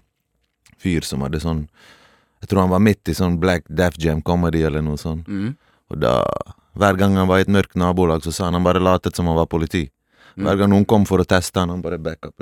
fyr 0.82 1.06
som 1.06 1.24
hadde 1.24 1.40
sånn 1.42 1.64
Jeg 2.42 2.50
tror 2.50 2.66
han 2.66 2.74
var 2.74 2.82
midt 2.84 3.08
i 3.10 3.16
sånn 3.16 3.38
Black 3.42 3.64
Death 3.66 3.98
Jam 4.02 4.20
comedy 4.22 4.62
eller 4.68 4.84
noe 4.84 5.00
sånt. 5.00 5.26
Mm. 5.26 5.54
Og 5.90 6.02
da 6.04 6.18
Hver 6.78 6.98
gang 7.00 7.16
han 7.18 7.26
var 7.30 7.40
i 7.40 7.46
et 7.46 7.50
mørkt 7.50 7.74
nabolag, 7.80 8.22
så 8.22 8.30
sa 8.34 8.46
han 8.46 8.58
han 8.58 8.66
bare 8.66 8.82
latet 8.82 9.16
som 9.16 9.26
han 9.26 9.38
var 9.38 9.48
politi. 9.50 9.88
Hver 10.38 10.60
gang 10.60 10.70
noen 10.70 10.86
kom 10.86 11.02
for 11.08 11.18
å 11.18 11.26
teste 11.26 11.58
han, 11.58 11.72
han 11.72 11.82
bare 11.82 11.98
back 11.98 12.28
up. 12.28 12.36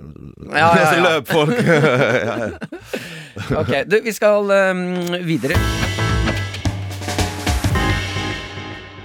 Ja, 0.53 0.69
ja, 0.77 0.91
Så 0.91 0.99
ja. 0.99 1.05
løp 1.07 1.31
folk. 1.33 1.55
ja, 1.65 2.37
ja. 2.43 2.51
Ok, 3.63 3.73
du, 3.89 4.01
vi 4.05 4.13
skal 4.17 4.53
um, 4.53 4.85
videre. 5.25 5.57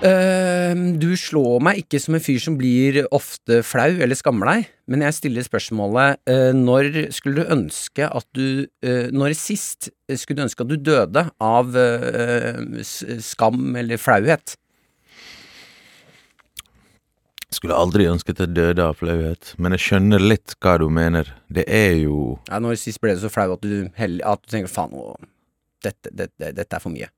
Ehm, 0.01 0.95
du 0.97 1.11
slår 1.19 1.59
meg 1.61 1.83
ikke 1.83 1.99
som 2.01 2.15
en 2.17 2.23
fyr 2.23 2.39
som 2.41 2.55
blir 2.57 3.03
ofte 3.13 3.59
flau 3.65 3.91
eller 4.01 4.17
skammer 4.17 4.49
deg, 4.49 4.69
men 4.89 5.03
jeg 5.05 5.13
stiller 5.13 5.45
spørsmålet 5.45 6.17
eh, 6.31 6.49
når 6.57 6.87
skulle 7.13 7.43
du 7.43 7.51
ønske 7.53 8.07
at 8.09 8.25
du 8.33 8.65
eh, 8.81 9.11
Når 9.13 9.35
sist 9.37 9.91
skulle 10.17 10.39
du 10.41 10.45
ønske 10.47 10.65
at 10.65 10.71
du 10.71 10.79
døde 10.81 11.23
av 11.37 11.77
eh, 11.77 12.81
skam 13.21 13.75
eller 13.77 14.01
flauhet? 14.01 14.55
Skulle 17.51 17.77
aldri 17.77 18.07
ønsket 18.09 18.41
jeg 18.41 18.55
døde 18.55 18.81
av 18.87 18.97
flauhet, 18.97 19.53
men 19.61 19.75
jeg 19.75 19.83
skjønner 19.85 20.23
litt 20.23 20.55
hva 20.63 20.77
du 20.81 20.87
mener. 20.89 21.29
Det 21.51 21.67
er 21.67 21.97
jo 21.99 22.39
Ja, 22.49 22.57
når 22.63 22.79
sist 22.81 23.01
ble 23.03 23.13
du 23.13 23.21
så 23.21 23.29
flau 23.29 23.51
at 23.53 23.61
du, 23.61 23.85
hell- 23.99 24.21
at 24.25 24.41
du 24.47 24.49
tenker 24.55 24.71
faen, 24.71 24.97
dette, 25.85 26.09
dette, 26.09 26.53
dette 26.57 26.73
er 26.79 26.81
for 26.81 26.89
mye. 26.95 27.11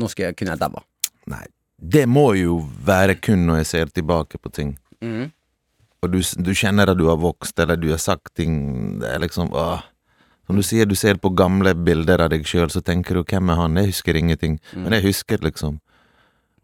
Nå 0.00 0.08
skal 0.10 0.30
jeg, 0.30 0.40
kunne 0.40 0.56
jeg 0.56 0.62
daua. 0.64 0.82
Nei, 1.30 1.44
det 1.80 2.06
må 2.08 2.34
jo 2.36 2.60
være 2.84 3.16
kun 3.24 3.46
når 3.48 3.62
jeg 3.62 3.70
ser 3.70 3.92
tilbake 3.94 4.38
på 4.38 4.52
ting. 4.52 4.74
Mm. 5.00 5.30
Og 6.00 6.12
du, 6.12 6.20
du 6.20 6.52
kjenner 6.56 6.92
at 6.92 6.98
du 6.98 7.06
har 7.08 7.20
vokst, 7.20 7.58
eller 7.60 7.76
du 7.76 7.90
har 7.90 8.00
sagt 8.00 8.34
ting 8.36 9.00
Det 9.00 9.08
er 9.08 9.20
liksom 9.20 9.52
åh. 9.52 9.80
Som 10.46 10.58
du 10.58 10.64
sier, 10.66 10.88
du 10.88 10.96
ser 10.98 11.20
på 11.22 11.30
gamle 11.36 11.76
bilder 11.78 12.24
av 12.24 12.32
deg 12.32 12.42
sjøl, 12.48 12.66
så 12.72 12.80
tenker 12.82 13.14
du 13.14 13.22
'hvem 13.22 13.52
er 13.52 13.56
han'? 13.56 13.76
Jeg 13.78 13.92
husker 13.92 14.16
ingenting. 14.16 14.58
Men 14.74 14.92
jeg 14.92 15.04
husker, 15.04 15.38
liksom. 15.38 15.78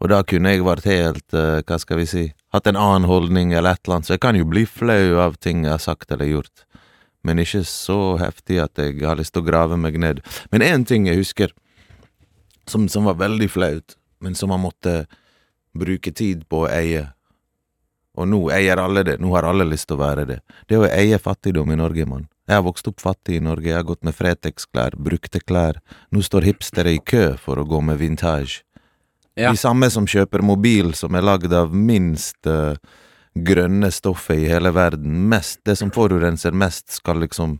Og 0.01 0.09
da 0.09 0.21
kunne 0.23 0.51
jeg 0.51 0.65
vært 0.65 0.85
helt, 0.85 1.33
uh, 1.33 1.61
hva 1.63 1.79
skal 1.79 1.97
vi 1.97 2.05
si, 2.05 2.33
hatt 2.53 2.67
en 2.67 2.75
annen 2.75 3.07
holdning 3.07 3.53
eller 3.53 3.71
et 3.71 3.79
eller 3.85 3.95
annet. 3.95 4.07
Så 4.07 4.13
jeg 4.13 4.19
kan 4.19 4.35
jo 4.35 4.45
bli 4.45 4.65
flau 4.65 5.17
av 5.23 5.37
ting 5.39 5.63
jeg 5.63 5.71
har 5.71 5.81
sagt 5.81 6.11
eller 6.11 6.25
gjort. 6.25 6.65
Men 7.23 7.39
ikke 7.39 7.63
så 7.65 8.17
heftig 8.19 8.59
at 8.61 8.77
jeg 8.77 8.99
har 9.01 9.15
lyst 9.15 9.33
til 9.33 9.41
å 9.41 9.49
grave 9.49 9.77
meg 9.77 9.97
ned. 9.97 10.21
Men 10.51 10.61
én 10.61 10.85
ting 10.85 11.07
jeg 11.07 11.17
husker, 11.17 11.55
som, 12.67 12.87
som 12.87 13.05
var 13.05 13.15
veldig 13.15 13.49
flaut, 13.49 13.95
men 14.19 14.35
som 14.35 14.49
man 14.49 14.63
måtte 14.63 15.05
bruke 15.77 16.11
tid 16.11 16.47
på 16.49 16.65
å 16.65 16.71
eie. 16.71 17.05
Og 18.17 18.27
nå 18.29 18.39
eier 18.53 18.79
alle 18.81 19.03
det, 19.05 19.19
nå 19.21 19.29
har 19.35 19.45
alle 19.45 19.67
lyst 19.67 19.89
til 19.89 19.99
å 19.99 20.01
være 20.01 20.25
det. 20.25 20.39
Det 20.69 20.79
å 20.79 20.87
eie 20.89 21.19
fattigdom 21.21 21.71
i 21.73 21.77
Norge, 21.77 22.05
mann. 22.09 22.25
Jeg 22.47 22.55
har 22.61 22.63
vokst 22.65 22.87
opp 22.87 23.03
fattig 23.03 23.37
i 23.37 23.43
Norge, 23.43 23.69
jeg 23.69 23.77
har 23.77 23.85
gått 23.85 24.05
med 24.07 24.15
Fretex-klær, 24.15 24.95
brukte 24.95 25.41
klær. 25.43 25.81
Nå 26.15 26.23
står 26.23 26.47
hipstere 26.47 26.95
i 26.95 27.01
kø 27.03 27.35
for 27.41 27.59
å 27.59 27.67
gå 27.67 27.81
med 27.83 27.99
vintage. 27.99 28.63
Ja. 29.37 29.51
De 29.51 29.59
samme 29.59 29.89
som 29.93 30.07
kjøper 30.09 30.41
mobil 30.41 30.95
som 30.97 31.13
er 31.13 31.25
lagd 31.27 31.53
av 31.53 31.75
minst 31.75 32.47
uh, 32.49 32.79
grønne 33.35 33.91
stoffet 33.93 34.39
i 34.41 34.47
hele 34.49 34.71
verden. 34.73 35.27
Mest, 35.29 35.59
det 35.67 35.75
som 35.77 35.91
forurenser 35.93 36.55
mest, 36.57 36.89
skal 36.95 37.21
liksom 37.21 37.59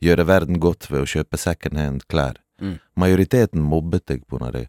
gjøre 0.00 0.24
verden 0.28 0.60
godt 0.62 0.86
ved 0.88 1.02
å 1.02 1.10
kjøpe 1.10 1.40
secondhand-klær. 1.40 2.38
Mm. 2.62 2.78
Majoriteten 2.98 3.62
mobbet 3.62 4.06
deg 4.08 4.24
på 4.30 4.40
det. 4.54 4.68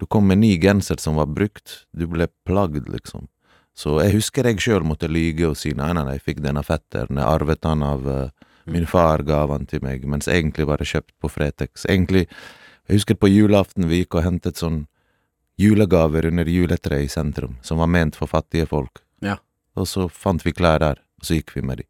Du 0.00 0.06
kom 0.06 0.26
med 0.28 0.42
ny 0.42 0.56
genser 0.60 1.00
som 1.00 1.16
var 1.16 1.30
brukt, 1.32 1.86
du 1.96 2.06
ble 2.10 2.28
plagd, 2.48 2.88
liksom. 2.92 3.28
Så 3.76 3.98
jeg 4.00 4.14
husker 4.16 4.48
jeg 4.48 4.60
sjøl 4.64 4.84
måtte 4.88 5.08
lyge 5.08 5.50
og 5.50 5.56
si 5.60 5.74
nei, 5.76 5.90
nei, 5.92 6.04
nei, 6.06 6.16
jeg 6.16 6.24
fikk 6.30 6.42
den 6.44 6.60
av 6.60 6.68
fetteren, 6.68 7.20
jeg 7.20 7.28
arvet 7.28 7.60
den 7.64 7.82
av 7.84 8.06
uh, 8.08 8.46
min 8.72 8.86
far 8.88 9.22
gav 9.26 9.52
den 9.52 9.66
til 9.68 9.82
meg, 9.84 10.06
mens 10.08 10.28
egentlig 10.32 10.66
var 10.66 10.80
det 10.80 10.88
kjøpt 10.90 11.12
på 11.20 11.30
Fretex. 11.30 11.84
Egentlig, 11.84 12.24
jeg 12.88 13.00
husker 13.00 13.18
på 13.20 13.30
julaften 13.30 13.88
vi 13.90 14.00
gikk 14.02 14.16
og 14.16 14.24
hentet 14.26 14.62
sånn 14.62 14.86
julegaver 15.60 16.28
under 16.30 16.48
juletreet 16.48 17.06
i 17.06 17.12
sentrum, 17.12 17.58
som 17.62 17.80
var 17.80 17.92
ment 17.92 18.16
for 18.16 18.32
fattige 18.32 18.68
folk. 18.70 19.02
Ja. 19.24 19.38
Og 19.76 19.88
så 19.88 20.08
fant 20.08 20.44
vi 20.44 20.56
klær 20.56 20.80
der, 20.82 21.04
og 21.20 21.28
så 21.28 21.38
gikk 21.38 21.54
vi 21.56 21.64
med 21.64 21.82
de. 21.82 21.88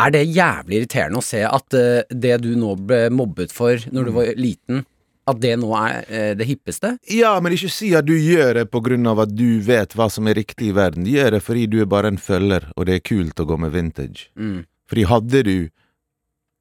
Er 0.00 0.12
det 0.12 0.22
jævlig 0.28 0.78
irriterende 0.78 1.20
å 1.20 1.24
se 1.24 1.42
at 1.48 1.76
uh, 1.76 2.04
det 2.08 2.38
du 2.44 2.52
nå 2.60 2.76
ble 2.88 3.06
mobbet 3.12 3.52
for 3.56 3.80
når 3.92 4.08
du 4.08 4.14
var 4.20 4.30
liten, 4.36 4.84
at 5.28 5.40
det 5.42 5.54
nå 5.60 5.72
er 5.76 6.06
eh, 6.08 6.30
det 6.38 6.46
hippeste? 6.48 6.94
Ja, 7.12 7.34
men 7.44 7.54
ikke 7.56 7.70
si 7.72 7.92
at 7.98 8.08
du 8.08 8.14
gjør 8.16 8.62
det 8.62 8.68
på 8.72 8.82
grunn 8.84 9.06
av 9.10 9.24
at 9.26 9.34
du 9.34 9.60
vet 9.64 9.96
hva 9.98 10.08
som 10.12 10.28
er 10.30 10.38
riktig 10.40 10.70
i 10.70 10.76
verden. 10.76 11.06
Du 11.06 11.12
Gjør 11.12 11.36
det 11.36 11.42
fordi 11.44 11.66
du 11.70 11.80
er 11.82 11.90
bare 11.90 12.12
en 12.12 12.20
følger, 12.20 12.70
og 12.76 12.88
det 12.88 12.98
er 12.98 13.04
kult 13.04 13.40
å 13.40 13.48
gå 13.48 13.58
med 13.60 13.74
vintage. 13.74 14.28
Mm. 14.38 14.62
Fordi 14.88 15.04
hadde 15.10 15.42
du 15.44 15.56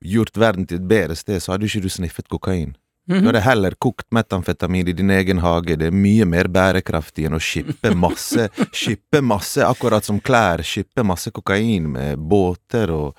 gjort 0.06 0.38
verden 0.38 0.68
til 0.68 0.82
et 0.82 0.90
bedre 0.90 1.16
sted, 1.18 1.42
så 1.42 1.54
hadde 1.54 1.70
ikke 1.70 1.86
du 1.86 1.90
sniffet 1.92 2.30
kokain. 2.30 2.76
Mhm. 3.08 3.22
Du 3.22 3.30
hadde 3.30 3.42
heller 3.46 3.76
kokt 3.80 4.10
metamfetamin 4.12 4.88
i 4.88 4.94
din 4.94 5.12
egen 5.16 5.40
hage. 5.40 5.78
Det 5.80 5.88
er 5.88 5.96
mye 5.96 6.26
mer 6.28 6.50
bærekraftig 6.52 7.28
enn 7.28 7.38
å 7.38 7.44
shippe 7.44 7.94
masse, 7.96 8.50
shippe 8.76 9.22
masse, 9.24 9.64
akkurat 9.64 10.04
som 10.04 10.20
klær, 10.20 10.64
shippe 10.64 11.06
masse 11.08 11.32
kokain 11.32 11.88
med 11.94 12.20
båter 12.20 12.92
og 12.92 13.16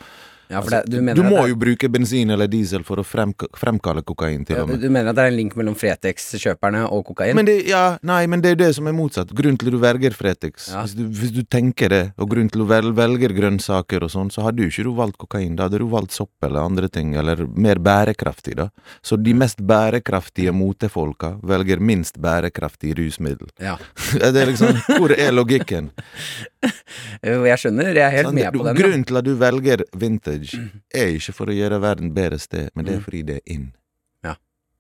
Ja, 0.49 0.63
for 0.63 0.73
det, 0.73 0.83
du, 0.87 0.99
Du 1.15 1.23
må 1.27 1.43
det, 1.43 1.51
jo 1.51 1.57
bruke 1.61 1.89
bensin 1.93 2.31
eller 2.33 2.49
diesel 2.49 2.85
for 2.87 3.01
å 3.01 3.05
fremka 3.05 3.49
fremkalle 3.59 4.03
kokain, 4.07 4.45
til 4.49 4.63
og 4.63 4.71
med. 4.71 4.81
du 4.81 4.89
mener 4.89 5.13
at 5.13 5.19
det 5.19 5.27
er 5.27 5.33
en 5.33 5.37
link 5.37 5.57
mellom 5.59 5.77
Fretex-kjøperne 5.79 6.87
og 6.89 7.05
kokain? 7.11 7.37
Men 7.37 7.49
det, 7.49 7.59
ja, 7.69 7.99
nei, 8.07 8.23
men 8.31 8.43
det 8.45 8.55
er 8.55 8.61
det 8.63 8.71
som 8.79 8.89
er 8.89 8.97
motsatt. 8.97 9.33
Grunnen 9.37 9.59
til 9.61 9.73
du 9.75 9.79
velger 9.83 10.17
Fretex. 10.17 10.71
Ja. 10.73 10.85
Hvis, 10.87 10.97
du, 10.97 11.05
hvis 11.21 11.35
du 11.37 11.43
tenker 11.45 11.93
det, 11.93 12.03
og 12.17 12.31
grunnen 12.33 12.49
til 12.53 12.65
du 12.65 12.69
vel, 12.71 12.91
velger 12.97 13.35
grønnsaker 13.37 14.07
og 14.07 14.13
sånn, 14.15 14.33
så 14.35 14.47
hadde 14.47 14.65
jo 14.65 14.73
ikke 14.73 14.87
du 14.89 14.93
valgt 14.97 15.21
kokain. 15.21 15.57
Da 15.59 15.69
hadde 15.69 15.83
du 15.83 15.89
valgt 15.93 16.17
sopp 16.17 16.49
eller 16.49 16.65
andre 16.65 16.89
ting, 16.93 17.13
eller 17.21 17.45
mer 17.53 17.83
bærekraftig, 17.85 18.57
da. 18.63 18.71
Så 19.05 19.21
de 19.21 19.35
mest 19.37 19.61
bærekraftige 19.69 20.55
motefolka 20.57 21.35
velger 21.47 21.83
minst 21.83 22.19
bærekraftig 22.23 22.97
rusmiddel. 22.99 23.53
Ja. 23.61 23.77
det 24.23 24.33
er 24.33 24.53
liksom 24.53 24.81
Hvor 24.97 25.13
er 25.13 25.35
logikken? 25.37 25.93
Jeg 27.23 27.59
skjønner, 27.63 27.93
jeg 27.95 28.05
er 28.05 28.11
helt 28.17 28.27
sånn, 28.29 28.35
med 28.35 28.53
Du- 28.53 28.59
på 28.59 28.65
den. 28.69 28.77
Grunnen 28.77 29.05
til 29.07 29.17
at 29.21 29.25
du 29.25 29.35
velger 29.37 29.85
vintage, 29.97 30.59
er 30.95 31.07
ikke 31.17 31.35
for 31.35 31.47
å 31.47 31.55
gjøre 31.55 31.81
verden 31.81 32.13
bedre 32.15 32.39
sted, 32.39 32.71
men 32.75 32.85
det 32.85 32.95
er 32.95 32.99
Mm. 32.99 33.05
fordi 33.05 33.23
det 33.27 33.37
er 33.37 33.53
in. 33.55 33.73
Ja. 34.25 34.35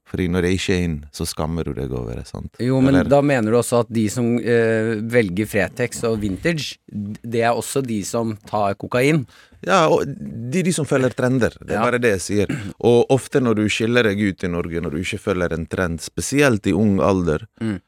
Fordi 0.09 0.27
når 0.29 0.43
det 0.43 0.53
ikke 0.59 0.73
er 0.75 0.85
in, 0.85 1.07
så 1.13 1.27
skammer 1.27 1.65
du 1.65 1.73
deg 1.75 1.93
over 1.93 2.15
det, 2.17 2.27
sant? 2.27 2.55
Jo, 2.59 2.81
men 2.81 2.95
Eller- 2.95 3.09
da 3.09 3.21
mener 3.21 3.51
du 3.53 3.59
også 3.59 3.81
at 3.81 3.93
de 3.93 4.09
som 4.09 4.39
eh, 4.39 4.95
velger 5.05 5.47
Fretex 5.47 6.03
og 6.05 6.21
vintage, 6.21 6.79
det 6.89 7.43
er 7.43 7.53
også 7.53 7.83
de 7.87 8.03
som 8.03 8.37
tar 8.47 8.75
kokain? 8.75 9.27
Ja, 9.67 9.89
og 9.89 10.07
de, 10.07 10.63
de 10.63 10.73
som 10.73 10.87
følger 10.87 11.11
trender. 11.15 11.51
Det 11.61 11.71
er 11.71 11.75
Ja. 11.75 11.83
bare 11.83 11.99
det 11.99 12.11
jeg 12.19 12.21
sier. 12.21 12.73
Og 12.81 13.07
ofte 13.11 13.41
når 13.41 13.55
du 13.57 13.69
skiller 13.69 14.03
deg 14.05 14.19
ut 14.21 14.43
i 14.45 14.49
Norge, 14.49 14.81
når 14.81 14.91
du 14.93 14.99
ikke 14.99 15.19
følger 15.21 15.53
en 15.53 15.67
trend, 15.67 16.01
spesielt 16.01 16.67
i 16.67 16.73
ung 16.73 16.99
alder 17.01 17.47
Mm. 17.61 17.81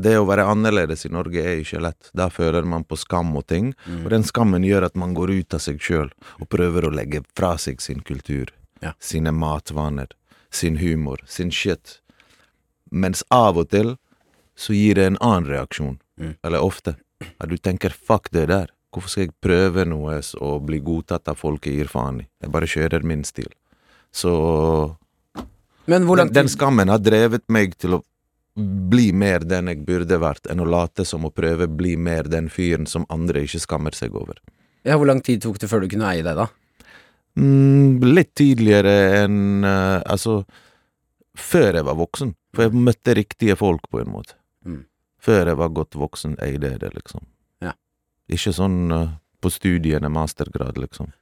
Det 0.00 0.14
å 0.14 0.26
være 0.28 0.44
annerledes 0.46 1.04
i 1.06 1.10
Norge 1.10 1.42
er 1.42 1.58
ikke 1.58 1.80
lett. 1.82 2.10
Da 2.14 2.28
føler 2.30 2.64
man 2.64 2.84
på 2.84 2.96
skam 2.96 3.34
og 3.36 3.46
ting, 3.50 3.74
Mm. 3.86 4.04
og 4.04 4.10
den 4.10 4.22
skammen 4.22 4.62
gjør 4.62 4.84
at 4.86 4.96
man 4.96 5.14
går 5.14 5.30
ut 5.40 5.54
av 5.54 5.60
seg 5.60 5.80
sjøl 5.80 6.10
og 6.40 6.48
prøver 6.48 6.82
å 6.86 6.94
legge 6.94 7.24
fra 7.34 7.56
seg 7.58 7.80
sin 7.80 8.00
kultur, 8.00 8.46
Ja. 8.80 8.92
sine 9.00 9.32
matvaner, 9.32 10.08
sin 10.50 10.76
humor, 10.76 11.18
sin 11.26 11.50
shit. 11.50 12.00
Mens 12.92 13.24
av 13.30 13.58
og 13.58 13.70
til 13.70 13.96
så 14.56 14.72
gir 14.72 14.94
det 14.94 15.06
en 15.06 15.18
annen 15.20 15.46
reaksjon, 15.50 15.98
Mm. 16.18 16.36
eller 16.44 16.58
ofte, 16.60 16.96
at 17.40 17.48
du 17.48 17.56
tenker 17.56 17.90
'fuck 17.90 18.30
det 18.30 18.48
der'. 18.48 18.68
Hvorfor 18.92 19.08
skal 19.08 19.22
jeg 19.26 19.34
prøve 19.42 19.84
noe 19.86 20.22
og 20.40 20.66
bli 20.66 20.78
godtatt 20.80 21.28
av 21.28 21.36
folk 21.36 21.62
jeg 21.66 21.74
gir 21.76 21.88
faen 21.88 22.20
i? 22.20 22.26
Jeg 22.40 22.50
bare 22.50 22.66
kjører 22.66 23.02
min 23.02 23.22
stil. 23.24 23.48
Så 24.12 24.96
den, 25.86 26.32
den 26.32 26.46
skammen 26.48 26.88
har 26.88 26.98
drevet 26.98 27.42
meg 27.48 27.76
til 27.78 27.90
å 27.98 28.02
bli 28.58 29.10
mer 29.14 29.44
den 29.46 29.70
jeg 29.70 29.84
burde 29.86 30.18
vært, 30.20 30.48
enn 30.50 30.62
å 30.62 30.68
late 30.68 31.04
som 31.06 31.26
å 31.26 31.32
prøve 31.34 31.68
bli 31.70 31.96
mer 31.96 32.28
den 32.30 32.48
fyren 32.52 32.88
som 32.90 33.06
andre 33.12 33.44
ikke 33.46 33.62
skammer 33.62 33.96
seg 33.96 34.16
over. 34.16 34.40
ja, 34.82 34.96
Hvor 34.96 35.06
lang 35.06 35.20
tid 35.22 35.42
tok 35.42 35.58
det 35.58 35.70
før 35.70 35.84
du 35.84 35.92
kunne 35.92 36.10
eie 36.10 36.24
deg, 36.26 36.36
da? 36.36 36.48
Mm, 37.38 38.02
litt 38.02 38.32
tidligere 38.34 39.22
enn 39.22 39.62
uh, 39.62 40.02
Altså, 40.02 40.42
før 41.38 41.78
jeg 41.78 41.86
var 41.86 41.98
voksen. 41.98 42.34
For 42.56 42.66
jeg 42.66 42.74
møtte 42.74 43.14
riktige 43.14 43.54
folk, 43.56 43.86
på 43.90 44.00
en 44.02 44.10
måte. 44.10 44.34
Mm. 44.66 44.82
Før 45.22 45.52
jeg 45.52 45.60
var 45.60 45.74
godt 45.76 45.98
voksen, 45.98 46.34
eide 46.42 46.72
jeg 46.72 46.82
det, 46.82 46.90
liksom. 46.96 47.22
Ja. 47.62 47.76
Ikke 48.26 48.54
sånn 48.56 48.90
uh, 48.90 49.14
på 49.38 49.52
studiene, 49.54 50.10
mastergrad, 50.10 50.80
liksom. 50.80 51.12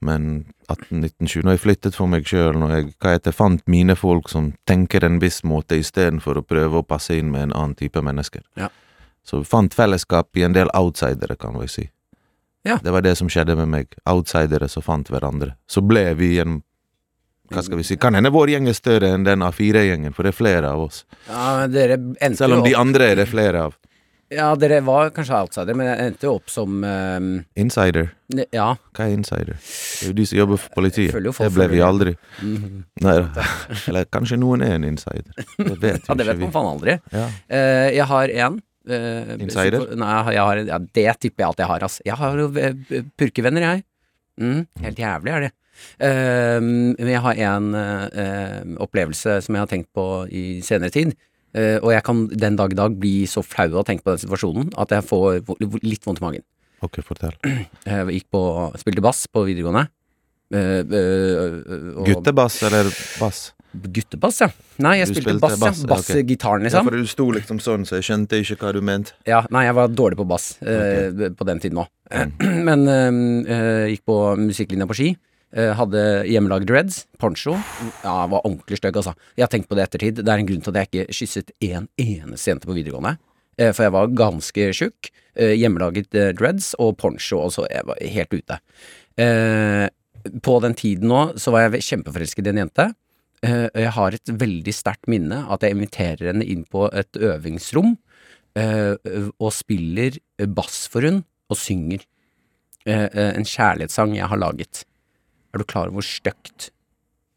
Men 0.00 0.46
18-19-20, 0.68 1.44
når 1.44 1.56
jeg 1.56 1.62
flyttet 1.64 1.96
for 1.96 2.08
meg 2.08 2.28
sjøl, 2.28 2.56
når 2.56 2.70
jeg 2.72 2.86
hva 3.02 3.14
heter, 3.16 3.34
fant 3.36 3.62
mine 3.68 3.96
folk 3.98 4.30
som 4.32 4.54
tenker 4.68 5.04
en 5.04 5.18
viss 5.20 5.42
måte 5.44 5.76
istedenfor 5.76 6.40
å 6.40 6.44
prøve 6.46 6.80
å 6.80 6.86
passe 6.86 7.18
inn 7.20 7.28
med 7.34 7.50
en 7.50 7.56
annen 7.56 7.76
type 7.76 8.00
mennesker. 8.00 8.44
Ja. 8.56 8.70
Så 9.26 9.42
vi 9.42 9.48
fant 9.50 9.76
fellesskap 9.76 10.36
i 10.40 10.46
en 10.46 10.56
del 10.56 10.72
outsidere, 10.76 11.36
kan 11.36 11.58
vi 11.60 11.68
si. 11.68 11.86
Ja. 12.64 12.78
Det 12.82 12.92
var 12.92 13.04
det 13.04 13.14
som 13.20 13.28
skjedde 13.28 13.56
med 13.56 13.68
meg. 13.72 13.94
Outsidere 14.08 14.68
som 14.68 14.84
fant 14.84 15.08
hverandre. 15.12 15.54
Så 15.68 15.84
ble 15.84 16.10
vi 16.18 16.34
en 16.40 16.62
Hva 17.50 17.64
skal 17.66 17.80
vi 17.80 17.82
si? 17.82 17.96
Kan 17.98 18.14
hende 18.14 18.30
vår 18.30 18.52
gjeng 18.52 18.68
er 18.70 18.76
større 18.78 19.08
enn 19.10 19.24
den 19.26 19.42
A4-gjengen, 19.42 20.12
for 20.14 20.22
det 20.22 20.30
er 20.30 20.36
flere 20.38 20.68
av 20.70 20.84
oss. 20.84 21.00
Ja, 21.26 21.66
Selv 22.38 22.60
om 22.60 22.62
de 22.62 22.76
andre 22.78 23.08
er 23.10 23.16
det 23.18 23.24
flere 23.26 23.64
av. 23.66 23.74
Ja, 24.30 24.52
dere 24.54 24.78
var 24.86 25.08
kanskje 25.10 25.34
outsider, 25.40 25.74
men 25.74 25.88
jeg 25.90 26.06
endte 26.12 26.26
jo 26.28 26.36
opp 26.38 26.50
som 26.52 26.84
eh, 26.86 27.24
Insider. 27.58 28.12
Ja. 28.54 28.68
Hva 28.94 29.08
er 29.08 29.16
insider? 29.16 29.56
Det 29.58 30.04
er 30.06 30.12
jo 30.12 30.16
de 30.20 30.26
som 30.30 30.38
jobber 30.38 30.60
for 30.62 30.74
politiet. 30.76 31.16
Det 31.18 31.48
ble 31.56 31.66
vi 31.72 31.80
aldri. 31.82 32.12
Mhm. 32.38 32.84
Nei 33.02 33.14
da. 33.26 33.46
Eller 33.90 34.06
kanskje 34.06 34.38
noen 34.38 34.62
er 34.62 34.76
en 34.78 34.86
insider. 34.86 35.32
Det 35.58 35.76
vet 35.82 36.06
Ja, 36.08 36.14
det 36.14 36.26
vet 36.28 36.38
man 36.38 36.46
vi. 36.46 36.52
faen 36.54 36.68
aldri. 36.76 36.94
Ja. 37.12 37.26
Uh, 37.50 37.88
jeg 37.98 38.06
har 38.14 38.34
en 38.48 38.60
Uh, 38.90 39.34
Insider? 39.36 39.82
så- 39.84 39.96
Nei, 40.00 40.32
jeg 40.32 40.40
har, 40.40 40.56
ja, 40.66 40.78
det 40.96 41.02
tipper 41.20 41.42
jeg 41.44 41.50
at 41.52 41.58
jeg 41.60 41.68
har, 41.68 41.82
ass. 41.84 41.98
Jeg 42.06 42.16
har 42.16 42.38
jo 42.40 42.46
eh, 42.58 43.02
purkevenner, 43.20 43.60
jeg. 43.66 43.82
Mm, 44.40 44.62
helt 44.82 44.98
jævlig 45.02 45.34
er 45.36 45.44
det. 45.44 45.50
Eh, 46.00 46.56
men 46.64 47.10
jeg 47.12 47.20
har 47.20 47.42
en 47.50 47.68
eh, 47.76 48.62
opplevelse 48.80 49.36
som 49.44 49.54
jeg 49.54 49.60
har 49.62 49.68
tenkt 49.70 49.90
på 49.94 50.06
i 50.32 50.44
senere 50.64 50.90
tid. 50.96 51.12
Eh, 51.50 51.78
og 51.82 51.90
jeg 51.94 52.04
kan 52.06 52.24
den 52.30 52.58
dag 52.58 52.72
i 52.72 52.78
dag 52.78 52.96
bli 53.00 53.14
så 53.30 53.42
flau 53.42 53.68
av 53.72 53.82
å 53.82 53.86
tenke 53.86 54.06
på 54.06 54.14
den 54.14 54.22
situasjonen 54.22 54.70
at 54.78 54.92
jeg 54.94 55.06
får 55.08 55.40
litt 55.82 56.06
vondt 56.06 56.22
i 56.22 56.26
magen. 56.26 56.44
Ok, 56.80 57.02
fortell. 57.04 57.34
Jeg 57.84 58.06
gikk 58.14 58.30
på, 58.32 58.40
spilte 58.80 59.02
bass 59.04 59.26
på 59.28 59.42
videregående. 59.44 59.90
Uh, 60.50 60.80
uh, 60.80 61.58
og- 62.00 62.06
Guttebass 62.08 62.56
eller 62.66 62.88
bass? 63.20 63.50
Guttebass, 63.70 64.40
ja. 64.42 64.48
Nei, 64.82 64.96
jeg 64.98 65.06
Du 65.06 65.12
spilte, 65.12 65.36
spilte 65.36 65.42
bass, 65.44 65.60
bass, 65.60 65.82
ja. 65.84 65.88
Bassgitaren, 65.92 66.64
liksom. 66.66 66.80
Ja, 66.80 66.88
for 66.88 66.96
du 66.98 67.06
sto 67.06 67.26
liksom 67.36 67.60
sånn, 67.62 67.84
så 67.86 68.00
jeg 68.00 68.08
skjønte 68.08 68.40
ikke 68.42 68.56
hva 68.64 68.72
du 68.74 68.80
mente. 68.82 69.14
Ja, 69.28 69.44
nei, 69.54 69.62
jeg 69.68 69.76
var 69.78 69.92
dårlig 69.94 70.18
på 70.18 70.26
bass 70.26 70.56
okay. 70.58 71.30
på 71.38 71.46
den 71.46 71.62
tiden 71.62 71.84
òg. 71.84 71.90
Men 72.66 72.88
eh, 72.90 73.20
eh, 73.54 73.84
gikk 73.92 74.02
på 74.10 74.16
musikklinja 74.40 74.88
på 74.90 74.96
ski. 74.98 75.12
Eh, 75.50 75.72
hadde 75.74 76.02
hjemmelagd 76.30 76.68
dreads. 76.70 77.04
Poncho. 77.18 77.56
Ja, 78.04 78.26
var 78.30 78.44
ordentlig 78.44 78.78
stygg, 78.78 79.00
altså. 79.00 79.16
Jeg 79.34 79.44
har 79.44 79.50
tenkt 79.50 79.70
på 79.70 79.78
det 79.78 79.88
ettertid. 79.88 80.20
Det 80.22 80.30
er 80.30 80.42
en 80.42 80.46
grunn 80.46 80.62
til 80.62 80.76
at 80.76 80.78
jeg 80.78 80.90
ikke 80.90 81.16
kysset 81.18 81.50
en 81.66 81.88
eneste 81.98 82.52
jente 82.52 82.70
på 82.70 82.76
videregående. 82.76 83.16
Eh, 83.58 83.72
for 83.74 83.86
jeg 83.86 83.94
var 83.96 84.14
ganske 84.20 84.68
tjukk. 84.78 85.10
Eh, 85.34 85.56
hjemmelaget 85.58 86.14
dreads 86.38 86.74
og 86.78 86.96
poncho, 87.02 87.40
og 87.42 87.54
så 87.54 87.66
jeg 87.70 87.86
var 87.88 87.98
helt 87.98 88.34
ute. 88.34 88.60
På 90.40 90.54
den 90.62 90.74
tiden 90.78 91.10
nå 91.10 91.20
så 91.40 91.52
var 91.52 91.66
jeg 91.66 91.82
kjempeforelsket 91.84 92.46
i 92.46 92.52
en 92.52 92.60
jente. 92.62 92.86
Jeg 93.42 93.92
har 93.96 94.14
et 94.14 94.32
veldig 94.32 94.72
sterkt 94.72 95.08
minne 95.08 95.42
at 95.52 95.64
jeg 95.64 95.74
inviterer 95.74 96.30
henne 96.30 96.44
inn 96.44 96.62
på 96.64 96.86
et 96.88 97.18
øvingsrom 97.20 97.98
og 98.56 99.50
spiller 99.52 100.16
bass 100.56 100.86
for 100.92 101.04
hun 101.04 101.22
og 101.52 101.60
synger 101.60 102.04
en 102.86 103.44
kjærlighetssang 103.44 104.16
jeg 104.16 104.30
har 104.32 104.40
laget. 104.40 104.84
Er 105.54 105.58
du 105.62 105.64
klar 105.66 105.88
over 105.88 105.98
hvor 106.00 106.06
stygt 106.06 106.70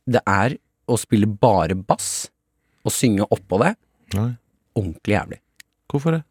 det 0.06 0.20
er 0.28 0.58
å 0.92 0.98
spille 1.00 1.26
bare 1.28 1.76
bass 1.80 2.28
og 2.84 2.92
synge 2.92 3.26
oppå 3.32 3.60
det? 3.64 3.74
Nei. 4.18 4.34
Ordentlig 4.76 5.16
jævlig. 5.16 5.40
Hvorfor 5.92 6.18
det? 6.18 6.24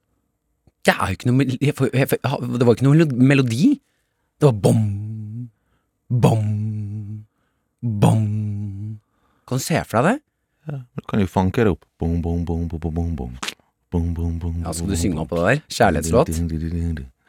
Det 0.85 0.95
er 0.99 1.13
jo 1.13 1.17
ikke 1.17 1.31
noe 1.31 1.39
mel- 1.39 1.59
jeg, 1.63 1.75
jeg, 1.95 2.09
Det 2.11 2.67
var 2.67 2.75
ikke 2.75 2.87
noe 2.89 3.07
melodi. 3.23 3.81
Det 4.43 4.49
var 4.49 4.57
bom, 4.59 4.83
bom, 6.11 6.47
bom. 7.83 8.27
Kan 9.47 9.59
du 9.59 9.63
se 9.63 9.79
for 9.87 10.03
deg 10.03 10.09
det? 10.11 10.23
Ja, 10.73 10.79
Du 10.99 11.03
kan 11.09 11.23
jo 11.23 11.27
fanke 11.31 11.65
det 11.65 11.73
opp. 11.75 11.85
Bom, 11.99 12.21
bom, 12.23 12.45
bom, 12.45 12.67
bom, 12.69 12.79
bom, 12.81 12.95
bom, 12.95 13.17
bom. 13.17 13.33
Bom, 13.93 14.15
bom, 14.15 14.63
Ja, 14.65 14.73
Skal 14.73 14.89
du 14.89 14.97
synge 14.97 15.21
opp 15.21 15.31
oppå 15.33 15.43
det 15.43 15.49
der? 15.49 15.63
Kjærlighetslåt? 15.69 16.31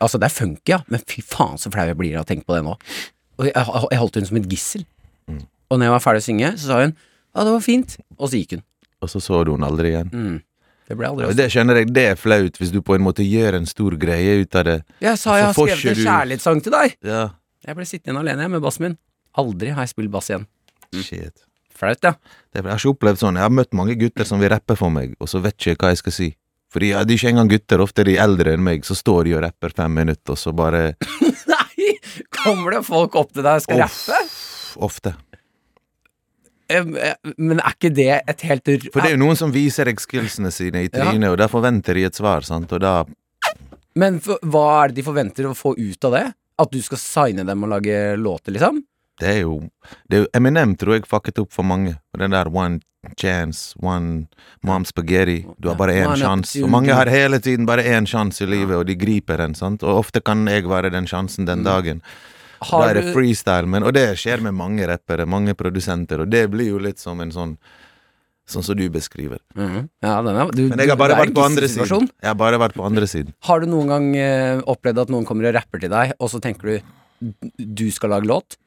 Altså, 0.03 0.19
det 0.19 0.27
er 0.29 0.33
funky, 0.35 0.69
ja, 0.73 0.79
men 0.91 0.99
fy 1.07 1.21
faen 1.21 1.57
så 1.59 1.71
flau 1.71 1.85
jeg 1.87 1.97
blir 1.99 2.15
av 2.17 2.25
å 2.25 2.27
tenke 2.27 2.45
på 2.47 2.55
det 2.57 2.63
nå. 2.65 2.73
Og 3.43 3.49
jeg, 3.49 3.67
jeg 3.91 3.99
holdt 3.99 4.17
henne 4.19 4.29
som 4.29 4.39
et 4.39 4.49
gissel. 4.51 4.85
Mm. 5.27 5.43
Og 5.69 5.79
når 5.79 5.89
jeg 5.89 5.93
var 5.97 6.03
ferdig 6.05 6.23
å 6.23 6.25
synge, 6.29 6.53
så 6.61 6.69
sa 6.69 6.79
hun 6.85 6.95
ja, 7.33 7.43
det 7.43 7.51
var 7.55 7.63
fint, 7.65 7.95
og 8.19 8.27
så 8.29 8.37
gikk 8.39 8.51
hun. 8.57 8.65
Og 9.03 9.09
så 9.09 9.19
så 9.23 9.39
du 9.43 9.55
henne 9.55 9.67
aldri 9.67 9.89
igjen. 9.89 10.11
Mm. 10.13 10.35
Det 10.87 10.97
ble 10.99 11.07
aldri 11.09 11.29
Og 11.31 11.37
det 11.39 11.47
skjønner 11.51 11.79
jeg, 11.81 11.89
det 11.95 12.03
er 12.11 12.19
flaut 12.19 12.59
hvis 12.59 12.73
du 12.73 12.81
på 12.85 12.93
en 12.97 13.03
måte 13.05 13.25
gjør 13.25 13.57
en 13.57 13.65
stor 13.67 13.95
greie 13.99 14.35
ut 14.43 14.59
av 14.59 14.67
det. 14.67 14.75
Jeg 15.03 15.19
sa 15.19 15.39
jeg 15.39 15.47
har 15.49 15.55
skrevet 15.57 15.89
en 15.93 16.03
kjærlighetssang 16.03 16.61
til 16.65 16.75
deg! 16.75 16.95
Ja, 17.07 17.23
Jeg 17.65 17.77
ble 17.79 17.87
sittende 17.87 18.19
igjen 18.19 18.37
alene 18.37 18.51
med 18.53 18.63
bassen 18.63 18.85
min. 18.89 18.95
Aldri 19.39 19.71
har 19.73 19.87
jeg 19.87 19.93
spilt 19.95 20.13
bass 20.13 20.29
igjen. 20.29 20.45
shit. 21.01 21.45
Flaut, 21.73 22.05
ja. 22.05 22.13
Det, 22.53 22.61
jeg 22.61 22.69
har 22.69 22.77
ikke 22.77 22.93
opplevd 22.93 23.21
sånn. 23.23 23.39
Jeg 23.39 23.47
har 23.47 23.53
møtt 23.57 23.73
mange 23.73 23.95
gutter 23.97 24.27
som 24.29 24.43
vil 24.43 24.51
rappe 24.53 24.75
for 24.77 24.93
meg, 24.93 25.15
og 25.19 25.31
så 25.31 25.41
vet 25.41 25.57
ikke 25.57 25.87
hva 25.87 25.93
jeg 25.95 26.03
skal 26.03 26.15
si. 26.19 26.27
Fordi 26.73 26.91
ja, 26.91 27.01
de 27.05 27.15
er 27.15 27.19
ikke 27.21 27.31
engang 27.33 27.49
gutter, 27.49 27.81
ofte 27.81 28.03
er 28.03 28.09
de 28.11 28.19
eldre 28.21 28.53
enn 28.53 28.63
meg, 28.65 28.85
så 28.85 28.95
står 28.97 29.27
de 29.27 29.33
og 29.37 29.43
rapper 29.45 29.73
fem 29.77 29.93
minutter, 30.03 30.35
og 30.35 30.39
så 30.41 30.53
bare! 30.53 30.83
Kommer 32.43 32.77
det 32.77 32.83
folk 32.87 33.15
opp 33.19 33.31
til 33.33 33.43
deg 33.45 33.59
og 33.61 33.65
skal 33.65 33.83
rappe? 33.83 34.19
Ofte. 34.83 35.13
Eh, 36.71 36.83
Men 37.37 37.59
er 37.59 37.75
ikke 37.75 37.91
det 37.93 38.09
et 38.27 38.45
helt. 38.47 38.69
For 38.93 39.01
det 39.03 39.11
er 39.11 39.17
jo 39.17 39.23
noen 39.25 39.37
som 39.39 39.51
viser 39.53 39.89
deg 39.89 39.99
skillsene 40.01 40.51
sine 40.53 40.85
i 40.85 40.89
Ja. 40.93 41.11
og 41.31 41.37
da 41.37 41.47
forventer 41.51 41.93
de 41.93 42.05
et 42.05 42.15
svar, 42.15 42.41
sant, 42.43 42.71
og 42.71 42.79
da 42.81 43.03
Men 43.95 44.19
for, 44.19 44.39
hva 44.41 44.83
er 44.83 44.87
det 44.89 44.95
de 44.95 45.03
forventer 45.03 45.45
å 45.45 45.53
få 45.53 45.75
ut 45.77 46.05
av 46.05 46.11
det? 46.11 46.33
At 46.59 46.71
du 46.71 46.81
skal 46.81 46.97
signe 46.97 47.45
dem 47.45 47.63
og 47.63 47.69
lage 47.69 48.17
låter, 48.17 48.51
liksom? 48.53 48.83
Det 49.19 49.29
er 49.29 49.41
jo 49.43 49.59
det 50.09 50.17
er 50.17 50.23
jo, 50.23 50.27
Eminem 50.33 50.75
tror 50.79 50.97
jeg 50.97 51.07
fucket 51.09 51.39
opp 51.43 51.53
for 51.53 51.63
mange. 51.67 51.97
Den 52.17 52.31
der 52.33 52.49
one 52.49 52.79
chance, 53.19 53.75
one 53.83 54.27
mom 54.63 54.85
spaghetti. 54.85 55.45
Du 55.59 55.67
har 55.69 55.75
bare 55.75 55.95
én 56.01 56.15
sjanse. 56.17 56.63
Og 56.63 56.69
mange 56.71 56.93
har 56.95 57.11
hele 57.11 57.39
tiden 57.43 57.67
bare 57.67 57.83
én 57.83 58.07
sjanse 58.07 58.45
i 58.45 58.49
livet, 58.49 58.77
og 58.77 58.87
de 58.87 58.95
griper 58.95 59.37
den, 59.43 59.55
sant. 59.55 59.83
Og 59.83 60.05
ofte 60.05 60.23
kan 60.23 60.47
jeg 60.47 60.65
være 60.69 60.91
den 60.93 61.05
sjansen 61.09 61.45
den 61.45 61.63
dagen. 61.67 61.99
Da 61.99 62.33
Mm. 62.63 62.89
Er 62.89 62.93
det 62.93 63.13
freestyle, 63.13 63.67
men, 63.67 63.83
og 63.83 63.91
det 63.91 64.05
skjer 64.15 64.39
med 64.39 64.53
mange 64.55 64.87
rappere, 64.87 65.25
mange 65.27 65.53
produsenter, 65.53 66.21
og 66.23 66.29
det 66.31 66.49
blir 66.49 66.69
jo 66.69 66.77
litt 66.79 66.97
som 66.97 67.19
en 67.19 67.31
sånn 67.31 67.57
Sånn 68.43 68.63
som 68.65 68.75
du 68.75 68.89
beskriver. 68.91 69.39
Mhm. 69.55 69.85
Ja, 70.03 70.21
den 70.21 70.35
er 70.35 70.49
du, 70.51 70.67
Men 70.67 70.79
jeg 70.79 70.89
har 70.89 70.97
bare 70.97 71.15
vært 71.15 71.33
på 71.33 71.45
andre 71.45 71.67
siden. 71.71 72.09
Jeg 72.19 72.27
har 72.27 72.35
bare 72.35 72.57
vært 72.59 72.73
på 72.75 72.83
andre 72.83 73.07
siden. 73.07 73.33
Har 73.47 73.61
du 73.61 73.67
noen 73.67 73.87
gang 73.87 74.15
eh, 74.17 74.59
opplevd 74.59 74.99
at 74.99 75.07
noen 75.07 75.23
kommer 75.23 75.47
og 75.47 75.55
rapper 75.55 75.79
til 75.79 75.89
deg, 75.89 76.11
og 76.19 76.27
så 76.27 76.41
tenker 76.43 76.59
du 76.67 76.81
du 77.57 77.89
skal 77.89 78.09
lage 78.11 78.27
låt? 78.27 78.57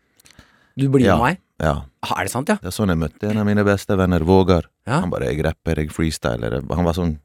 Du 0.76 0.88
blir 0.88 1.06
Ja. 1.06 1.16
med 1.16 1.22
meg? 1.24 1.38
Ja. 1.60 1.84
Ah, 2.02 2.20
Er 2.20 2.24
det 2.24 2.30
sant, 2.30 2.48
ja? 2.48 2.56
Det 2.60 2.66
er 2.68 2.70
sånn 2.70 2.88
jeg 2.88 2.98
møtte 2.98 3.30
en 3.30 3.38
av 3.38 3.46
mine 3.46 3.64
beste 3.64 3.96
venner, 3.96 4.20
Vågar. 4.20 4.64
Ja. 4.86 5.00
Han 5.00 5.10
bare 5.10 5.24
'jeg 5.32 5.42
rapper, 5.44 5.76
jeg 5.76 5.88
freestyler'. 5.90 6.68
Han 6.74 6.84
var 6.84 6.92
sånn 6.92 7.18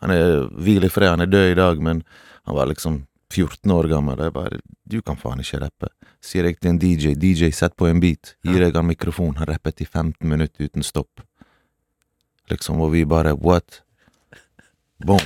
Han 0.00 0.10
er 0.12 0.46
hvil 0.54 0.84
i 0.84 0.88
fred, 0.88 1.08
han 1.08 1.20
er 1.20 1.26
død 1.26 1.50
i 1.50 1.54
dag, 1.54 1.80
men 1.80 2.04
han 2.46 2.54
var 2.54 2.66
liksom 2.66 3.06
14 3.28 3.70
år 3.72 3.88
gammel. 3.88 4.16
Jeg 4.18 4.32
bare 4.32 4.60
'Du 4.86 5.02
kan 5.02 5.16
faen 5.16 5.40
ikke 5.40 5.58
rappe'. 5.60 5.88
Sier 6.22 6.44
jeg 6.44 6.60
til 6.60 6.70
en 6.70 6.78
DJ 6.78 7.14
'DJ, 7.16 7.50
sett 7.52 7.76
på 7.76 7.88
en 7.90 8.00
beat'. 8.00 8.34
Gir 8.44 8.60
jeg 8.60 8.72
han 8.72 8.86
mikrofon. 8.86 9.34
Han 9.36 9.46
rappet 9.48 9.80
i 9.80 9.84
15 9.84 10.28
minutter 10.28 10.64
uten 10.64 10.82
stopp. 10.84 11.20
Liksom, 12.50 12.80
og 12.80 12.92
vi 12.92 13.04
bare 13.04 13.34
'what'? 13.36 13.80
Boom. 15.04 15.18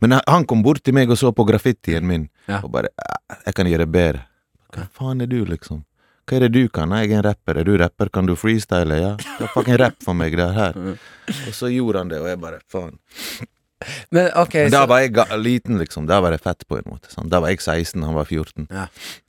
Men 0.00 0.20
han- 0.26 0.46
kom 0.46 0.62
bort 0.62 0.82
til 0.82 0.94
meg 0.94 1.08
og 1.10 1.16
så 1.16 1.32
på 1.32 1.46
graffitien 1.46 2.02
min, 2.04 2.28
Ja. 2.48 2.60
og 2.64 2.72
bare 2.72 2.88
"Ah, 2.98 3.36
'Jeg 3.46 3.54
kan 3.54 3.66
gjøre 3.66 3.86
bedre'. 3.86 4.22
Hva 4.72 4.88
faen 4.90 5.20
er 5.22 5.26
du, 5.26 5.44
liksom? 5.44 5.84
Hva 6.32 6.38
er 6.40 6.46
det 6.46 6.52
du 6.56 6.62
kan? 6.72 6.88
Jeg 6.96 7.10
er 7.12 7.18
en 7.20 7.24
rapper. 7.26 7.58
Er 7.60 7.66
du 7.68 7.74
rapper? 7.76 8.08
Kan 8.08 8.24
du 8.24 8.32
freestyle? 8.40 8.96
Ja. 8.96 9.10
ja 9.36 9.48
fucking 9.52 9.76
rapp 9.76 9.98
for 10.00 10.16
meg, 10.16 10.32
der 10.40 10.54
her. 10.56 10.76
Og 11.28 11.52
så 11.52 11.68
gjorde 11.68 12.00
han 12.00 12.08
det, 12.08 12.20
og 12.24 12.30
jeg 12.30 12.38
bare 12.40 12.60
faen. 12.72 12.94
Men 14.14 14.28
ok, 14.38 14.54
Men 14.54 14.70
så 14.70 14.76
da 14.78 14.80
var 14.86 15.02
jeg 15.02 15.40
liten, 15.42 15.76
liksom. 15.80 16.06
Da 16.08 16.20
var 16.24 16.32
jeg 16.32 16.40
fett, 16.40 16.64
på 16.70 16.78
en 16.78 16.86
måte. 16.88 17.10
Sant? 17.12 17.28
Da 17.32 17.40
var 17.42 17.52
jeg 17.52 17.60
16, 17.60 18.00
han 18.06 18.14
var 18.16 18.24
14. 18.30 18.68
Ja. 18.70 18.86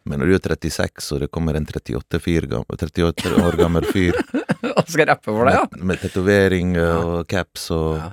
Men 0.08 0.22
når 0.22 0.30
du 0.32 0.36
er 0.38 0.44
36, 0.54 1.10
og 1.16 1.24
det 1.26 1.30
kommer 1.34 1.58
en 1.60 1.66
38, 1.68 2.22
fyr 2.24 2.48
gammel, 2.48 2.78
38 2.78 3.34
år 3.44 3.58
gammel 3.60 3.88
fyr 3.90 4.16
Og 4.78 4.88
skal 4.88 5.10
rappe 5.10 5.28
for 5.28 5.50
deg, 5.50 5.58
ja? 5.58 5.66
med, 5.74 5.84
med 5.92 6.02
tatovering 6.06 6.78
og 6.80 7.28
caps 7.28 7.66
og 7.76 7.98
Ja. 8.00 8.12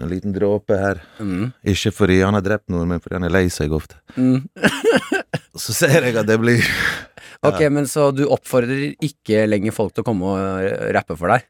en 0.00 0.08
liten 0.08 0.32
dråpe 0.32 0.72
her 0.80 1.02
Mm. 1.20 1.52
Ikke 1.68 1.92
fordi 1.92 2.22
han 2.24 2.34
har 2.34 2.42
drept 2.42 2.70
noen, 2.72 2.88
men 2.88 3.00
fordi 3.04 3.18
han 3.20 3.28
er 3.28 3.34
lei 3.36 3.44
seg 3.52 3.70
ofte. 3.76 4.00
Mm. 4.16 4.48
Så 5.54 5.74
ser 5.76 6.00
jeg 6.08 6.16
at 6.16 6.26
det 6.26 6.38
blir 6.40 6.64
Ok, 7.42 7.60
men 7.74 7.88
så 7.90 8.10
du 8.14 8.24
oppfordrer 8.30 8.92
ikke 9.02 9.46
lenger 9.48 9.74
folk 9.74 9.94
til 9.94 10.04
å 10.04 10.06
komme 10.06 10.34
og 10.34 10.92
rappe 10.94 11.16
for 11.18 11.32
deg? 11.34 11.48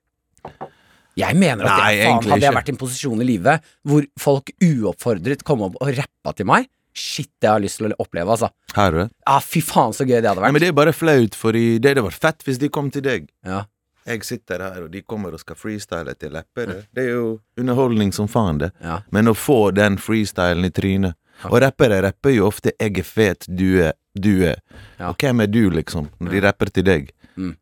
Jeg 1.21 1.37
mener 1.37 1.69
at 1.69 1.83
Nei, 1.83 1.91
jeg, 1.99 2.07
faen, 2.09 2.31
hadde 2.33 2.47
jeg 2.47 2.57
vært 2.57 2.71
i 2.71 2.73
en 2.73 2.79
posisjon 2.81 3.21
i 3.21 3.27
livet 3.29 3.67
hvor 3.85 4.07
folk 4.21 4.53
uoppfordret 4.65 5.43
kom 5.45 5.67
opp 5.69 5.77
og 5.85 5.91
rappa 5.99 6.33
til 6.39 6.49
meg, 6.49 6.71
shit, 6.97 7.29
det 7.41 7.51
har 7.51 7.61
jeg 7.61 7.67
lyst 7.67 7.81
til 7.81 7.93
å 7.93 7.99
oppleve, 8.01 8.33
altså. 8.33 8.49
Har 8.77 8.93
du 8.93 9.03
det? 9.03 9.11
Ja, 9.29 9.37
fy 9.45 9.61
faen 9.65 9.93
så 9.97 10.07
gøy 10.09 10.17
det 10.21 10.31
hadde 10.31 10.41
Nei, 10.41 10.47
vært. 10.49 10.57
men 10.57 10.65
det 10.65 10.71
er 10.73 10.79
bare 10.81 10.97
flaut, 10.97 11.37
fordi 11.37 11.65
det 11.77 11.93
hadde 11.93 12.07
vært 12.09 12.25
fett 12.25 12.47
hvis 12.49 12.61
de 12.63 12.73
kom 12.73 12.89
til 12.93 13.05
deg. 13.05 13.29
Ja. 13.45 13.65
Jeg 14.09 14.25
sitter 14.27 14.65
her, 14.65 14.81
og 14.83 14.91
de 14.91 15.05
kommer 15.07 15.37
og 15.37 15.39
skal 15.45 15.55
freestyle 15.61 16.15
til 16.19 16.33
lepper. 16.35 16.73
Det 16.91 17.05
er 17.05 17.13
jo 17.13 17.27
underholdning 17.61 18.11
som 18.17 18.27
faen, 18.31 18.59
det. 18.65 18.73
Ja. 18.83 19.03
Men 19.15 19.31
å 19.31 19.35
få 19.39 19.69
den 19.77 20.01
freestylen 20.01 20.67
i 20.67 20.73
trynet 20.75 21.15
Og 21.49 21.61
rappere 21.63 22.01
rapper 22.05 22.31
jo 22.31 22.47
ofte 22.47 22.71
'jeg 22.79 22.99
er 22.99 23.03
fet, 23.03 23.47
du 23.49 23.83
er, 23.83 23.93
du 24.15 24.45
er'. 24.45 24.61
Ja. 24.99 25.11
Og 25.11 25.17
hvem 25.19 25.41
er 25.41 25.47
du, 25.47 25.71
liksom, 25.71 26.09
når 26.21 26.31
de 26.31 26.47
rapper 26.47 26.71
til 26.71 26.85
deg? 26.85 27.13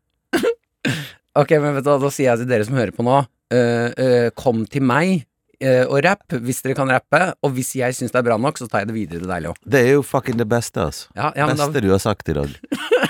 Ok, 1.31 1.51
men 1.63 1.77
vet 1.77 1.85
du 1.85 1.91
da 1.95 2.09
sier 2.11 2.33
jeg 2.33 2.41
til 2.41 2.47
dere 2.49 2.65
som 2.67 2.75
hører 2.75 2.91
på 2.91 3.05
nå, 3.07 3.21
uh, 3.23 3.89
uh, 3.95 4.29
kom 4.35 4.65
til 4.67 4.83
meg 4.83 5.21
eh, 5.61 5.83
og 5.85 6.01
rapp 6.05 6.35
hvis 6.41 6.61
dere 6.65 6.77
kan 6.77 6.91
rappe, 6.91 7.21
og 7.45 7.55
hvis 7.55 7.73
jeg 7.79 7.95
syns 7.97 8.13
det 8.13 8.21
er 8.21 8.27
bra 8.27 8.37
nok, 8.41 8.59
så 8.59 8.67
tar 8.67 8.83
jeg 8.83 8.91
det 8.91 8.97
videre 8.97 9.23
til 9.23 9.31
deg, 9.31 9.45
Leo. 9.45 9.55
Det 9.63 9.83
er 9.85 9.91
jo 9.95 10.05
fucking 10.05 10.39
det 10.41 10.47
beste, 10.51 10.87
altså. 10.89 11.09
Ja, 11.17 11.31
ja, 11.37 11.49
beste 11.51 11.69
da, 11.77 11.83
du 11.85 11.91
har 11.93 12.01
sagt 12.03 12.31
i 12.31 12.37
dag. 12.37 12.55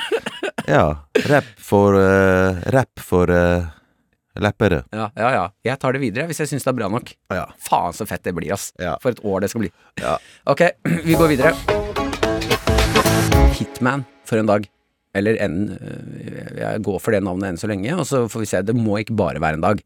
ja. 0.75 0.85
Rapp 1.31 1.53
for 1.71 1.97
uh, 1.99 2.61
Rapp 2.75 3.01
for 3.01 3.31
uh, 3.31 3.71
leppere. 4.41 4.83
ja, 4.91 5.09
ja, 5.15 5.33
ja. 5.37 5.47
Jeg 5.67 5.79
tar 5.81 5.97
det 5.97 6.03
videre 6.03 6.27
hvis 6.29 6.43
jeg 6.43 6.53
syns 6.53 6.67
det 6.67 6.73
er 6.73 6.79
bra 6.83 6.91
nok. 6.91 7.15
Ja. 7.33 7.47
Faen 7.61 7.95
så 7.97 8.07
fett 8.09 8.23
det 8.27 8.35
blir, 8.37 8.51
ass. 8.55 8.71
Ja. 8.81 8.97
For 9.03 9.15
et 9.15 9.23
år 9.23 9.43
det 9.45 9.53
skal 9.53 9.65
bli. 9.67 9.73
Ja. 10.01 10.17
Ok, 10.51 10.67
vi 11.07 11.19
går 11.19 11.35
videre. 11.35 12.00
Hitman 13.61 14.05
for 14.27 14.41
en 14.41 14.49
dag. 14.49 14.65
Eller 15.13 15.35
en 15.43 15.55
øh, 15.75 16.59
Jeg 16.61 16.81
går 16.87 16.99
for 17.03 17.11
det 17.11 17.19
navnet 17.25 17.49
enn 17.51 17.57
så 17.59 17.67
lenge, 17.67 17.91
og 17.99 18.05
så 18.07 18.23
får 18.31 18.39
vi 18.45 18.49
se. 18.51 18.61
Det 18.63 18.75
må 18.77 18.99
ikke 19.01 19.15
bare 19.19 19.41
være 19.43 19.59
en 19.59 19.65
dag. 19.65 19.81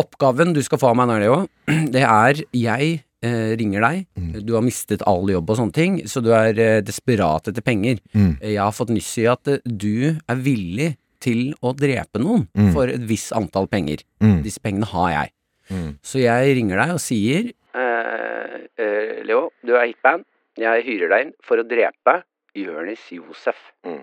Oppgaven 0.00 0.52
du 0.54 0.60
skal 0.62 0.78
få 0.80 0.90
av 0.92 0.98
meg 1.00 1.08
nå, 1.10 1.16
Leo, 1.22 1.38
det 1.94 2.02
er 2.04 2.42
jeg 2.54 2.90
eh, 3.24 3.52
ringer 3.60 3.82
deg. 3.86 4.04
Du 4.46 4.52
har 4.58 4.64
mistet 4.64 5.02
all 5.08 5.24
jobb 5.32 5.48
og 5.50 5.58
sånne 5.62 5.74
ting, 5.76 5.96
så 6.08 6.20
du 6.24 6.30
er 6.36 6.52
eh, 6.60 6.78
desperat 6.84 7.48
etter 7.50 7.64
penger. 7.66 7.98
Mm. 8.14 8.34
Eh, 8.38 8.52
Jeg 8.54 8.60
har 8.62 8.76
fått 8.76 8.92
nyss 8.94 9.10
i 9.24 9.26
at 9.32 9.48
eh, 9.50 9.64
du 9.64 10.12
er 10.20 10.44
villig 10.44 10.92
til 11.20 11.50
å 11.64 11.74
drepe 11.76 12.20
noen 12.22 12.46
Mm. 12.56 12.70
for 12.76 12.88
et 12.88 13.02
visst 13.08 13.32
antall 13.36 13.66
penger. 13.68 14.04
Mm. 14.24 14.38
Disse 14.44 14.60
pengene 14.64 14.86
har 14.92 15.10
jeg. 15.16 15.32
Mm. 15.72 15.90
Så 16.04 16.20
jeg 16.22 16.54
ringer 16.60 16.80
deg 16.84 16.94
og 16.94 17.00
sier 17.04 17.50
eh, 17.76 19.20
Leo, 19.28 19.48
du 19.64 19.74
er 19.76 19.88
hitman. 19.90 20.24
Jeg 20.60 20.84
hyrer 20.86 21.12
deg 21.12 21.26
inn 21.26 21.34
for 21.46 21.60
å 21.60 21.64
drepe 21.68 22.14
Jonis 22.56 23.02
Josef. 23.12 23.58
Mm. 23.86 24.02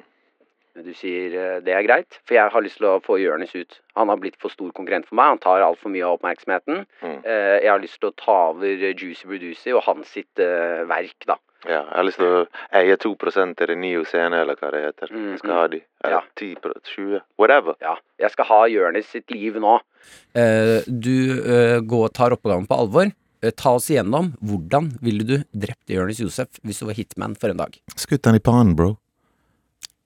Du 0.85 0.91
sier 0.93 1.33
eh, 1.33 1.55
det 1.65 1.73
er 1.73 1.85
greit, 1.87 2.19
for 2.27 2.37
jeg 2.37 2.53
har 2.53 2.61
lyst 2.61 2.77
til 2.77 2.89
å 2.91 2.99
få 3.01 3.17
Jonis 3.21 3.55
ut. 3.57 3.79
Han 3.97 4.11
har 4.13 4.19
blitt 4.21 4.37
for 4.41 4.53
stor 4.53 4.69
konkurrent 4.77 5.09
for 5.09 5.17
meg, 5.17 5.33
han 5.33 5.41
tar 5.41 5.65
altfor 5.65 5.89
mye 5.93 6.05
av 6.05 6.19
oppmerksomheten. 6.19 6.85
Mm. 7.01 7.17
Eh, 7.23 7.57
jeg 7.63 7.71
har 7.71 7.81
lyst 7.81 7.97
til 8.01 8.11
å 8.11 8.17
ta 8.19 8.37
over 8.51 8.69
eh, 8.69 8.93
Juicy 8.93 9.25
Producer 9.25 9.79
og 9.79 9.85
hans 9.89 10.13
sitt 10.13 10.45
verk, 10.91 11.17
da. 11.25 11.39
Ja, 11.65 11.81
jeg 11.81 11.95
har 11.97 12.05
lyst 12.05 12.19
til 12.21 12.29
å 12.29 12.41
eie 12.77 12.95
2 13.01 13.15
til 13.57 13.69
det 13.71 13.75
Nio 13.81 14.03
scene, 14.05 14.43
eller 14.43 14.55
hva 14.59 14.69
det 14.71 14.83
heter. 14.83 15.09
Jeg 15.09 15.39
skal 15.41 15.55
ha 15.57 15.67
de. 15.67 15.81
Eller 16.03 16.15
Ja. 16.15 16.21
10 16.37 16.55
20 16.93 17.21
Whatever. 17.39 17.75
Ja, 17.81 17.95
jeg 18.19 18.31
skal 18.31 18.45
ha 18.45 18.59
Jonis 18.69 19.09
sitt 19.09 19.31
liv 19.31 19.57
nå. 19.59 19.79
Eh, 20.37 20.85
du 20.85 21.41
eh, 21.41 21.79
går, 21.81 22.09
tar 22.13 22.31
oppgaven 22.37 22.67
på 22.69 22.77
alvor. 22.77 23.09
Eh, 23.41 23.51
ta 23.51 23.75
oss 23.77 23.89
igjennom. 23.91 24.31
Hvordan 24.41 24.91
ville 25.01 25.23
du 25.23 25.35
drept 25.53 25.89
Jonis 25.93 26.21
Josef 26.23 26.61
hvis 26.65 26.79
du 26.81 26.87
var 26.89 26.97
hitman 26.97 27.35
for 27.37 27.53
en 27.53 27.61
dag? 27.61 27.75
Skutt 27.95 28.25
han 28.25 28.37
i 28.37 28.43
pannen, 28.43 28.75
bro. 28.75 28.95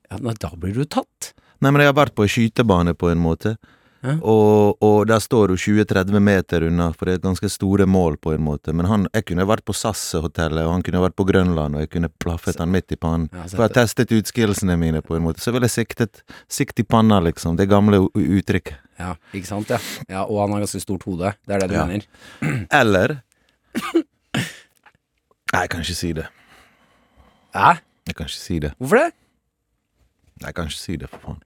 Ja, 0.09 0.17
men 0.19 0.35
Da 0.39 0.51
blir 0.55 0.75
du 0.75 0.83
tatt. 0.85 1.33
Nei, 1.61 1.71
men 1.71 1.83
jeg 1.83 1.93
har 1.93 1.99
vært 2.05 2.15
på 2.17 2.25
en 2.25 2.31
skytebane 2.31 2.95
på 2.97 3.11
en 3.11 3.21
måte. 3.21 3.55
Ja. 4.01 4.15
Og, 4.25 4.81
og 4.81 5.03
der 5.05 5.21
står 5.21 5.53
hun 5.53 5.59
20-30 5.61 6.23
meter 6.25 6.63
unna, 6.65 6.87
for 6.97 7.05
det 7.05 7.19
er 7.19 7.23
ganske 7.27 7.49
store 7.53 7.85
mål 7.85 8.17
på 8.17 8.33
en 8.33 8.41
måte. 8.41 8.73
Men 8.73 8.89
han, 8.89 9.05
jeg 9.13 9.27
kunne 9.29 9.45
vært 9.45 9.63
på 9.67 9.75
SAS-hotellet, 9.77 10.65
og 10.65 10.73
han 10.73 10.85
kunne 10.85 11.03
vært 11.03 11.17
på 11.19 11.27
Grønland, 11.29 11.77
og 11.77 11.85
jeg 11.85 11.91
kunne 11.93 12.09
plaffet 12.23 12.57
han 12.59 12.73
midt 12.73 12.95
i 12.95 12.97
pannen. 12.97 13.29
Ja, 13.29 13.45
For 13.45 13.61
jeg 13.61 13.69
har 13.69 13.75
testet 13.77 14.13
ut 14.15 14.31
skillsene 14.33 14.77
mine 14.81 15.03
på 15.05 15.15
en 15.15 15.27
måte. 15.27 15.43
Så 15.43 15.53
ville 15.53 15.69
jeg 15.69 15.77
siktet 15.85 16.23
sikt 16.49 16.81
i 16.81 16.87
panna, 16.87 17.21
liksom. 17.29 17.59
Det 17.61 17.69
gamle 17.69 18.07
uttrykket. 18.09 18.81
Ja, 19.01 19.11
ikke 19.33 19.49
sant? 19.49 19.71
Ja. 19.73 19.79
ja 20.11 20.23
Og 20.27 20.39
han 20.43 20.53
har 20.55 20.63
ganske 20.65 20.81
stort 20.83 21.03
hode. 21.09 21.33
Det 21.47 21.55
er 21.57 21.63
det 21.65 21.69
du 21.71 21.77
Ja. 21.79 21.85
mener? 21.89 22.05
Eller 22.81 23.17
Nei, 25.51 25.63
jeg 25.65 25.69
kan 25.73 25.81
ikke 25.83 25.95
si 25.99 26.11
det. 26.15 26.27
Hæ? 27.55 27.71
Jeg 28.07 28.15
kan 28.15 28.29
ikke 28.29 28.37
si 28.39 28.59
det. 28.63 28.71
Hvorfor 28.79 29.01
det? 29.01 29.09
Jeg 30.45 30.55
kan 30.55 30.69
ikke 30.69 30.79
si 30.79 30.95
det, 31.01 31.09
for 31.11 31.19
faen. 31.25 31.41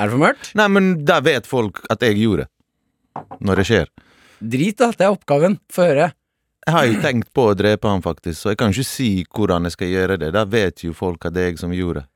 Er 0.00 0.08
det 0.08 0.14
for 0.14 0.22
mørkt? 0.22 0.52
Nei, 0.56 0.68
men 0.72 0.86
der 1.04 1.20
vet 1.26 1.46
folk 1.48 1.82
at 1.92 2.00
jeg 2.02 2.16
gjorde 2.22 2.46
det. 2.46 3.26
Når 3.44 3.60
det 3.60 3.66
skjer. 3.68 3.90
Drit, 4.40 4.78
da. 4.80 4.88
Det 4.96 5.04
er 5.04 5.12
oppgaven. 5.12 5.58
Få 5.72 5.84
høre. 5.90 6.06
Jeg 6.66 6.74
har 6.76 6.86
jo 6.88 6.96
tenkt 7.04 7.28
på 7.36 7.44
å 7.50 7.56
drepe 7.56 7.88
han, 7.88 8.02
faktisk, 8.04 8.36
så 8.40 8.52
jeg 8.52 8.58
kan 8.60 8.72
ikke 8.72 8.84
si 8.88 9.10
hvordan 9.28 9.68
jeg 9.68 9.74
skal 9.76 9.92
gjøre 9.92 10.16
det. 10.20 10.32
Da 10.36 10.44
vet 10.48 10.82
jo 10.84 10.92
folk 10.96 11.24
at 11.28 11.34
det 11.36 11.42
er 11.44 11.48
jeg 11.52 11.60
som 11.60 11.72
gjorde. 11.76 12.06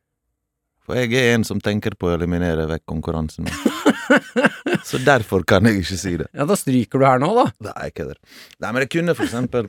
For 0.85 0.97
jeg 1.01 1.13
er 1.17 1.35
en 1.35 1.45
som 1.49 1.61
tenker 1.65 1.95
på 1.97 2.11
å 2.11 2.15
eliminere 2.17 2.67
vekk 2.69 2.85
konkurransen 2.89 3.47
min. 3.49 3.55
Så 4.95 5.01
derfor 5.03 5.43
kan 5.49 5.67
jeg 5.67 5.81
ikke 5.83 5.99
si 5.99 6.17
det. 6.21 6.29
Ja, 6.31 6.47
Da 6.47 6.55
stryker 6.59 7.03
du 7.03 7.07
her 7.09 7.19
nå, 7.23 7.31
da. 7.35 7.49
Nei, 7.67 7.89
jeg 7.89 7.95
kødder. 7.99 8.19
Nei, 8.63 8.71
men 8.71 8.85
jeg 8.85 8.91
kunne 8.95 9.15
for 9.19 9.27
eksempel 9.27 9.67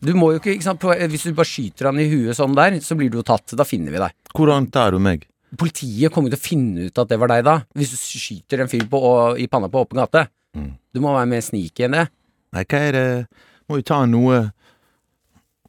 Du 0.00 0.14
må 0.16 0.30
jo 0.32 0.40
ikke, 0.40 0.54
ikke 0.56 0.64
sant? 0.64 0.80
På, 0.80 0.94
Hvis 0.96 1.26
du 1.28 1.34
bare 1.36 1.48
skyter 1.50 1.90
han 1.90 2.00
i 2.00 2.06
huet 2.08 2.38
sånn 2.38 2.56
der, 2.56 2.78
så 2.80 2.96
blir 2.96 3.10
du 3.12 3.18
jo 3.20 3.26
tatt. 3.26 3.52
Da 3.58 3.66
finner 3.68 3.92
vi 3.92 4.00
deg. 4.00 4.14
Hvordan 4.32 4.70
tar 4.72 4.96
du 4.96 5.02
meg? 5.04 5.26
Politiet 5.60 6.12
kommer 6.14 6.30
jo 6.30 6.36
til 6.38 6.40
å 6.40 6.46
finne 6.46 6.86
ut 6.88 7.00
at 7.02 7.10
det 7.10 7.18
var 7.20 7.28
deg, 7.34 7.42
da. 7.44 7.56
Hvis 7.76 7.92
du 7.92 7.98
skyter 7.98 8.62
en 8.64 8.70
fyr 8.70 8.86
på, 8.88 9.00
i 9.36 9.48
panna 9.50 9.68
på 9.68 9.82
åpen 9.84 10.00
gate. 10.00 10.24
Mm. 10.56 10.70
Du 10.94 11.02
må 11.04 11.12
være 11.12 11.28
mer 11.28 11.42
sneaky 11.44 11.84
enn 11.86 11.98
det. 11.98 12.06
Nei, 12.56 12.64
hva 12.64 12.80
er 12.88 12.96
det 12.96 13.06
Må 13.70 13.76
jo 13.78 13.84
ta 13.86 14.00
noe 14.08 14.38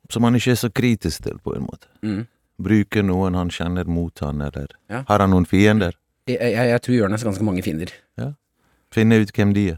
som 0.09 0.25
han 0.25 0.35
ikke 0.35 0.55
er 0.55 0.59
så 0.59 0.69
kritisk 0.73 1.27
til, 1.27 1.35
på 1.43 1.53
en 1.55 1.67
måte. 1.67 1.87
Mm. 2.03 2.23
Bruke 2.61 3.03
noen 3.05 3.35
han 3.37 3.51
kjenner 3.53 3.87
mot 3.89 4.23
han, 4.23 4.41
eller 4.41 4.71
Ja. 4.89 5.03
Har 5.07 5.23
han 5.23 5.31
noen 5.33 5.45
fiender? 5.49 5.93
Jeg, 6.27 6.37
jeg, 6.39 6.67
jeg 6.69 6.81
tror 6.81 6.95
Jørnes 6.95 7.23
ganske 7.23 7.43
mange 7.43 7.63
fiender. 7.65 7.91
Finne 8.91 9.21
ut 9.23 9.31
hvem 9.31 9.53
de 9.55 9.69
er. 9.71 9.77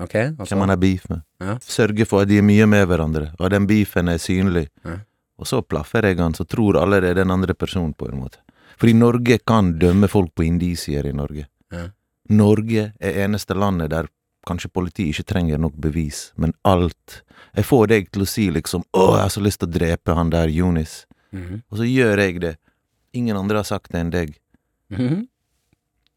Ok? 0.00 0.14
Altså, 0.14 0.54
Hvem 0.54 0.60
han 0.64 0.68
har 0.72 0.76
beef 0.80 1.04
med. 1.10 1.20
Ja. 1.40 1.58
Sørge 1.60 2.06
for 2.08 2.22
at 2.24 2.28
de 2.28 2.38
er 2.38 2.44
mye 2.44 2.66
med 2.68 2.86
hverandre, 2.88 3.30
og 3.38 3.50
den 3.52 3.66
beefen 3.68 4.08
er 4.08 4.16
synlig. 4.20 4.66
Ja. 4.84 4.98
Og 5.38 5.46
så 5.48 5.60
plaffer 5.62 6.02
jeg 6.08 6.16
han, 6.18 6.32
så 6.36 6.44
tror 6.48 6.78
alle 6.80 7.00
det 7.04 7.10
er 7.10 7.18
den 7.20 7.30
andre 7.30 7.54
personen, 7.54 7.92
på 7.94 8.08
en 8.08 8.20
måte. 8.22 8.38
Fordi 8.80 8.92
Norge 8.96 9.38
kan 9.46 9.74
dømme 9.78 10.08
folk 10.08 10.32
på 10.36 10.44
indisier 10.46 11.04
i 11.08 11.12
Norge. 11.16 11.46
Ja. 11.72 11.88
Norge 12.28 12.92
er 13.00 13.20
eneste 13.26 13.54
landet 13.56 13.90
der 13.92 14.08
kanskje 14.46 14.68
politiet 14.72 15.12
ikke 15.14 15.28
trenger 15.32 15.58
nok 15.58 15.74
bevis, 15.80 16.32
men 16.36 16.52
alt 16.64 17.22
Jeg 17.56 17.64
får 17.64 17.86
deg 17.88 18.10
til 18.12 18.22
å 18.22 18.26
si 18.28 18.50
liksom 18.50 18.82
'Å, 18.92 19.12
jeg 19.16 19.22
har 19.22 19.28
så 19.32 19.40
lyst 19.40 19.60
til 19.60 19.68
å 19.68 19.72
drepe 19.72 20.14
han 20.14 20.28
der, 20.30 20.48
Jonis', 20.48 21.06
Mhm. 21.32 21.62
og 21.70 21.78
så 21.78 21.84
gjør 21.84 22.16
jeg 22.18 22.40
det. 22.40 22.56
Ingen 23.14 23.36
andre 23.36 23.56
har 23.56 23.64
sagt 23.64 23.92
det 23.92 24.00
enn 24.00 24.10
deg. 24.10 24.36
Mhm. 24.90 25.26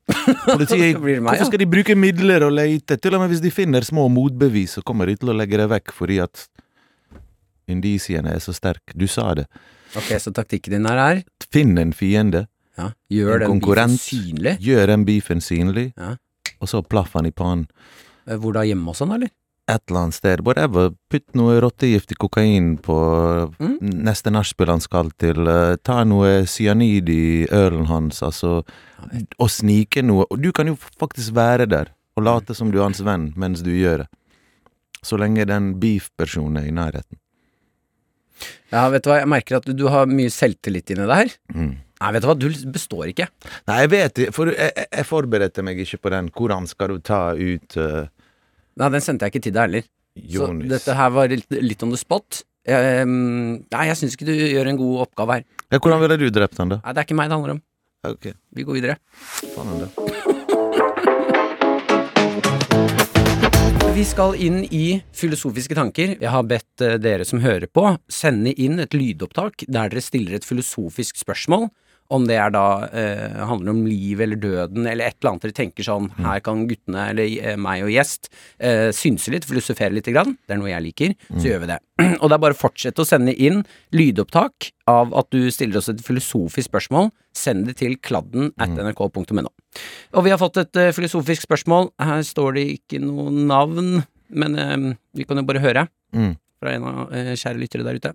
Politiet, 0.50 0.98
meg, 1.02 1.20
hvorfor 1.26 1.50
skal 1.52 1.62
de 1.62 1.68
bruke 1.70 1.96
midler 1.98 2.46
og 2.48 2.54
leite? 2.58 2.98
Til 2.98 3.16
og 3.16 3.22
med 3.24 3.30
hvis 3.34 3.44
de 3.44 3.52
finner 3.54 3.86
små 3.86 4.08
motbevis, 4.12 4.78
så 4.80 4.84
kommer 4.86 5.06
de 5.12 5.16
til 5.22 5.30
å 5.30 5.36
legge 5.38 5.60
det 5.62 5.68
vekk 5.70 5.94
fordi 5.96 6.18
at 6.24 6.48
indisiene 7.70 8.34
er 8.34 8.42
så 8.44 8.54
sterke. 8.56 8.96
Du 8.98 9.06
sa 9.08 9.28
det. 9.38 9.46
Ok, 9.98 10.10
så 10.22 10.34
taktikken 10.34 10.76
din 10.78 10.88
her 10.90 11.00
er 11.02 11.22
Finn 11.54 11.78
en 11.82 11.94
fiende, 11.98 12.44
ja, 12.78 12.92
gjør 13.14 13.36
En 13.36 13.40
den 13.46 13.54
konkurrent. 13.56 14.00
synlig. 14.02 14.58
gjør 14.62 14.88
den 14.94 15.06
beefen 15.06 15.42
synlig, 15.42 15.92
Ja. 15.98 16.16
og 16.62 16.68
så 16.70 16.82
plaff 16.86 17.14
han 17.14 17.26
i 17.26 17.32
pannen. 17.32 17.68
Eh, 18.28 18.38
Hvor 18.38 18.54
da, 18.54 18.62
hjemme 18.62 18.90
og 18.90 18.96
sånn, 18.96 19.14
eller? 19.16 19.30
Et 19.70 19.82
eller 19.90 20.00
annet 20.08 20.16
sted. 20.18 20.42
Whatever. 20.48 20.90
Putt 21.14 21.36
noe 21.38 21.60
rottegiftig 21.62 22.18
kokain 22.18 22.72
på 22.82 22.96
Mm. 23.60 23.76
neste 24.08 24.32
nachspiel 24.34 24.72
han 24.74 24.82
skal 24.82 25.12
til. 25.22 25.46
uh, 25.48 25.76
ta 25.84 26.04
noe 26.04 26.46
cyanid 26.50 27.10
i 27.14 27.46
ølen 27.54 27.86
hans, 27.86 28.24
altså. 28.26 28.64
Og 29.40 29.50
snike 29.54 30.02
noe. 30.04 30.26
Og 30.32 30.42
du 30.42 30.52
kan 30.52 30.68
jo 30.68 30.76
faktisk 31.00 31.34
være 31.38 31.68
der 31.70 31.92
og 32.18 32.24
late 32.26 32.56
som 32.58 32.72
du 32.72 32.80
er 32.80 32.88
hans 32.90 33.00
venn 33.06 33.30
mens 33.38 33.62
du 33.62 33.70
gjør 33.72 34.00
det. 34.04 34.08
Så 35.06 35.18
lenge 35.22 35.46
den 35.48 35.76
beef-personen 35.80 36.58
er 36.58 36.68
i 36.68 36.72
nærheten. 36.76 37.18
Ja, 38.72 38.88
vet 38.90 39.04
du 39.04 39.10
hva, 39.12 39.20
jeg 39.20 39.30
merker 39.32 39.58
at 39.60 39.66
du, 39.68 39.74
du 39.74 39.88
har 39.92 40.06
mye 40.10 40.30
selvtillit 40.32 40.92
inni 40.94 41.06
det 41.10 41.16
her. 41.22 41.32
Mm. 41.56 41.72
Nei, 42.00 42.12
vet 42.16 42.24
du 42.24 42.28
hva, 42.30 42.36
du 42.40 42.48
består 42.72 43.10
ikke. 43.12 43.26
Nei, 43.68 43.80
jeg 43.84 43.90
vet 43.92 44.14
det, 44.16 44.28
for 44.36 44.52
jeg- 44.54 44.86
jeg 44.92 45.06
forberedte 45.06 45.64
meg 45.64 45.80
ikke 45.84 46.00
på 46.02 46.10
den. 46.14 46.30
Hvordan 46.32 46.68
skal 46.68 46.88
du 46.94 47.00
ta 47.00 47.34
ut 47.36 47.78
uh, 47.78 48.08
Nei, 48.80 48.90
den 48.96 49.04
sendte 49.04 49.28
jeg 49.28 49.34
ikke 49.36 49.44
til 49.50 49.56
deg 49.56 49.66
heller. 49.68 49.88
Så 50.30 50.48
dette 50.72 50.96
her 50.98 51.10
var 51.16 51.32
litt, 51.32 51.48
litt 51.64 51.84
on 51.86 51.92
the 51.94 52.00
spot. 52.00 52.44
Mm, 52.70 53.66
nei, 53.72 53.86
jeg 53.90 53.98
syns 54.00 54.16
ikke 54.18 54.28
du 54.30 54.34
gjør 54.36 54.70
en 54.72 54.80
god 54.80 55.02
oppgave 55.08 55.40
her. 55.40 55.46
Ja, 55.72 55.80
hvordan 55.80 56.02
ville 56.04 56.18
du 56.22 56.28
drept 56.34 56.60
han, 56.62 56.72
da? 56.76 56.80
Nei, 56.84 56.94
det 56.96 57.02
er 57.04 57.08
ikke 57.08 57.18
meg 57.20 57.30
det 57.32 57.38
handler 57.40 57.56
om. 57.58 57.62
Ok, 58.10 58.30
Vi 58.56 58.64
går 58.68 58.80
videre. 58.80 58.96
faen 59.56 59.82
da. 59.84 59.90
Vi 64.00 64.06
skal 64.08 64.38
inn 64.40 64.62
i 64.72 65.02
filosofiske 65.18 65.76
tanker. 65.76 66.14
Jeg 66.22 66.32
har 66.32 66.46
bedt 66.48 66.84
eh, 66.86 66.96
dere 67.04 67.26
som 67.28 67.42
hører 67.44 67.68
på, 67.68 67.84
sende 68.08 68.54
inn 68.56 68.80
et 68.80 68.96
lydopptak 68.96 69.66
der 69.68 69.92
dere 69.92 70.04
stiller 70.04 70.38
et 70.38 70.48
filosofisk 70.48 71.20
spørsmål. 71.20 71.68
Om 72.10 72.24
det 72.26 72.38
er 72.42 72.50
da 72.50 72.62
eh, 72.90 73.36
handler 73.46 73.70
om 73.76 73.84
livet 73.86 74.24
eller 74.26 74.40
døden, 74.42 74.88
eller 74.90 75.06
et 75.12 75.18
eller 75.20 75.30
annet 75.36 75.44
dere 75.46 75.54
tenker 75.60 75.86
sånn 75.86 76.08
Her 76.18 76.40
kan 76.42 76.64
guttene, 76.66 77.04
eller 77.12 77.28
eh, 77.38 77.56
meg 77.62 77.84
og 77.86 77.92
gjest, 77.94 78.32
eh, 78.58 78.88
synse 78.98 79.30
litt, 79.30 79.46
filosofere 79.46 79.94
litt. 79.94 80.10
Grann. 80.10 80.34
Det 80.48 80.56
er 80.56 80.58
noe 80.58 80.72
jeg 80.72 80.82
liker, 80.88 81.14
så 81.36 81.44
gjør 81.52 81.62
vi 81.62 81.70
det. 81.70 81.78
Og 82.24 82.26
det 82.32 82.34
er 82.38 82.42
bare 82.42 82.56
å 82.56 82.58
fortsette 82.58 83.04
å 83.04 83.06
sende 83.06 83.36
inn 83.38 83.62
lydopptak 83.94 84.72
av 84.90 85.14
at 85.20 85.30
du 85.36 85.52
stiller 85.54 85.78
oss 85.78 85.90
et 85.92 86.02
filosofisk 86.02 86.72
spørsmål. 86.72 87.12
Send 87.38 87.68
det 87.70 87.76
til 87.84 87.94
kladden 88.02 88.50
at 88.58 88.74
nrk.no. 88.74 89.52
Og 90.18 90.26
vi 90.26 90.32
har 90.34 90.42
fått 90.42 90.58
et 90.64 90.80
eh, 90.82 90.90
filosofisk 90.98 91.46
spørsmål. 91.46 91.92
Her 92.02 92.24
står 92.26 92.58
det 92.58 92.66
ikke 92.80 93.04
noe 93.06 93.30
navn, 93.34 94.00
men 94.34 94.58
eh, 94.58 94.90
vi 95.14 95.30
kan 95.30 95.38
jo 95.38 95.46
bare 95.52 95.62
høre 95.66 95.86
Mm. 96.10 96.32
fra 96.58 96.72
en 96.74 96.86
av 96.90 97.12
kjære 97.38 97.60
lyttere 97.62 97.84
der 97.86 98.00
ute. 98.02 98.12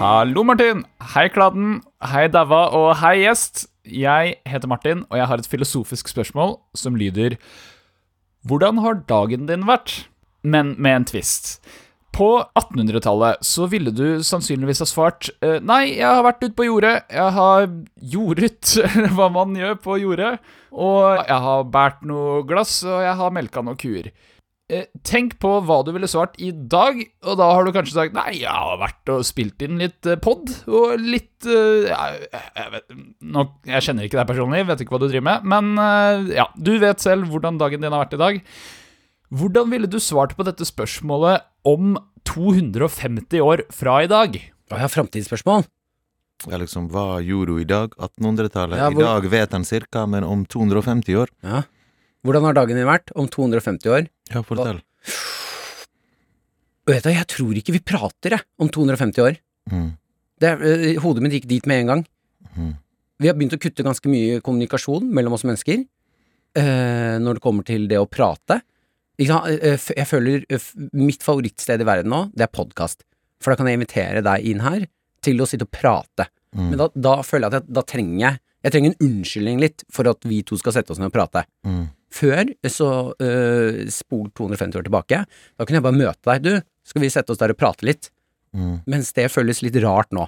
Hallo, 0.00 0.40
Martin. 0.48 0.86
Hei, 1.12 1.26
Kladden. 1.28 1.82
Hei, 2.08 2.22
Daua, 2.32 2.70
og 2.72 2.94
hei, 3.02 3.18
gjest. 3.20 3.66
Jeg 3.84 4.38
heter 4.48 4.70
Martin, 4.70 5.02
og 5.10 5.18
jeg 5.18 5.28
har 5.28 5.42
et 5.42 5.48
filosofisk 5.52 6.08
spørsmål 6.08 6.54
som 6.72 6.96
lyder 6.96 7.36
Hvordan 8.48 8.80
har 8.80 9.02
dagen 9.10 9.44
din 9.50 9.66
vært? 9.68 10.06
Men 10.40 10.72
med 10.80 10.96
en 10.96 11.06
twist. 11.10 11.58
På 12.16 12.30
1800-tallet 12.56 13.44
så 13.44 13.68
ville 13.68 13.92
du 13.92 14.24
sannsynligvis 14.24 14.80
ha 14.80 14.88
svart 14.88 15.28
eh, 15.44 15.60
Nei, 15.60 15.98
jeg 15.98 16.08
har 16.08 16.24
vært 16.24 16.46
ute 16.46 16.56
på 16.56 16.70
jordet. 16.70 16.96
Jeg 17.12 17.36
har 17.36 17.68
jordet 18.00 18.72
hva 19.18 19.28
man 19.36 19.52
gjør 19.52 19.76
på 19.84 20.00
jordet. 20.00 20.32
Og 20.72 21.20
jeg 21.28 21.40
har 21.44 21.68
båret 21.76 22.08
noe 22.08 22.40
glass, 22.48 22.78
og 22.88 23.04
jeg 23.04 23.18
har 23.20 23.36
melka 23.36 23.68
noen 23.68 23.76
kuer. 23.84 24.08
Eh, 24.70 24.84
Tenk 25.02 25.32
på 25.42 25.50
hva 25.66 25.80
du 25.82 25.90
ville 25.96 26.06
svart 26.06 26.36
i 26.38 26.52
dag, 26.54 27.00
og 27.26 27.38
da 27.40 27.48
har 27.56 27.64
du 27.66 27.72
kanskje 27.74 27.96
sagt 27.96 28.14
Nei, 28.14 28.36
jeg 28.42 28.52
har 28.54 28.76
vært 28.78 29.10
og 29.10 29.24
spilt 29.26 29.64
inn 29.66 29.80
litt 29.82 30.06
eh, 30.06 30.18
pod, 30.22 30.52
og 30.70 30.94
litt 31.02 31.48
eh, 31.50 31.88
ja, 31.90 32.04
jeg, 32.30 32.68
vet, 32.76 32.94
nå, 33.34 33.44
jeg 33.66 33.86
kjenner 33.88 34.06
ikke 34.06 34.20
deg 34.20 34.28
personlig, 34.30 34.60
vet 34.68 34.84
ikke 34.84 34.94
hva 34.94 35.00
du 35.02 35.08
driver 35.08 35.26
med, 35.26 35.48
men 35.50 36.30
ja, 36.36 36.46
du 36.54 36.72
vet 36.82 37.02
selv 37.02 37.26
hvordan 37.32 37.58
dagen 37.58 37.82
din 37.82 37.90
har 37.96 38.04
vært 38.04 38.14
i 38.18 38.22
dag. 38.22 38.38
Hvordan 39.30 39.70
ville 39.74 39.90
du 39.90 39.98
svart 40.02 40.36
på 40.38 40.46
dette 40.46 40.66
spørsmålet 40.66 41.44
om 41.66 41.96
250 42.26 43.42
år 43.44 43.64
fra 43.74 44.00
i 44.04 44.08
dag? 44.10 44.38
Å, 44.70 44.74
jeg 44.76 44.84
har 44.86 44.92
framtidsspørsmål. 44.92 45.66
Ja, 46.48 46.56
liksom, 46.62 46.86
hva 46.92 47.18
gjorde 47.20 47.52
hun 47.58 47.60
i 47.62 47.68
dag? 47.68 47.92
1800-tallet? 48.00 48.78
Ja, 48.80 48.88
hvor- 48.94 49.02
I 49.02 49.06
dag 49.08 49.26
vet 49.34 49.52
han 49.52 49.64
cirka, 49.68 50.06
men 50.08 50.24
om 50.24 50.46
250 50.46 51.18
år? 51.20 51.28
Ja. 51.44 51.62
Hvordan 52.26 52.44
har 52.48 52.56
dagen 52.58 52.76
din 52.76 52.88
vært 52.88 53.12
om 53.16 53.28
250 53.32 53.88
år? 53.94 54.08
Ja, 54.32 54.42
fortell. 54.44 54.82
Vet 56.90 57.04
du, 57.06 57.10
jeg 57.12 57.28
tror 57.30 57.58
ikke 57.60 57.74
vi 57.76 57.82
prater, 57.86 58.34
jeg, 58.36 58.44
om 58.60 58.68
250 58.72 59.22
år. 59.24 59.38
Mm. 59.70 59.90
Det, 60.40 60.50
øh, 60.56 61.00
hodet 61.04 61.22
mitt 61.24 61.36
gikk 61.36 61.48
dit 61.50 61.68
med 61.70 61.84
en 61.84 61.92
gang. 61.92 62.02
Mm. 62.56 62.72
Vi 63.20 63.28
har 63.28 63.36
begynt 63.36 63.54
å 63.54 63.60
kutte 63.60 63.84
ganske 63.84 64.08
mye 64.10 64.40
kommunikasjon 64.44 65.06
mellom 65.12 65.36
oss 65.36 65.44
mennesker 65.44 65.82
eh, 66.56 67.16
når 67.20 67.36
det 67.36 67.44
kommer 67.44 67.66
til 67.68 67.84
det 67.90 68.00
å 68.00 68.08
prate. 68.08 68.62
Ikke 69.20 69.34
sant? 69.34 69.60
Eh, 69.60 69.88
Jeg 70.00 70.08
føler 70.08 70.46
eh, 70.48 70.68
mitt 70.96 71.22
favorittsted 71.24 71.84
i 71.84 71.88
verden 71.88 72.10
nå, 72.12 72.22
det 72.34 72.46
er 72.48 72.52
podkast. 72.52 73.04
For 73.40 73.52
da 73.52 73.60
kan 73.60 73.68
jeg 73.68 73.78
invitere 73.78 74.24
deg 74.24 74.48
inn 74.48 74.64
her 74.64 74.88
til 75.24 75.40
å 75.40 75.48
sitte 75.48 75.68
og 75.68 75.72
prate. 75.76 76.30
Mm. 76.56 76.66
Men 76.72 76.80
da, 76.80 76.88
da 76.96 77.14
føler 77.22 77.46
jeg 77.46 77.52
at 77.52 77.60
jeg, 77.60 77.74
da 77.76 77.82
trenger 77.86 78.16
jeg 78.24 78.40
Jeg 78.60 78.72
trenger 78.74 78.90
en 78.90 79.04
unnskyldning 79.06 79.60
litt 79.62 79.82
for 79.88 80.08
at 80.10 80.26
vi 80.28 80.40
to 80.44 80.56
skal 80.60 80.74
sette 80.74 80.92
oss 80.92 80.98
ned 81.00 81.08
og 81.08 81.14
prate. 81.14 81.44
Mm. 81.64 81.84
Før, 82.10 82.48
så 82.66 82.88
øh, 83.22 83.84
spol 83.92 84.30
250 84.34 84.80
år 84.80 84.86
tilbake, 84.88 85.20
da 85.26 85.66
kunne 85.66 85.78
jeg 85.78 85.86
bare 85.86 86.00
møte 86.00 86.26
deg. 86.26 86.42
Du, 86.42 86.72
skal 86.90 87.04
vi 87.04 87.12
sette 87.12 87.30
oss 87.30 87.38
der 87.38 87.54
og 87.54 87.60
prate 87.60 87.86
litt? 87.86 88.10
Mm. 88.56 88.80
Mens 88.90 89.12
det 89.14 89.28
føles 89.30 89.62
litt 89.62 89.78
rart 89.84 90.10
nå. 90.16 90.26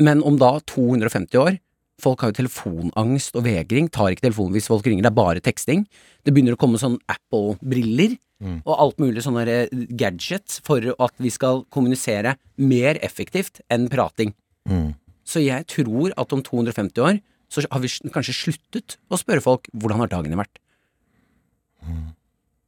Men 0.00 0.22
om 0.24 0.38
da 0.40 0.58
250 0.68 1.38
år 1.40 1.60
Folk 2.02 2.22
har 2.24 2.32
jo 2.32 2.34
telefonangst 2.40 3.36
og 3.38 3.44
vegring, 3.46 3.86
tar 3.92 4.10
ikke 4.10 4.24
telefonen 4.24 4.56
hvis 4.56 4.66
folk 4.66 4.86
ringer, 4.88 5.04
det 5.04 5.10
er 5.12 5.14
bare 5.14 5.42
teksting. 5.44 5.84
Det 6.26 6.32
begynner 6.34 6.56
å 6.56 6.58
komme 6.58 6.80
sånn 6.80 6.96
Apple-briller 7.12 8.16
Mm. 8.42 8.58
og 8.66 8.74
alt 8.74 8.98
mulig 8.98 9.22
sånne 9.22 9.68
gadgets 9.94 10.58
for 10.66 10.82
at 10.82 11.14
vi 11.22 11.30
skal 11.30 11.62
kommunisere 11.70 12.34
mer 12.58 12.98
effektivt 13.06 13.60
enn 13.70 13.88
prating. 13.92 14.32
Mm. 14.68 14.94
Så 15.22 15.44
jeg 15.44 15.68
tror 15.70 16.10
at 16.18 16.34
om 16.34 16.42
250 16.42 17.04
år 17.06 17.20
så 17.52 17.62
har 17.68 17.82
vi 17.84 17.90
kanskje 18.14 18.32
sluttet 18.34 18.96
å 19.12 19.18
spørre 19.20 19.44
folk 19.44 19.68
hvordan 19.76 20.00
har 20.02 20.10
dagen 20.12 20.32
din 20.32 20.40
vært. 20.40 20.56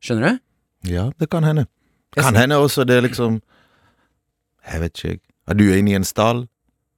Skjønner 0.04 0.34
du? 0.34 0.40
Ja, 0.92 1.06
det 1.18 1.30
kan 1.32 1.46
hende. 1.48 1.66
Det 2.14 2.22
Kan 2.22 2.36
hende 2.38 2.58
også 2.60 2.84
det 2.86 2.98
er 2.98 3.06
liksom 3.08 3.40
Jeg 4.64 4.80
vet 4.80 4.92
ikke, 4.94 5.08
jeg. 5.14 5.20
Er 5.48 5.54
du 5.58 5.64
inne 5.74 5.90
i 5.92 5.96
en 5.98 6.04
stall, 6.08 6.46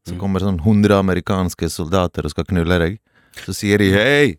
så 0.06 0.14
Mm. 0.14 0.18
kommer 0.20 0.38
sånn 0.40 0.60
100 0.62 0.98
amerikanske 1.02 1.66
soldater 1.70 2.22
og 2.24 2.30
skal 2.30 2.44
knulle 2.44 2.78
deg. 2.78 3.00
Så 3.42 3.50
sier 3.54 3.78
de 3.78 3.90
hei! 3.90 4.36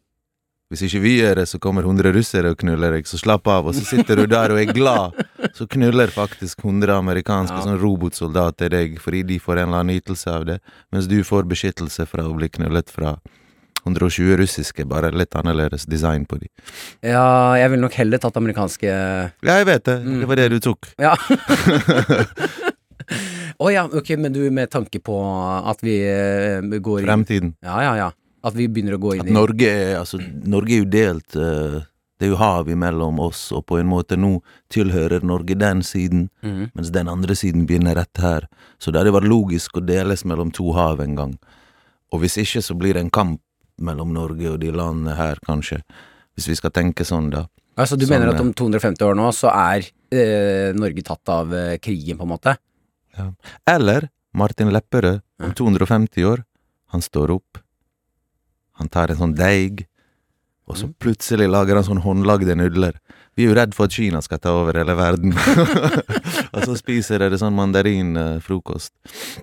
Hvis 0.68 0.82
ikke 0.84 1.00
vi 1.00 1.14
gjør 1.22 1.36
det, 1.40 1.46
så 1.48 1.60
kommer 1.64 1.86
100 1.88 2.12
russere 2.12 2.50
og 2.52 2.58
knuller 2.60 2.92
deg, 2.98 3.06
så 3.08 3.16
slapp 3.16 3.48
av. 3.48 3.70
Og 3.70 3.76
så 3.78 3.86
sitter 3.88 4.20
du 4.20 4.26
der 4.28 4.52
og 4.52 4.60
er 4.60 4.74
glad. 4.76 5.16
Så 5.56 5.64
knuller 5.72 6.12
faktisk 6.12 6.60
100 6.66 6.98
amerikanske 7.00 7.56
Ja. 7.56 7.64
sånn 7.64 7.80
robotsoldater 7.80 8.70
deg 8.74 8.98
fordi 9.00 9.24
de 9.24 9.40
får 9.40 9.62
en 9.62 9.70
eller 9.70 9.80
annen 9.86 9.96
ytelse 10.02 10.28
av 10.28 10.46
det, 10.46 10.60
mens 10.92 11.08
du 11.08 11.22
får 11.24 11.48
beskyttelse 11.48 12.06
fra 12.12 12.24
å 12.28 12.36
bli 12.36 12.50
knullet 12.50 12.92
fra 12.92 13.16
120 13.88 14.36
russiske, 14.36 14.84
bare 14.86 15.14
litt 15.16 15.32
annerledes 15.40 15.86
design 15.88 16.26
på 16.28 16.36
de. 16.42 16.50
Ja, 17.02 17.56
jeg 17.56 17.72
ville 17.72 17.86
nok 17.88 17.94
heller 17.96 18.20
tatt 18.20 18.36
amerikanske 18.36 18.84
Ja, 18.92 19.32
jeg 19.62 19.66
vet 19.70 19.86
det. 19.88 20.02
Mm. 20.04 20.20
Det 20.20 20.28
var 20.28 20.36
det 20.36 20.50
du 20.52 20.60
tok. 20.60 20.90
Ja. 21.00 21.16
Å 23.58 23.70
ja, 23.72 23.86
ok, 23.88 24.10
men 24.20 24.34
du 24.36 24.42
med 24.52 24.70
tanke 24.74 25.00
på 25.00 25.16
at 25.72 25.80
vi 25.86 25.96
eh, 26.04 26.60
går 26.84 27.06
Fremtiden. 27.08 27.56
Ja, 27.64 27.80
ja, 27.86 27.94
ja. 27.98 28.10
At 28.48 28.56
vi 28.58 28.70
begynner 28.72 28.96
å 28.98 29.02
gå 29.02 29.18
inn 29.18 29.28
i 29.28 29.36
Norge 29.36 29.68
er, 29.68 29.94
altså, 30.00 30.20
Norge 30.48 30.76
er 30.76 30.84
jo 30.84 30.90
delt 30.94 31.36
eh, 31.36 31.78
Det 32.18 32.28
er 32.28 32.32
jo 32.32 32.40
hav 32.40 32.70
mellom 32.72 33.20
oss, 33.22 33.48
og 33.54 33.66
på 33.70 33.78
en 33.82 33.90
måte 33.92 34.18
nå 34.18 34.40
tilhører 34.74 35.26
Norge 35.28 35.58
den 35.60 35.84
siden, 35.86 36.30
mm. 36.42 36.72
mens 36.74 36.94
den 36.96 37.12
andre 37.12 37.36
siden 37.38 37.68
begynner 37.70 38.00
rett 38.00 38.24
her. 38.24 38.48
Så 38.82 38.90
det 38.90 39.04
hadde 39.04 39.14
vært 39.14 39.30
logisk 39.30 39.78
å 39.78 39.84
deles 39.86 40.26
mellom 40.26 40.50
to 40.56 40.72
hav 40.74 41.04
en 41.04 41.14
gang. 41.20 41.36
Og 42.10 42.24
hvis 42.24 42.40
ikke, 42.42 42.64
så 42.66 42.74
blir 42.80 42.98
det 42.98 43.04
en 43.06 43.14
kamp 43.14 43.42
mellom 43.78 44.16
Norge 44.16 44.50
og 44.50 44.58
de 44.64 44.72
landene 44.74 45.14
her, 45.18 45.38
kanskje. 45.46 45.84
Hvis 46.38 46.50
vi 46.50 46.58
skal 46.58 46.74
tenke 46.74 47.06
sånn, 47.06 47.30
da. 47.34 47.46
Altså, 47.78 47.98
du 47.98 48.08
Sånn, 48.08 48.16
mener 48.16 48.34
at 48.34 48.42
om 48.42 48.50
250 48.58 49.06
år 49.06 49.18
nå, 49.18 49.30
så 49.36 49.52
er 49.54 49.86
eh, 50.10 50.74
Norge 50.78 51.04
tatt 51.06 51.34
av 51.34 51.54
eh, 51.54 51.76
krigen, 51.82 52.18
på 52.18 52.26
en 52.26 52.34
måte? 52.34 52.56
Ja. 53.18 53.30
Eller 53.70 54.10
Martin 54.38 54.72
Lepperød 54.74 55.22
om 55.44 55.54
250 55.54 56.26
år. 56.26 56.44
Han 56.94 57.04
står 57.04 57.36
opp, 57.36 57.60
han 58.78 58.90
tar 58.94 59.12
en 59.14 59.20
sånn 59.22 59.36
deig, 59.38 59.86
og 60.68 60.76
så 60.76 60.88
Mm. 60.90 60.96
plutselig 61.00 61.48
lager 61.50 61.76
han 61.80 61.84
sånn 61.88 62.02
håndlagde 62.04 62.56
nudler. 62.60 62.98
Vi 63.38 63.46
er 63.46 63.50
jo 63.52 63.56
redd 63.56 63.74
for 63.78 63.86
at 63.86 63.94
Kina 63.94 64.20
skal 64.22 64.40
ta 64.42 64.50
over 64.50 64.74
hele 64.74 64.96
verden. 64.98 65.32
og 66.54 66.64
så 66.66 66.74
spiser 66.80 67.22
dere 67.22 67.38
sånn 67.38 67.54
mandarinfrokost. 67.56 68.92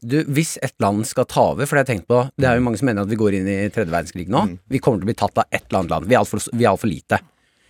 Du, 0.03 0.17
hvis 0.35 0.57
et 0.67 0.75
land 0.83 1.07
skal 1.07 1.25
ta 1.31 1.45
over, 1.53 1.65
for 1.67 1.77
det 1.79 1.85
har 1.85 1.87
jeg 1.87 2.01
tenkt 2.03 2.09
på 2.11 2.19
Det 2.37 2.49
er 2.49 2.59
jo 2.59 2.65
mange 2.67 2.81
som 2.81 2.87
mener 2.91 3.07
at 3.07 3.13
vi 3.13 3.19
går 3.21 3.37
inn 3.39 3.49
i 3.49 3.59
tredje 3.71 3.93
verdenskrig 3.95 4.27
nå. 4.29 4.43
Mm. 4.51 4.57
Vi 4.69 4.81
kommer 4.83 4.99
til 5.01 5.07
å 5.07 5.13
bli 5.13 5.19
tatt 5.23 5.39
av 5.39 5.47
et 5.51 5.63
eller 5.69 5.79
annet 5.85 5.95
land. 5.95 6.09
Vi 6.11 6.17
er 6.17 6.23
altfor 6.25 6.43
alt 6.75 6.85
lite. 6.91 7.21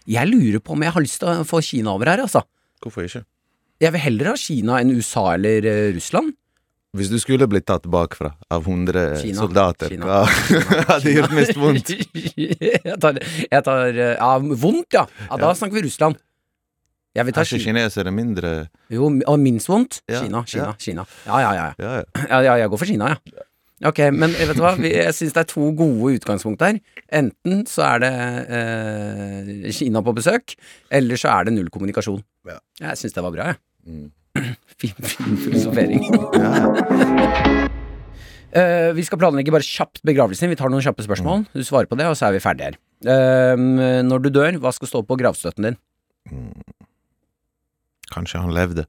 Jeg 0.09 0.29
lurer 0.33 0.61
på 0.65 0.73
om 0.75 0.83
jeg 0.85 0.93
har 0.97 1.05
lyst 1.05 1.21
til 1.21 1.29
å 1.29 1.45
få 1.49 1.61
Kina 1.65 1.93
over 1.95 2.11
her, 2.11 2.25
altså. 2.25 2.43
Hvorfor 2.85 3.07
ikke? 3.07 3.25
Jeg 3.85 3.93
vil 3.95 4.01
heller 4.07 4.33
ha 4.33 4.35
Kina 4.41 4.81
enn 4.81 4.93
USA 4.97 5.27
eller 5.35 5.65
eh, 5.69 5.93
Russland. 5.97 6.35
Hvis 6.95 7.09
du 7.11 7.17
skulle 7.19 7.49
blitt 7.51 7.67
tatt 7.67 7.89
bakfra 7.91 8.31
av 8.55 8.63
100 8.69 9.17
Kina. 9.23 9.39
soldater, 9.41 9.89
Kina. 9.91 10.07
hva 10.07 10.21
hadde 10.93 11.15
gjort 11.17 11.33
mest 11.35 11.57
vondt? 11.59 11.91
jeg 12.87 12.99
tar, 13.03 13.19
jeg 13.51 13.65
tar 13.67 13.89
eh, 13.99 14.13
Ja, 14.15 14.29
vondt, 14.39 14.95
ja. 14.95 15.03
ja 15.27 15.37
da 15.41 15.49
Ja. 15.51 15.55
snakker 15.59 15.81
vi 15.81 15.83
Russland. 15.89 16.21
Jeg 17.15 17.27
vil 17.29 17.35
ta 17.35 17.43
Er 17.43 17.47
ikke 17.51 17.65
kinesere 17.69 18.11
mindre 18.15 18.53
Jo, 18.91 19.07
og 19.27 19.39
minst 19.43 19.69
vondt? 19.71 20.01
Ja, 20.11 20.23
Kina, 20.23 20.45
Kina. 20.47 20.71
Kina. 20.79 21.05
Ja, 21.27 21.41
ja, 21.43 21.51
ja. 21.59 21.67
Ja, 21.79 21.93
ja. 21.99 22.07
Ja, 22.31 22.41
ja, 22.49 22.55
jeg 22.63 22.71
går 22.73 22.79
for 22.83 22.91
Kina, 22.91 23.11
ja. 23.15 23.45
Ok, 23.91 23.99
men 24.15 24.31
vet 24.39 24.55
du 24.57 24.63
hva, 24.63 24.77
jeg 24.79 25.13
syns 25.19 25.35
det 25.35 25.41
er 25.43 25.49
to 25.51 25.67
gode 25.77 26.15
utgangspunkt 26.17 26.63
her. 26.63 26.79
Enten 27.13 27.65
så 27.69 27.83
er 27.91 28.03
det 28.05 28.13
eh, 28.57 29.71
Kina 29.75 30.01
på 30.07 30.15
besøk, 30.17 30.55
eller 30.95 31.19
så 31.21 31.33
er 31.35 31.49
det 31.51 31.55
null 31.57 31.71
kommunikasjon. 31.75 32.23
Ja. 32.49 32.61
Jeg 32.81 33.01
syns 33.03 33.17
det 33.19 33.25
var 33.27 33.35
bra, 33.35 33.49
jeg. 33.53 33.59
Mm. 33.91 34.07
Fin, 34.81 34.95
fin 34.99 35.37
filosofering. 35.39 36.03
Eh, 38.55 38.93
vi 38.95 39.03
skal 39.03 39.19
planlegge 39.19 39.51
bare 39.51 39.67
kjapt 39.67 39.99
begravelsen. 40.07 40.47
Vi 40.47 40.55
tar 40.55 40.71
noen 40.71 40.85
kjappe 40.85 41.03
spørsmål. 41.03 41.41
Du 41.59 41.65
svarer 41.67 41.89
på 41.91 41.97
det, 41.99 42.05
og 42.07 42.15
så 42.15 42.29
er 42.29 42.37
vi 42.37 42.43
ferdige 42.45 42.69
her. 42.69 42.77
Uh, 43.03 43.59
når 44.07 44.23
du 44.23 44.29
dør, 44.31 44.61
hva 44.63 44.71
skal 44.71 44.87
stå 44.87 45.01
på 45.09 45.17
gravstøtten 45.19 45.67
din? 45.67 45.79
Kanskje 48.15 48.45
han 48.45 48.55
levde. 48.55 48.85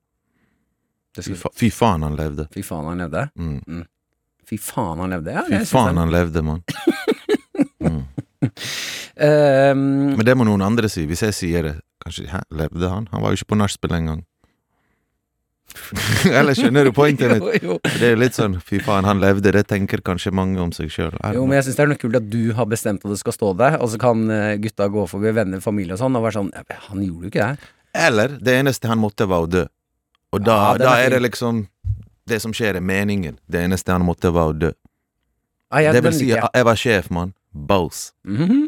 Fy, 1.18 1.34
fa 1.40 1.50
fy 1.58 1.72
faen, 1.74 2.06
han 2.06 2.14
levde. 2.20 2.46
fy 2.54 2.62
faen, 2.62 2.92
han 2.92 3.02
levde. 3.02 3.26
Mm. 3.42 3.82
Fy 4.46 4.62
faen, 4.62 5.02
han 5.02 5.16
levde. 5.16 5.34
Ja, 5.34 5.48
Fy 5.50 5.64
faen, 5.72 5.98
han 5.98 6.14
levde, 6.14 6.46
mann. 6.46 6.62
Mm. 7.86 8.02
um... 9.22 9.82
Men 10.18 10.26
det 10.26 10.34
må 10.38 10.46
noen 10.48 10.64
andre 10.66 10.90
si. 10.92 11.04
Hvis 11.08 11.22
jeg 11.26 11.36
sier 11.38 11.66
det, 11.68 11.74
kanskje 12.04 12.26
Hæ, 12.32 12.40
levde 12.58 12.90
han? 12.90 13.06
Han 13.12 13.22
var 13.24 13.32
jo 13.32 13.40
ikke 13.40 13.52
på 13.54 13.58
nachspiel 13.60 13.94
engang. 13.98 14.24
Eller 16.40 16.56
skjønner 16.58 16.88
du 16.88 16.92
pointet 16.96 17.32
mitt? 17.36 17.64
Det 17.86 18.02
er 18.02 18.16
jo 18.16 18.20
litt 18.22 18.38
sånn 18.38 18.58
fy 18.64 18.80
faen, 18.84 19.06
han 19.08 19.22
levde. 19.24 19.52
Det 19.56 19.66
tenker 19.70 20.04
kanskje 20.06 20.34
mange 20.36 20.60
om 20.62 20.72
seg 20.76 20.92
sjøl. 20.94 21.16
Jo, 21.36 21.46
men 21.46 21.60
jeg 21.60 21.68
syns 21.68 21.80
det 21.80 21.86
er 21.86 21.92
noe 21.94 22.02
kult 22.02 22.20
at 22.20 22.30
du 22.32 22.42
har 22.58 22.70
bestemt 22.72 23.06
at 23.06 23.14
det 23.14 23.20
skal 23.22 23.36
stå 23.36 23.54
der, 23.60 23.78
og 23.82 23.92
så 23.94 24.00
kan 24.02 24.26
eh, 24.32 24.56
gutta 24.64 24.88
gå 24.92 25.06
forbi 25.12 25.34
venner, 25.36 25.64
familie 25.64 25.98
og 25.98 26.02
sånn, 26.02 26.18
og 26.18 26.26
være 26.26 26.40
sånn 26.40 26.52
«Ja, 26.56 26.66
Han 26.90 27.04
gjorde 27.06 27.28
jo 27.30 27.34
ikke 27.34 27.48
det. 27.52 27.72
Eller 27.96 28.36
det 28.44 28.58
eneste 28.60 28.92
han 28.92 29.00
måtte, 29.00 29.28
var 29.30 29.46
å 29.46 29.52
dø. 29.52 29.66
Og 30.36 30.44
da, 30.44 30.58
Ja, 30.74 30.78
da 30.82 30.98
er 31.00 31.06
er 31.06 31.16
det 31.16 31.22
liksom 31.30 31.68
Det 32.28 32.40
som 32.42 32.52
skjer, 32.58 32.76
er 32.76 32.82
meningen. 32.82 33.38
Det 33.48 33.62
eneste 33.62 33.94
han 33.94 34.02
måtte, 34.02 34.32
var 34.34 34.50
å 34.50 34.56
dø. 34.58 34.72
Ah, 35.70 35.84
ja, 35.84 35.92
det 35.94 36.02
vil 36.06 36.14
si, 36.16 36.30
jeg 36.32 36.66
var 36.66 36.80
sjef, 36.80 37.12
mann. 37.14 37.34
Bows. 37.56 38.14
Mm 38.28 38.48
-hmm. 38.48 38.66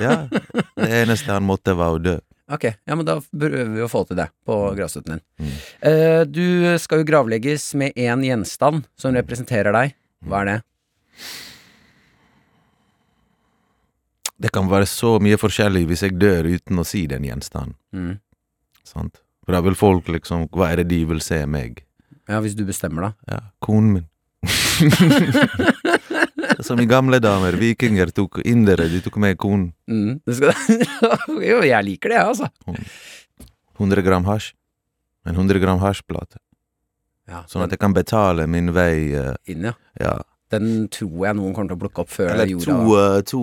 Ja. 0.00 0.28
Det 0.76 0.90
eneste 1.02 1.32
han 1.32 1.42
måtte, 1.42 1.74
var 1.74 1.92
å 1.94 1.98
dø. 1.98 2.18
Ok, 2.46 2.64
ja, 2.64 2.94
men 2.94 3.02
da 3.06 3.16
prøver 3.18 3.72
vi 3.74 3.82
å 3.82 3.90
få 3.90 4.04
til 4.06 4.20
det 4.20 4.28
på 4.46 4.54
gravstøtten 4.76 5.16
din. 5.16 5.22
Mm. 5.42 5.54
Eh, 5.90 6.20
du 6.30 6.78
skal 6.78 7.02
jo 7.02 7.08
gravlegges 7.08 7.72
med 7.80 7.96
én 7.98 8.22
gjenstand 8.22 8.86
som 8.94 9.16
representerer 9.16 9.74
deg. 9.74 9.96
Hva 10.26 10.44
er 10.44 10.50
det? 10.50 10.56
Det 14.46 14.52
kan 14.54 14.68
være 14.70 14.86
så 14.86 15.16
mye 15.22 15.38
forskjellig 15.40 15.86
hvis 15.90 16.04
jeg 16.06 16.18
dør 16.20 16.46
uten 16.54 16.78
å 16.78 16.86
si 16.86 17.06
den 17.10 17.26
gjenstanden. 17.26 17.74
Mm. 17.96 18.14
Sant? 18.86 19.18
For 19.46 19.56
da 19.56 19.62
vil 19.64 19.78
folk 19.78 20.08
liksom 20.10 20.48
Hva 20.54 20.72
er 20.72 20.82
det 20.82 20.90
de 20.90 21.00
vil 21.08 21.22
se 21.24 21.40
meg? 21.50 21.82
Ja, 22.26 22.40
hvis 22.42 22.56
du 22.58 22.64
bestemmer, 22.66 23.08
da. 23.08 23.10
Ja, 23.30 23.40
konen 23.62 23.92
min. 23.96 24.06
Som 26.66 26.80
i 26.80 26.86
gamle 26.88 27.18
damer, 27.20 27.52
vikinger 27.60 28.10
tok 28.16 28.40
indere, 28.44 28.88
de 28.88 29.00
tok 29.04 29.16
med 29.20 29.36
konen. 29.38 29.72
Mm. 29.90 30.20
Jo, 31.50 31.60
jeg 31.66 31.84
liker 31.84 32.12
det, 32.12 32.16
jeg, 32.16 32.26
altså. 32.26 32.48
100 33.78 34.02
gram 34.06 34.24
hasj. 34.24 34.52
En 35.26 35.34
100 35.34 35.58
gram 35.60 35.78
hasjplate. 35.82 36.38
Ja, 37.26 37.42
Sånn 37.50 37.64
at 37.64 37.72
jeg 37.74 37.80
kan 37.82 37.92
betale 37.96 38.46
min 38.46 38.70
vei 38.74 39.10
uh, 39.18 39.32
inn, 39.50 39.64
ja. 39.66 39.72
Ja. 39.98 40.14
Den 40.54 40.86
tror 40.94 41.24
jeg 41.26 41.34
noen 41.34 41.54
kommer 41.56 41.72
til 41.72 41.74
å 41.74 41.80
plukke 41.82 42.02
opp 42.04 42.10
før 42.14 42.28
Eller 42.30 42.46
jorda 42.46 42.66
to, 42.70 42.92
uh, 42.94 43.16
to 43.26 43.40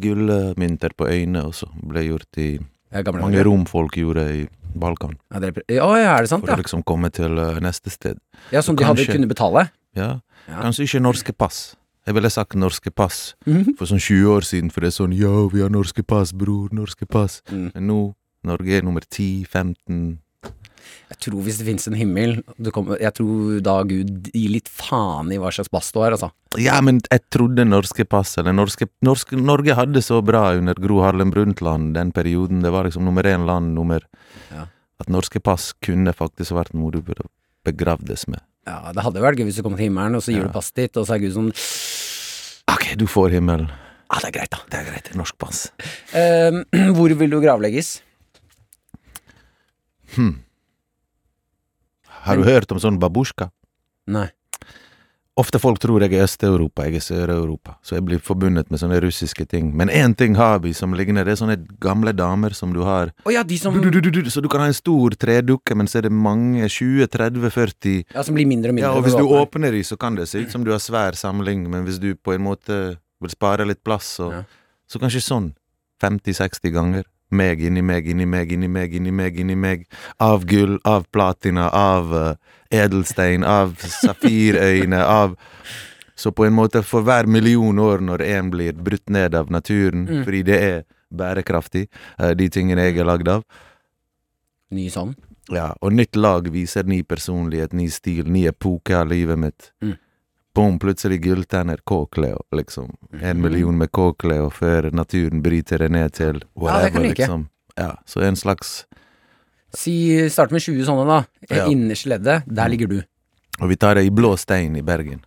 gullmynter 0.00 0.94
på 0.96 1.08
øynene 1.12 1.42
også 1.50 1.68
ble 1.84 2.06
gjort 2.06 2.38
i 2.40 2.54
Ja, 2.56 3.02
mange 3.12 3.42
romfolk 3.44 3.98
gjorde 4.00 4.24
i 4.32 4.46
Balkan. 4.76 5.18
Ja, 5.28 5.42
dere, 5.44 5.60
ja, 5.68 5.84
ja, 6.00 6.14
er 6.16 6.24
det 6.24 6.30
sant? 6.32 6.46
For 6.48 6.56
å 6.56 6.62
liksom 6.62 6.82
komme 6.88 7.10
til 7.12 7.36
uh, 7.36 7.60
neste 7.64 7.92
sted. 7.92 8.16
ja 8.52 8.62
Som 8.64 8.76
de 8.80 8.84
kanskje- 8.84 9.04
hadde 9.10 9.18
kunnet 9.18 9.34
betale? 9.34 9.66
Ja, 9.96 10.14
Ja. 10.46 10.60
Kanskje 10.62 10.84
ikke 10.86 11.00
norske 11.02 11.32
pass. 11.36 11.76
Jeg 12.06 12.14
ville 12.14 12.30
sagt 12.30 12.54
norske 12.54 12.90
pass 12.94 13.34
Mhm. 13.46 13.76
for 13.76 13.86
sånn 13.86 13.98
20 14.00 14.26
år 14.30 14.42
siden, 14.46 14.70
for 14.72 14.80
det 14.80 14.88
er 14.92 15.02
sånn 15.04 15.12
ja, 15.16 15.48
vi 15.48 15.60
har 15.60 15.68
norske 15.70 16.06
pass, 16.06 16.32
bror, 16.32 16.68
norske 16.72 17.06
pass. 17.08 17.42
Mm. 17.50 17.72
Men 17.74 17.86
nå, 17.88 18.14
Norge 18.44 18.68
er 18.78 18.82
nummer 18.82 19.00
10-15 19.02 20.18
Jeg 21.10 21.18
tror 21.18 21.42
hvis 21.42 21.58
det 21.58 21.66
finnes 21.66 21.86
en 21.88 21.94
himmel 21.98 22.44
du 22.62 22.70
kommer, 22.70 22.96
Jeg 23.00 23.14
tror 23.14 23.60
da 23.62 23.82
Gud 23.82 24.30
gir 24.32 24.50
litt 24.50 24.68
faen 24.68 25.32
i 25.32 25.36
hva 25.38 25.50
slags 25.50 25.68
pass 25.70 25.90
du 25.92 25.98
har, 26.00 26.12
altså. 26.12 26.30
Ja, 26.56 26.80
men 26.80 27.00
jeg 27.10 27.22
trodde 27.30 27.66
norske 27.66 28.04
pass, 28.08 28.36
eller 28.38 28.52
norske, 28.52 28.86
norske 29.02 29.32
Norge 29.36 29.74
hadde 29.74 29.98
så 30.02 30.22
bra 30.24 30.52
under 30.56 30.74
Gro 30.74 31.00
Harlem 31.02 31.32
Brundtland 31.32 31.94
den 31.94 32.12
perioden. 32.12 32.62
Det 32.62 32.70
var 32.70 32.84
liksom 32.84 33.02
nummer 33.04 33.22
én 33.24 33.44
land, 33.46 33.74
nummer 33.74 34.00
Ja. 34.52 34.66
At 35.00 35.08
norske 35.08 35.42
pass 35.42 35.74
kunne 35.82 36.14
faktisk 36.14 36.52
vært 36.52 36.72
noe 36.72 36.90
du 36.92 37.02
burde 37.02 37.26
begravdes 37.64 38.28
med. 38.28 38.40
Ja, 38.66 38.92
Det 38.92 39.02
hadde 39.02 39.20
vært 39.20 39.36
gøy 39.38 39.44
hvis 39.46 39.56
du 39.56 39.62
kom 39.62 39.76
til 39.76 39.88
himmelen, 39.90 40.14
og 40.16 40.22
så 40.22 40.32
gir 40.32 40.42
Ja. 40.42 40.46
du 40.46 40.52
pass 40.52 40.70
ditt, 40.72 40.96
og 40.96 41.06
så 41.06 41.14
er 41.14 41.18
Gud 41.18 41.32
sånn 41.34 41.52
Ok, 42.86 42.94
du 42.98 43.06
får 43.10 43.32
himmelen. 43.34 43.66
Ja, 44.06 44.20
det 44.22 44.28
er 44.28 44.34
greit, 44.36 44.52
da. 44.52 44.58
Det 44.70 44.78
er 44.78 44.84
greit, 44.86 45.08
norsk 45.18 45.34
pass. 45.42 45.64
Uh, 46.14 46.62
hvor 46.94 47.10
vil 47.18 47.32
du 47.32 47.40
gravlegges? 47.42 47.96
Har 52.26 52.38
du 52.38 52.46
hørt 52.46 52.70
om 52.70 52.78
sånn 52.78 53.00
babusjka? 53.02 53.48
Nei. 54.06 54.28
Ofte 55.36 55.58
folk 55.60 55.76
tror 55.82 56.00
jeg 56.00 56.14
er 56.16 56.22
Øst-Europa, 56.24 56.86
jeg 56.86 56.96
er 56.96 57.02
Sør-Europa, 57.04 57.74
så 57.84 57.98
jeg 57.98 58.04
blir 58.06 58.20
forbundet 58.24 58.70
med 58.72 58.80
sånne 58.80 58.96
russiske 59.04 59.44
ting. 59.44 59.68
Men 59.76 59.90
én 59.92 60.14
ting 60.16 60.32
har 60.38 60.62
vi 60.64 60.72
som 60.72 60.94
ligner, 60.96 61.26
det 61.28 61.34
er 61.34 61.40
sånne 61.42 61.58
gamle 61.82 62.14
damer 62.16 62.56
som 62.56 62.72
du 62.72 62.80
har 62.86 63.12
oh, 63.26 63.32
ja, 63.34 63.42
de 63.44 63.58
som, 63.60 63.76
du, 63.76 63.90
du, 63.92 64.00
du, 64.00 64.30
Så 64.32 64.40
du 64.40 64.48
kan 64.48 64.64
ha 64.64 64.70
en 64.70 64.76
stor 64.76 65.12
tredukke, 65.12 65.76
men 65.76 65.90
så 65.92 66.00
er 66.00 66.08
det 66.08 66.12
mange, 66.12 66.64
20, 66.72 67.04
30, 67.12 67.50
40 67.52 67.98
ja, 68.14 68.22
som 68.24 68.38
blir 68.38 68.48
mindre 68.48 68.72
og 68.72 68.78
mindre. 68.78 68.88
Ja, 68.88 68.96
og 68.96 69.04
hvis 69.04 69.18
du 69.18 69.28
åpner 69.28 69.76
de, 69.76 69.84
så 69.84 70.00
kan 70.00 70.16
det 70.16 70.24
se 70.30 70.40
ut 70.40 70.56
som 70.56 70.64
du 70.64 70.72
har 70.72 70.80
svær 70.80 71.18
samling, 71.20 71.68
men 71.68 71.84
hvis 71.84 72.00
du 72.00 72.14
på 72.16 72.32
en 72.32 72.46
måte 72.46 72.80
vil 73.20 73.32
spare 73.36 73.68
litt 73.68 73.84
plass, 73.84 74.16
så, 74.16 74.30
Ja. 74.32 74.42
så 74.88 75.02
kanskje 75.02 75.20
sånn 75.20 75.52
50-60 76.00 76.72
ganger. 76.72 77.04
Meg 77.30 77.60
inni 77.66 77.82
meg, 77.82 78.06
inni 78.08 78.26
meg, 78.26 78.52
inni 78.52 78.68
meg, 78.68 78.92
inni 78.94 79.10
meg, 79.10 79.38
inni 79.40 79.54
meg. 79.58 79.86
Av 80.22 80.44
gull, 80.46 80.78
av 80.84 81.08
platina, 81.10 81.68
av 81.74 82.12
uh, 82.14 82.34
edelstein, 82.70 83.44
av 83.44 83.74
safirøyne, 83.82 85.00
av 85.22 85.36
Så 86.16 86.30
på 86.32 86.46
en 86.46 86.54
måte, 86.56 86.80
for 86.82 87.02
hver 87.04 87.26
million 87.28 87.76
år 87.78 88.00
når 88.00 88.22
en 88.24 88.46
blir 88.50 88.72
brutt 88.72 89.10
ned 89.12 89.34
av 89.34 89.50
naturen, 89.52 90.06
Mm. 90.08 90.22
fordi 90.24 90.42
det 90.42 90.60
er 90.62 90.84
bærekraftig, 91.12 91.88
uh, 92.18 92.32
de 92.32 92.48
tingene 92.48 92.86
jeg 92.88 92.98
er 92.98 93.04
lagd 93.04 93.28
av, 93.28 93.42
Ny 94.70 94.88
sånn. 94.90 95.14
ja, 95.52 95.74
og 95.80 95.92
nytt 95.92 96.16
lag 96.16 96.48
viser 96.50 96.84
ny 96.88 97.02
personlighet, 97.02 97.72
ny 97.72 97.88
stil, 97.92 98.24
ny 98.32 98.46
epoke 98.48 98.96
av 98.96 99.08
livet 99.12 99.38
mitt. 99.38 99.70
Mm. 99.82 99.94
Boom, 100.56 100.78
plutselig 100.80 101.18
gulltenner, 101.22 101.78
K-Cleo, 101.84 102.40
liksom. 102.56 102.94
En 103.12 103.36
Mhm. 103.36 103.42
million 103.42 103.76
med 103.78 103.90
K-Cleo 103.92 104.48
før 104.50 104.90
naturen 104.92 105.42
bryter 105.44 105.78
det 105.84 105.90
ned 105.92 106.12
til 106.16 106.40
Ja, 106.40 106.48
whatever, 106.56 107.04
ikke. 107.04 107.16
liksom. 107.26 107.48
Ja, 107.76 107.90
så 108.06 108.22
en 108.24 108.36
slags 108.36 108.86
Si, 109.74 110.28
start 110.30 110.50
med 110.54 110.62
20 110.62 110.84
sånne, 110.86 111.06
da. 111.06 111.24
Ja. 111.54 111.66
Innerste 111.68 112.08
leddet, 112.08 112.44
der 112.48 112.68
ligger 112.68 112.88
du. 112.88 113.02
Og 113.60 113.68
vi 113.68 113.76
tar 113.76 113.94
det 113.94 114.06
i 114.06 114.10
Blå 114.10 114.34
stein 114.38 114.74
i 114.76 114.80
Bergen. 114.82 115.20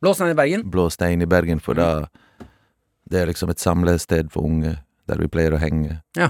Blå 0.00 0.14
stein 0.14 0.30
i 0.30 0.34
Bergen. 0.34 0.62
Blå 0.70 0.88
stein 0.90 1.22
i 1.22 1.26
Bergen, 1.26 1.58
for 1.60 1.74
Mm. 1.74 1.78
da 1.78 2.06
Det 3.10 3.22
er 3.22 3.26
liksom 3.26 3.48
et 3.48 3.56
samlested 3.58 4.30
for 4.30 4.42
unge, 4.44 4.76
der 5.08 5.16
vi 5.16 5.26
pleier 5.28 5.52
å 5.52 5.58
henge. 5.58 6.02
Ja. 6.14 6.28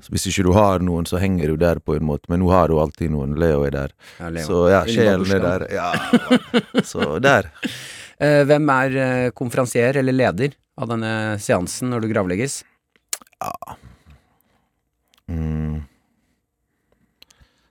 Så 0.00 0.12
hvis 0.14 0.26
ikke 0.30 0.44
du 0.46 0.52
har 0.54 0.78
noen, 0.80 1.04
så 1.08 1.18
henger 1.20 1.50
du 1.52 1.56
der 1.60 1.80
på 1.82 1.96
en 1.98 2.04
måte, 2.06 2.30
men 2.30 2.40
nå 2.40 2.48
har 2.54 2.70
du 2.70 2.78
alltid 2.80 3.10
noen. 3.12 3.34
Leo 3.40 3.64
er 3.66 3.74
der. 3.74 3.92
Ja, 4.20 4.28
Leo. 4.32 4.46
Så 4.46 4.60
ja, 4.70 4.84
sjelen 4.86 5.34
er 5.34 5.42
der. 5.44 5.66
Ja. 5.74 5.90
Så 6.86 7.16
der. 7.24 7.50
Eh, 8.20 8.42
hvem 8.44 8.66
er 8.68 8.96
eh, 9.00 9.30
konferansier 9.32 9.96
eller 9.96 10.12
leder 10.12 10.52
av 10.76 10.90
denne 10.90 11.38
seansen 11.40 11.88
når 11.88 12.02
du 12.04 12.08
gravlegges? 12.10 12.58
Mm. 15.30 15.86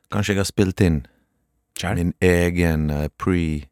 Kanskje 0.10 0.34
jeg 0.34 0.40
har 0.42 0.48
spilt 0.50 0.82
inn 0.82 0.98
Sjæl? 1.78 2.00
min 2.00 2.14
egen 2.26 2.90
uh, 2.90 3.06
pre 3.22 3.68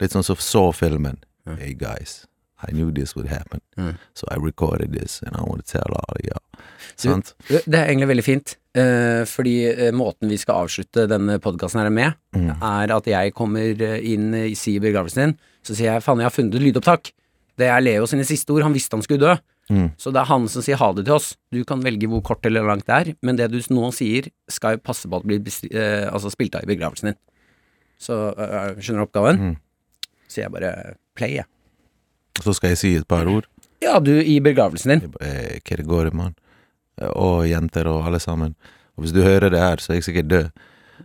Litt 0.00 0.12
sånn 0.16 0.24
som 0.24 0.40
så-filmen. 0.40 1.20
Ja. 1.44 1.58
Hey 1.60 1.74
guys, 1.76 2.22
I 2.64 2.72
knew 2.72 2.88
this 2.90 3.12
would 3.16 3.28
happen, 3.28 3.60
Mm. 3.76 3.98
so 4.14 4.24
I 4.32 4.36
recorded 4.40 4.92
this, 4.96 5.20
and 5.22 5.36
I 5.36 5.42
want 5.44 5.66
to 5.66 5.70
tell 5.72 5.92
all 6.00 6.16
of 6.16 6.24
y'all. 6.24 6.45
Sant? 7.00 7.34
Det 7.48 7.74
er 7.74 7.88
egentlig 7.90 8.08
veldig 8.12 8.24
fint, 8.26 8.54
eh, 8.76 9.24
fordi 9.28 9.56
eh, 9.70 9.92
måten 9.96 10.30
vi 10.32 10.38
skal 10.40 10.64
avslutte 10.66 11.06
denne 11.10 11.38
podkasten 11.42 11.82
her 11.82 11.90
med, 11.90 12.14
Mm. 12.36 12.50
er 12.60 12.92
at 12.92 13.06
jeg 13.08 13.32
kommer 13.34 13.82
eh, 13.82 14.00
inn 14.12 14.34
i 14.34 14.54
si 14.54 14.78
begravelsen 14.82 15.22
din, 15.22 15.36
så 15.64 15.74
sier 15.74 15.94
jeg 15.94 16.02
faen, 16.04 16.18
jeg 16.20 16.28
har 16.28 16.34
funnet 16.34 16.54
et 16.58 16.66
lydopptak. 16.66 17.12
Det 17.56 17.66
er 17.72 17.80
Leo 17.80 18.04
sine 18.06 18.26
siste 18.28 18.52
ord, 18.52 18.62
han 18.66 18.74
visste 18.76 18.92
han 18.96 19.02
skulle 19.02 19.22
dø. 19.24 19.36
Mm. 19.72 19.88
Så 19.98 20.12
det 20.14 20.20
er 20.20 20.28
han 20.28 20.44
som 20.52 20.62
sier 20.62 20.76
ha 20.78 20.92
det 20.94 21.06
til 21.08 21.16
oss. 21.16 21.32
Du 21.50 21.64
kan 21.66 21.80
velge 21.82 22.06
hvor 22.06 22.22
kort 22.22 22.44
eller 22.46 22.62
langt 22.68 22.86
det 22.86 22.94
er, 22.94 23.14
men 23.26 23.38
det 23.40 23.48
du 23.50 23.58
nå 23.74 23.88
sier, 23.96 24.28
skal 24.52 24.76
jo 24.76 24.84
passe 24.84 25.08
på 25.10 25.16
at 25.18 25.26
blir 25.26 25.40
eh, 25.72 26.06
altså 26.12 26.30
spilt 26.30 26.54
av 26.54 26.62
i 26.62 26.70
begravelsen 26.70 27.10
din. 27.10 27.18
Så 27.98 28.14
eh, 28.36 28.76
skjønner 28.78 29.02
du 29.02 29.06
oppgaven? 29.08 29.40
Mm. 29.40 29.56
Så 30.28 30.42
jeg 30.44 30.52
bare 30.52 30.72
play, 31.16 31.38
jeg. 31.40 31.48
Så 32.44 32.52
skal 32.54 32.74
jeg 32.74 32.78
si 32.82 32.94
et 33.00 33.08
par 33.08 33.26
ord. 33.26 33.48
Ja, 33.82 33.98
du 34.00 34.12
i 34.20 34.38
begravelsen 34.44 34.92
din. 34.92 35.14
Hva 35.16 35.82
går 35.88 36.12
mann? 36.14 36.36
Og 37.12 37.46
jenter 37.48 37.88
og 37.90 38.06
alle 38.06 38.20
sammen. 38.20 38.54
Og 38.96 39.04
hvis 39.04 39.12
du 39.12 39.22
hører 39.22 39.50
det 39.52 39.60
her, 39.60 39.82
så 39.82 39.92
er 39.92 40.00
jeg 40.00 40.08
sikkert 40.08 40.30
død. 40.30 40.48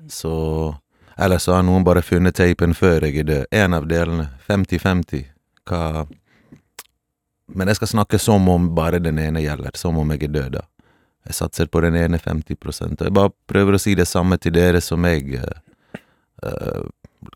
Så 0.07 0.75
Eller 1.17 1.37
så 1.37 1.53
har 1.53 1.63
noen 1.63 1.83
bare 1.83 2.01
funnet 2.01 2.35
teipen 2.35 2.73
før 2.73 3.03
jeg 3.05 3.17
er 3.19 3.23
død. 3.23 3.45
En 3.51 3.73
av 3.73 3.87
delene. 3.87 4.29
50-50. 4.47 5.25
Hva 5.67 6.07
Men 7.47 7.67
jeg 7.67 7.75
skal 7.75 7.87
snakke 7.87 8.19
som 8.19 8.47
om 8.49 8.69
bare 8.75 8.99
den 8.99 9.19
ene 9.19 9.41
gjelder. 9.41 9.71
Som 9.75 9.97
om 9.97 10.11
jeg 10.11 10.23
er 10.23 10.27
død, 10.27 10.51
da. 10.51 10.61
Jeg 11.27 11.35
satser 11.35 11.65
på 11.67 11.81
den 11.81 11.95
ene 11.95 12.17
50 12.17 12.55
Og 12.81 13.05
jeg 13.05 13.13
bare 13.13 13.29
prøver 13.47 13.75
å 13.75 13.79
si 13.79 13.93
det 13.95 14.07
samme 14.07 14.37
til 14.37 14.53
dere 14.53 14.81
som 14.81 15.03
jeg 15.05 15.35
eh, 15.35 16.81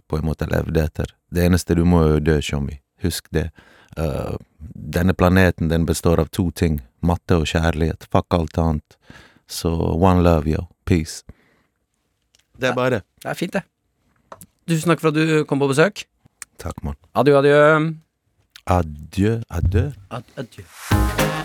på 0.07 0.17
en 0.17 0.25
måte 0.25 0.47
levde 0.49 0.83
etter. 0.83 1.13
Det 1.29 1.45
eneste 1.45 1.75
du 1.75 1.83
må 1.85 2.01
er 2.03 2.17
å 2.17 2.23
dø, 2.23 2.39
Tjommi. 2.41 2.79
Husk 3.03 3.27
det. 3.35 3.49
Uh, 3.99 4.35
denne 4.59 5.13
planeten 5.13 5.69
den 5.69 5.85
består 5.85 6.19
av 6.19 6.31
to 6.33 6.49
ting. 6.51 6.79
Matte 7.05 7.39
og 7.41 7.47
kjærlighet. 7.49 8.07
Fuck 8.11 8.35
alt 8.37 8.57
annet. 8.61 8.97
Så 9.47 9.71
one 9.93 10.23
love, 10.25 10.49
yo. 10.49 10.65
Peace. 10.85 11.23
Det 12.59 12.69
er 12.71 12.75
bare 12.77 12.97
det. 12.97 13.01
Er 13.25 13.33
fint, 13.37 13.53
det. 13.53 13.63
Tusen 14.69 14.89
takk 14.89 15.03
for 15.03 15.13
at 15.13 15.17
du 15.17 15.43
kom 15.45 15.61
på 15.61 15.69
besøk. 15.69 16.05
Takk, 16.61 16.81
mann. 16.83 16.97
Adjø, 17.13 17.37
adjø. 17.41 17.57
Adjø, 18.65 19.41
adjø. 19.49 19.89
Ad 20.09 20.37
adjø. 20.41 21.44